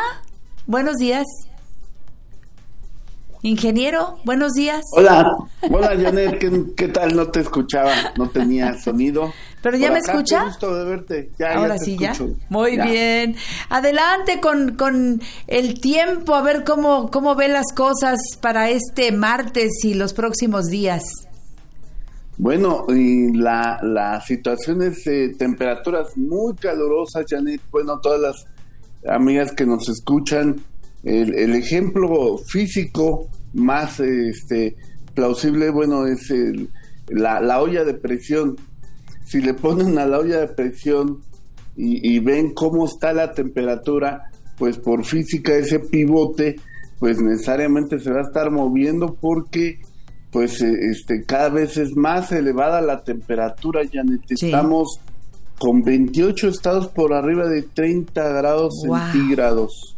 [0.65, 1.26] Buenos días.
[3.43, 4.81] Ingeniero, buenos días.
[4.93, 5.38] Hola,
[5.72, 7.15] hola Janet, ¿qué, qué tal?
[7.15, 9.31] No te escuchaba, no tenía sonido.
[9.61, 10.39] ¿Pero ya Por me acá, escucha?
[10.39, 11.31] qué gusto de verte.
[11.38, 12.14] Ya, ya Ahora te sí, ya.
[12.49, 12.85] Muy Ya.
[12.85, 13.35] bien.
[13.69, 19.69] Adelante con, con el tiempo, a ver cómo, cómo ve las cosas para este martes
[19.84, 21.03] y los próximos días.
[22.38, 27.61] Bueno, y la, la situación es de temperaturas muy calurosas, Janet.
[27.72, 28.45] Bueno, todas las
[29.07, 30.55] amigas que nos escuchan,
[31.03, 34.76] el, el ejemplo físico más este,
[35.15, 36.69] plausible, bueno, es el-
[37.07, 38.55] la, la olla de presión.
[39.26, 41.22] Si le ponen a la olla de presión
[41.76, 46.57] y, y ven cómo está la temperatura, pues por física ese pivote,
[46.99, 49.80] pues necesariamente se va a estar moviendo porque
[50.38, 54.99] pues eh, este cada vez es más elevada la temperatura, ya Estamos
[55.57, 58.97] con 28 estados por arriba de 30 grados Wow.
[59.11, 59.95] centígrados.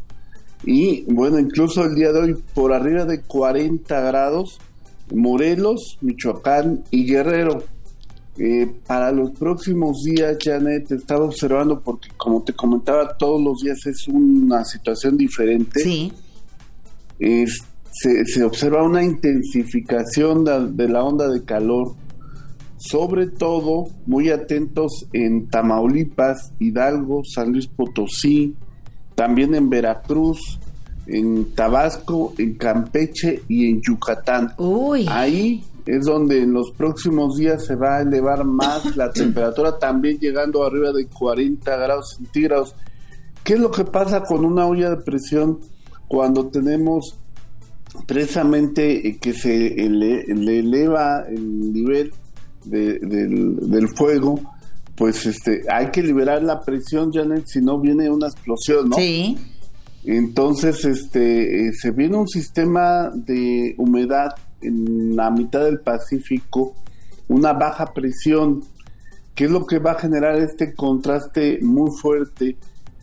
[0.64, 4.60] Y bueno, incluso el día de hoy por arriba de 40 grados,
[5.14, 7.62] Morelos, Michoacán y Guerrero.
[8.38, 13.86] Eh, para los próximos días, Janet, estaba observando porque como te comentaba, todos los días
[13.88, 15.82] es una situación diferente.
[15.82, 16.14] Sí.
[17.20, 17.60] Es-
[18.00, 21.96] se, se observa una intensificación de, de la onda de calor,
[22.78, 28.56] sobre todo muy atentos en Tamaulipas, Hidalgo, San Luis Potosí,
[29.16, 30.62] también en Veracruz,
[31.08, 34.54] en Tabasco, en Campeche y en Yucatán.
[35.10, 40.20] Ahí es donde en los próximos días se va a elevar más la temperatura, también
[40.20, 42.76] llegando arriba de 40 grados centígrados.
[43.44, 45.60] ¿Qué es lo que pasa con una olla de presión
[46.08, 47.18] cuando tenemos
[48.06, 52.12] precisamente eh, que se ele- le eleva el nivel
[52.66, 54.40] de- del, del fuego?
[54.96, 58.98] Pues este, hay que liberar la presión, Janet, si no viene una explosión, ¿no?
[58.98, 59.38] Sí.
[60.06, 64.32] Entonces, este, eh, se viene un sistema de humedad
[64.62, 66.76] en la mitad del Pacífico,
[67.28, 68.62] una baja presión,
[69.36, 72.58] que es lo que va a generar este contraste muy fuerte,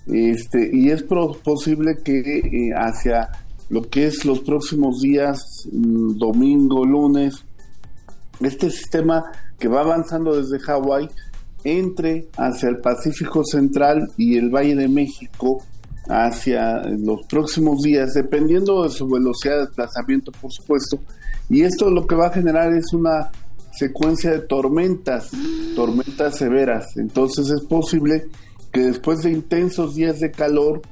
[0.07, 3.29] este, y es posible que eh, hacia
[3.69, 5.41] lo que es los próximos días,
[5.71, 7.45] mm, domingo, lunes,
[8.41, 9.25] este sistema
[9.59, 11.09] que va avanzando desde Hawái
[11.65, 15.63] entre hacia el Pacífico Central y el Valle de México
[16.09, 21.01] hacia los próximos días, dependiendo de su velocidad de desplazamiento, por supuesto.
[21.49, 23.31] Y esto lo que va a generar es una
[23.73, 25.31] secuencia de tormentas,
[25.75, 26.97] tormentas severas.
[26.97, 28.29] Entonces es posible
[28.73, 30.83] que después de intensos días de calor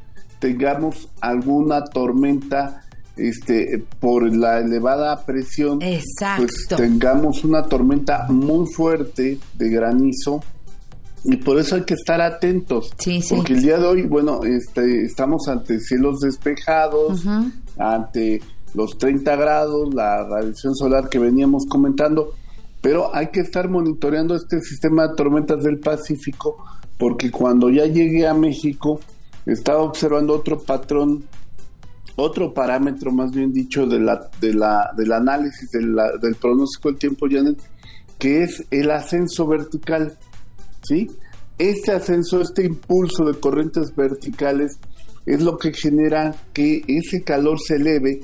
[0.45, 2.83] tengamos alguna tormenta
[3.17, 6.45] este por la elevada presión Exacto.
[6.45, 10.43] pues tengamos una tormenta muy fuerte de granizo
[11.25, 12.91] y por eso hay que estar atentos.
[13.31, 17.25] Porque el día de hoy bueno este estamos ante cielos despejados
[17.79, 18.43] ante
[18.75, 22.35] los 30 grados la radiación solar que veníamos comentando
[22.83, 26.63] pero hay que estar monitoreando este sistema de tormentas del Pacífico
[26.99, 29.01] porque cuando ya llegue a México
[29.47, 31.25] estaba observando otro patrón,
[32.17, 37.27] otro parámetro más bien dicho de la, de la, del análisis del pronóstico del tiempo,
[37.31, 37.59] Janet,
[38.19, 40.17] que es el ascenso vertical.
[40.83, 41.11] ¿sí?
[41.59, 44.79] Este ascenso, este impulso de corrientes verticales
[45.27, 48.21] es lo que genera que ese calor se eleve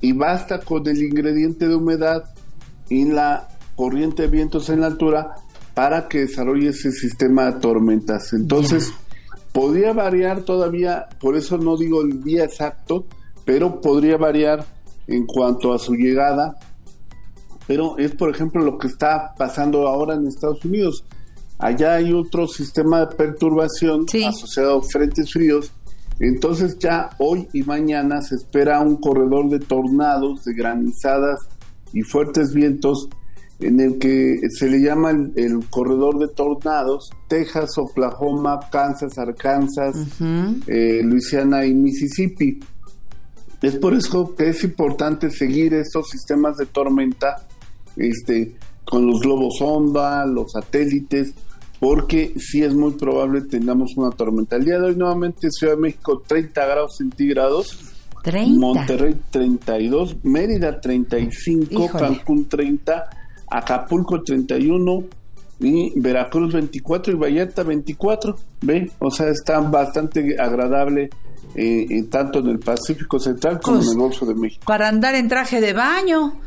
[0.00, 2.24] y basta con el ingrediente de humedad
[2.88, 5.36] y la corriente de vientos en la altura
[5.74, 8.32] para que desarrolle ese sistema de tormentas.
[8.34, 8.92] Entonces,
[9.52, 13.06] podría variar todavía, por eso no digo el día exacto,
[13.44, 14.64] pero podría variar
[15.06, 16.56] en cuanto a su llegada.
[17.66, 21.04] Pero es, por ejemplo, lo que está pasando ahora en Estados Unidos.
[21.58, 25.72] Allá hay otro sistema de perturbación asociado a frentes fríos.
[26.18, 31.40] Entonces ya hoy y mañana se espera un corredor de tornados, de granizadas
[31.92, 33.08] y fuertes vientos
[33.62, 39.96] en el que se le llama el, el corredor de tornados, Texas, Oklahoma, Kansas, Arkansas,
[40.66, 42.60] eh, Luisiana y Mississippi.
[43.62, 47.46] Es por eso que es importante seguir estos sistemas de tormenta
[47.96, 51.32] este, con los globos sonda, los satélites,
[51.78, 54.56] porque sí es muy probable tengamos una tormenta.
[54.56, 57.78] El día de hoy nuevamente Ciudad de México 30 grados centígrados,
[58.24, 58.60] 30.
[58.60, 61.90] Monterrey 32, Mérida 35, Híjole.
[61.98, 63.21] Cancún 30,
[63.56, 65.04] Acapulco 31
[65.60, 68.36] y Veracruz 24 y Vallarta 24.
[68.62, 68.90] ¿Ve?
[68.98, 71.10] O sea, está bastante agradable
[71.54, 74.62] eh, eh, tanto en el Pacífico Central como Pues, en el Golfo de México.
[74.66, 76.40] Para andar en traje de baño,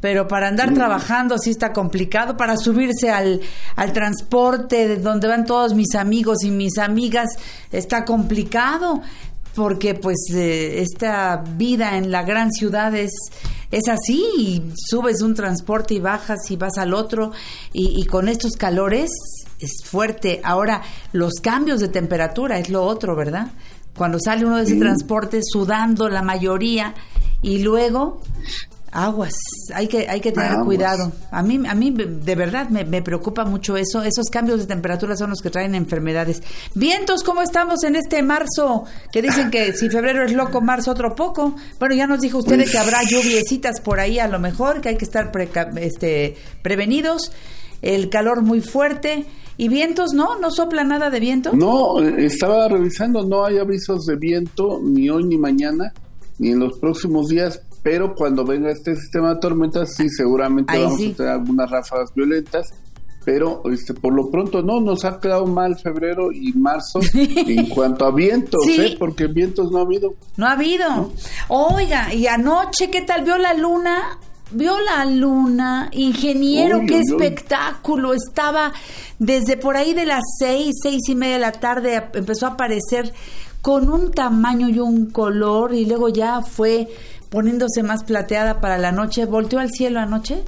[0.00, 0.74] pero para andar Mm.
[0.74, 3.40] trabajando sí está complicado, para subirse al,
[3.76, 7.28] al transporte de donde van todos mis amigos y mis amigas
[7.72, 9.02] está complicado,
[9.60, 13.10] porque pues eh, esta vida en la gran ciudad es,
[13.70, 17.32] es así, y subes un transporte y bajas y vas al otro,
[17.74, 19.10] y, y con estos calores
[19.58, 20.40] es fuerte.
[20.44, 20.80] Ahora,
[21.12, 23.48] los cambios de temperatura es lo otro, ¿verdad?
[23.94, 24.80] Cuando sale uno de ese Sí.
[24.80, 26.94] transporte sudando la mayoría
[27.42, 28.22] y luego
[28.92, 29.34] aguas,
[29.74, 30.66] hay que hay que tener Aguas.
[30.66, 31.12] cuidado.
[31.30, 35.16] A mí a mí de verdad me, me preocupa mucho eso, esos cambios de temperatura
[35.16, 36.42] son los que traen enfermedades.
[36.74, 38.84] Vientos, ¿cómo estamos en este marzo?
[39.12, 41.54] Que dicen que si febrero es loco, marzo otro poco.
[41.78, 44.96] Bueno, ya nos dijo usted que habrá lluviecitas por ahí a lo mejor, que hay
[44.96, 45.30] que estar
[45.76, 47.32] este prevenidos.
[47.82, 49.24] El calor muy fuerte
[49.56, 50.38] y vientos, ¿no?
[50.38, 51.52] No sopla nada de viento.
[51.54, 55.92] No, estaba revisando, no hay avisos de viento ni hoy ni mañana,
[56.38, 60.82] ni en los próximos días, pero cuando venga este sistema de tormentas, sí, seguramente Ahí
[60.84, 61.12] vamos sí.
[61.12, 62.68] a tener algunas ráfagas violentas,
[63.24, 68.04] pero este, por lo pronto no, nos ha quedado mal febrero y marzo en cuanto
[68.06, 68.80] a vientos, Sí.
[68.80, 68.96] ¿eh?
[68.98, 70.14] porque vientos no ha habido.
[70.36, 71.12] No ha habido.
[71.48, 73.24] Oiga, y anoche, ¿qué tal?
[73.24, 74.18] ¿Vio la luna?
[74.52, 75.90] ¿Vio la luna?
[75.92, 77.06] Ingeniero, Uy, qué uy, uy.
[77.24, 78.14] espectáculo.
[78.14, 78.72] Estaba
[79.18, 83.12] desde por ahí de las seis, seis y media de la tarde, empezó a aparecer
[83.62, 86.88] con un tamaño y un color, y luego ya fue
[87.30, 89.24] poniéndose más plateada para la noche.
[89.24, 90.42] ¿Volteó al cielo anoche?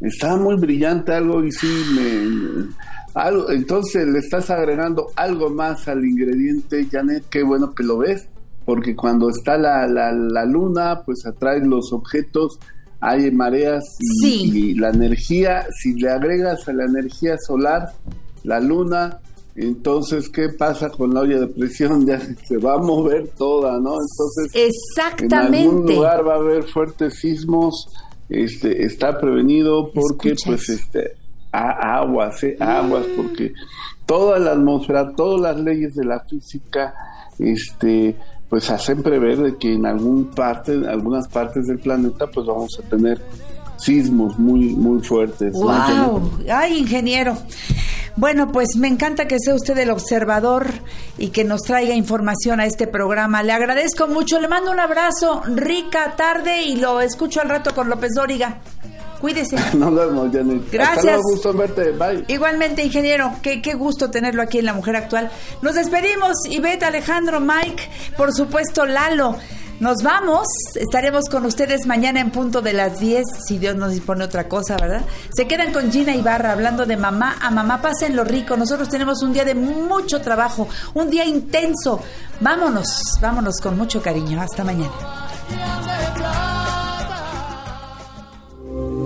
[0.00, 2.66] Estaba muy brillante algo y sí me...
[3.14, 8.28] Algo, entonces le estás agregando algo más al ingrediente, Janet, qué bueno que lo ves,
[8.66, 12.58] porque cuando está la, la, la luna, pues atrae los objetos,
[13.00, 14.50] hay mareas y, Sí.
[14.54, 17.88] y la energía, si le agregas a la energía solar,
[18.44, 19.18] la luna,
[19.56, 22.06] entonces, ¿qué pasa con la olla de presión?
[22.06, 23.94] Ya se va a mover toda, ¿no?
[23.94, 25.94] Entonces, en algún Exactamente.
[25.94, 27.86] lugar va a haber fuertes sismos,
[28.28, 31.12] este, está prevenido porque pues este
[31.52, 33.52] a- aguas, eh, aguas, porque
[34.04, 36.94] toda la atmósfera, todas las leyes de la física,
[37.38, 38.14] este,
[38.50, 42.78] pues hacen prever de que en algún parte, en algunas partes del planeta, pues vamos
[42.78, 43.20] a tener
[43.76, 45.52] sismos muy, muy fuertes.
[45.52, 45.60] ¿no?
[45.60, 46.30] ¡Wow!
[46.50, 47.36] ¡Ay, ingeniero!
[48.16, 50.68] Bueno, pues me encanta que sea usted el observador
[51.18, 53.42] y que nos traiga información a este programa.
[53.42, 57.90] Le agradezco mucho, le mando un abrazo, rica tarde y lo escucho al rato con
[57.90, 58.60] López Dóriga.
[59.20, 59.56] Cuídese.
[59.74, 60.62] Vemos, Janet.
[60.72, 60.98] Gracias.
[60.98, 61.90] Hasta luego, gusto verte.
[61.92, 62.24] Bye.
[62.28, 65.30] Igualmente, ingeniero, qué, qué gusto tenerlo aquí en La Mujer Actual.
[65.60, 67.82] Nos despedimos, Ivette, Alejandro, Mike,
[68.16, 69.36] por supuesto, Lalo.
[69.78, 74.24] Nos vamos, estaremos con ustedes mañana en punto de las 10, si Dios nos dispone
[74.24, 75.04] otra cosa, ¿verdad?
[75.34, 78.56] Se quedan con Gina Ibarra hablando de mamá a mamá, pasen lo rico.
[78.56, 82.00] Nosotros tenemos un día de mucho trabajo, un día intenso.
[82.40, 82.86] Vámonos,
[83.20, 84.40] vámonos con mucho cariño.
[84.40, 84.92] Hasta mañana.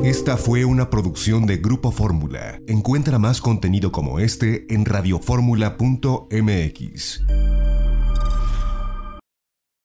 [0.04, 2.60] Esta fue una producción de Grupo Fórmula.
[2.66, 7.22] Encuentra más contenido como este en radioformula.mx.